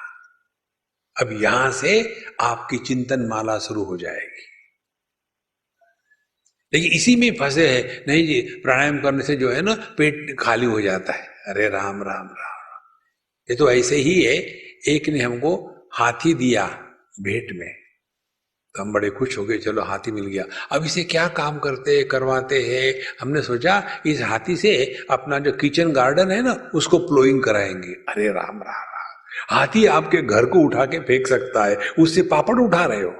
[1.21, 4.43] अब यहाँ से आपकी चिंतन माला शुरू हो जाएगी।
[6.75, 10.67] लेकिन इसी में फंसे है। नहीं जी, प्राणायाम करने से जो है ना, पेट खाली
[10.67, 12.59] हो जाता है। अरे राम राम राम
[13.51, 14.35] ये तो ऐसे ही है,
[14.89, 16.67] एक ने हमको हाथी दिया
[17.21, 17.88] भेंट में।
[18.77, 22.05] तो हम बड़े खुश हो गए, चलो हाथी मिल गया। अब इसे क्या काम करते,
[22.05, 22.95] करवाते हैं?
[23.21, 28.29] हमने सोचा, इस हाथी से अपना जो किचन गार्डन है ना, उसको प्लोइंग कराएँगे। अरे
[28.29, 32.85] राम राम राम। हाथी आपके घर को उठा के फेंक सकता है, उससे पापड़ उठा
[32.85, 33.15] रहे हो।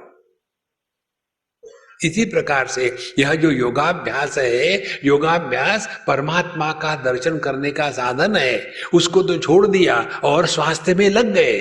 [2.03, 8.71] इसी प्रकार से यह जो योगाभ्यास है, योगाभ्यास परमात्मा का दर्शन करने का साधन है।
[8.93, 11.59] उसको तो छोड़ दिया और स्वास्थ्य में लग गए।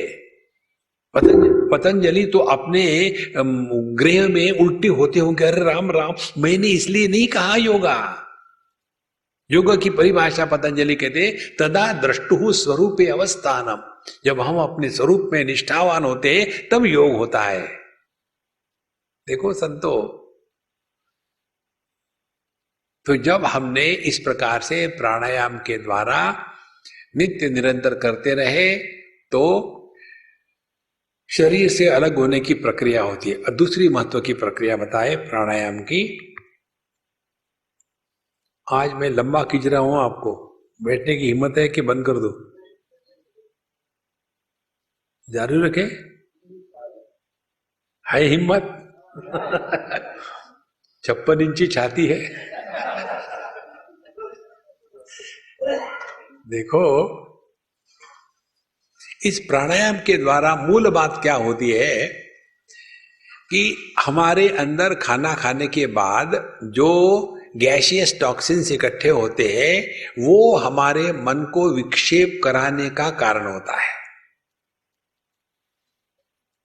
[1.15, 2.85] पतंजलि। पतंजलि तो अपने
[3.99, 8.25] गृह में उल्टी होते होंगे। अरे राम राम, मैंने इसलिए नहीं कहा योगा।
[9.51, 13.83] योग की परिभाषा पतंजलि कहते तदा दृष्टु स्वरूप अवस्थानम।
[14.25, 16.33] जब हम अपने स्वरूप में निष्ठावान होते,
[16.73, 17.67] तब योग होता है।
[19.27, 19.97] देखो संतो
[23.07, 26.21] तो जब हमने इस प्रकार से प्राणायाम के द्वारा
[27.17, 28.77] नित्य निरंतर करते रहे
[29.33, 29.45] तो
[31.31, 35.79] शरीर से अलग होने की प्रक्रिया होती है। और दूसरी महत्व की प्रक्रिया बताए, प्राणायाम
[35.81, 36.35] की।
[38.73, 42.55] आज मैं लंबा खींच रहा हूँ आपको। बैठने की हिम्मत है कि बंद कर दो?
[45.31, 45.83] जारी रखे।
[48.13, 48.63] है हिम्मत?
[51.05, 52.29] छप्पन इंची छाती है।
[56.49, 57.28] देखो
[59.25, 62.07] इस प्राणायाम के द्वारा मूल बात क्या होती है
[63.51, 67.23] कि हमारे अंदर खाना खाने के बाद जो
[67.57, 73.99] गैशियस टॉक्सिन्स इकट्ठे होते हैं, वो हमारे मन को विक्षेप कराने का कारण होता है।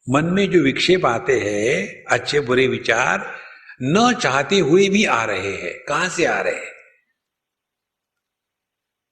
[0.10, 3.36] मन में जो विक्षेप आते हैं, अच्छे बुरे विचार
[3.82, 6.74] न चाहते हुए भी आ रहे हैं। कहाँ से आ रहे हैं?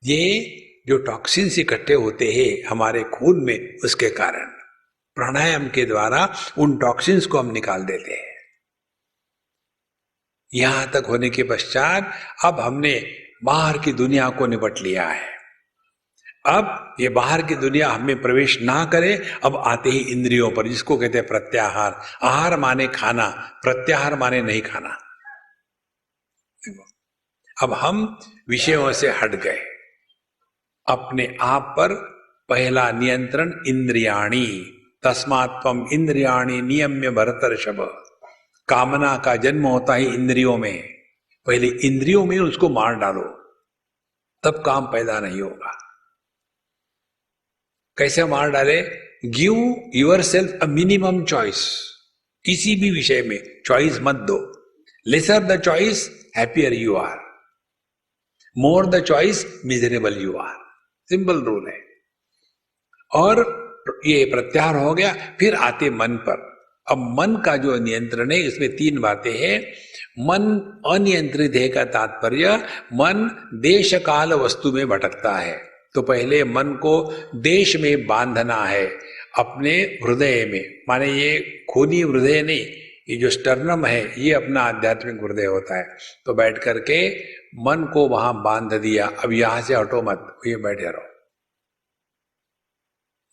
[0.04, 0.58] ये
[0.88, 4.46] जो टॉक्सिन्स इकट्ठे होते हैं हमारे खून में, उसके कारण।
[5.16, 8.32] प्राणायाम के द्वारा उन टॉक्सिन्स को हम निकाल देते हैं।
[10.54, 12.14] यहाँ तक होने के पश्चात
[12.46, 15.38] अब हमने बाहर की दुनिया को निपट लिया है।
[16.46, 20.98] अब ये बाहर की दुनिया हमें प्रवेश ना करे, अब आते ही इंद्रियों पर, जिसको
[20.98, 23.28] कहते हैं प्रत्याहार। आहार माने खाना,
[23.64, 24.98] प्रत्याहार माने नहीं खाना।
[27.64, 29.71] अब हम विषयों से हट गए।
[30.92, 31.94] अपने आप पर
[32.50, 34.48] पहला नियंत्रण इंद्रियाणी।
[35.04, 37.78] तस्मात्म इंद्रियाणी नियम्य भरतर शब
[38.68, 40.78] कामना का जन्म होता है इंद्रियों में।
[41.48, 43.24] पहले इंद्रियों में उसको मार डालो।
[44.44, 45.72] तब काम पैदा नहीं होगा।
[47.98, 48.82] कैसे मार डाले?
[49.26, 49.56] Give
[50.22, 51.60] yourself a minimum choice
[52.46, 54.38] किसी भी विषय में चॉइस मत दो।
[55.08, 57.18] Lesser the choice happier you are
[58.58, 60.61] more the choice miserable you are
[61.12, 61.80] simple rule है।
[63.14, 63.36] और
[64.06, 66.52] ये प्रत्याहार हो गया, फिर आते मन पर।
[66.92, 69.60] अब मन का जो नियंत्रण है, इसमें तीन बातें हैं।
[70.20, 70.44] मन
[70.92, 72.64] अनियंत्रित है का तात्पर्य,
[72.94, 75.58] मन देश काल वस्तु में भटकता है।
[75.94, 78.86] तो पहले मन को देश में बांधना है,
[79.38, 79.76] अपने
[80.06, 82.66] हृदय में। माने ये खूनी हृदय नहीं,
[83.10, 87.10] ये जो स्टर्नम है, ये अपना आध्यात्मिक हृदय होता है। तो बैठ करके
[87.56, 91.08] मन को वहाँ बाँध दिया, अब यहाँ से हटो मत, ये बैठे रहो।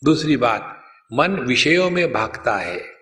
[0.05, 2.99] दूसरी बात, मन विषयों में भागता है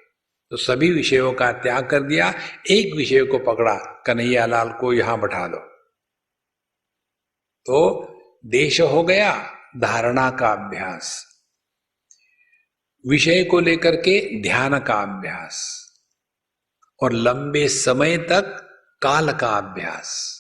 [0.50, 2.34] तो सभी विषयों का त्याग कर दिया,
[2.70, 5.58] एक विषय को पकड़ा कन्हैया लाल को यहाँ बैठा दो।
[7.66, 8.08] तो
[8.46, 11.26] देश हो गया, धारणा का अभ्यास।
[13.08, 15.86] विषय को लेकर के ध्यान का अभ्यास।
[17.02, 18.44] और लंबे समय तक
[19.02, 20.35] काल का अभ्यास।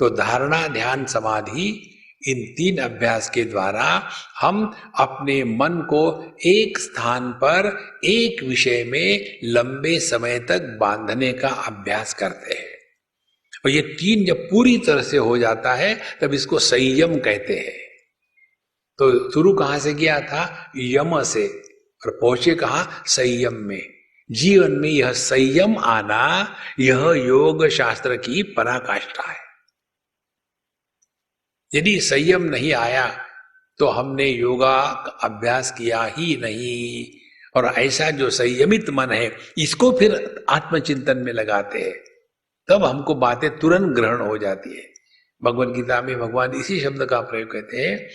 [0.00, 1.96] तो धारणा, ध्यान, समाधि,
[2.28, 4.10] इन तीन अभ्यास के द्वारा
[4.40, 11.48] हम अपने मन को एक स्थान पर एक विषय में लंबे समय तक बांधने का
[11.48, 12.66] अभ्यास करते हैं।
[13.64, 17.78] और ये तीन जब पूरी तरह से हो जाता है, तब इसको संयम कहते हैं।
[18.98, 20.72] तो शुरू कहाँ से किया था?
[20.76, 21.46] यम से।
[22.06, 23.02] और पहुँचे कहा?
[23.06, 23.82] संयम में।
[24.32, 29.49] जीवन में यह संयम आना, यह योग शास्त्र की पराकाष्ठा है।
[31.72, 33.06] यदि संयम नहीं आया
[33.78, 34.78] तो हमने योगा
[35.22, 37.06] अभ्यास किया ही नहीं।
[37.56, 41.94] और ऐसा जो संयमित मन है, इसको फिर आत्मचिंतन में लगाते हैं।
[42.68, 44.84] तब हमको बातें तुरंत ग्रहण हो जाती है।
[45.42, 48.08] भगवत गीता में भगवान इसी शब्द का प्रयोग कहते हैं,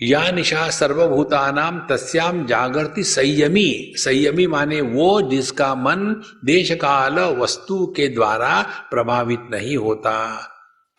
[0.00, 8.08] या निशा सर्वभूतानाम तस्याम जागृति संयमी। संयमी माने वो जिसका मन देश काल वस्तु के
[8.08, 10.48] द्वारा प्रभावित नहीं होता।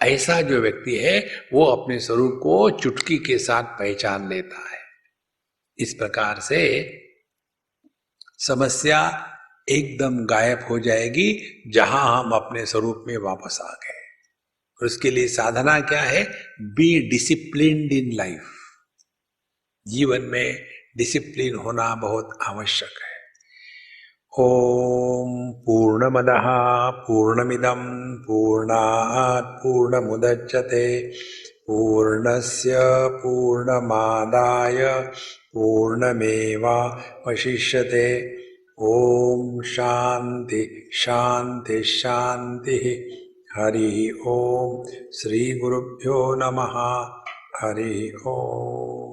[0.03, 4.79] ऐसा जो व्यक्ति है, वो अपने स्वरूप को चुटकी के साथ पहचान लेता है।
[5.79, 6.89] इस प्रकार से
[8.37, 9.29] समस्या
[9.69, 13.99] एकदम गायब हो जाएगी, जहाँ हम अपने स्वरूप में वापस आ गए।
[14.81, 16.31] और उसके लिए साधना क्या है?
[16.61, 18.43] बी डिसिप्लिन इन लाइफ
[19.87, 20.65] जीवन में
[20.97, 23.12] डिसिप्लिन होना बहुत आवश्यक है।
[24.35, 31.11] ஓம் பூர்ணமதா பூர்ணமிதம் பூர்ணாத் பூர்ணமுதச்சதே.
[31.67, 32.77] பூர்ணஸ்ய
[33.23, 35.09] பூர்ணமாதாய
[35.53, 38.27] பூர்ணமேவா வசிஷ்யதே.
[38.75, 42.99] ஓம் சாந்தி சாந்தி சாந்தி.
[43.55, 44.85] ஹரி ஓம்.
[45.09, 46.67] ஸ்ரீ குருப்பியோ நம
[47.61, 49.12] ஹரி ஓம்.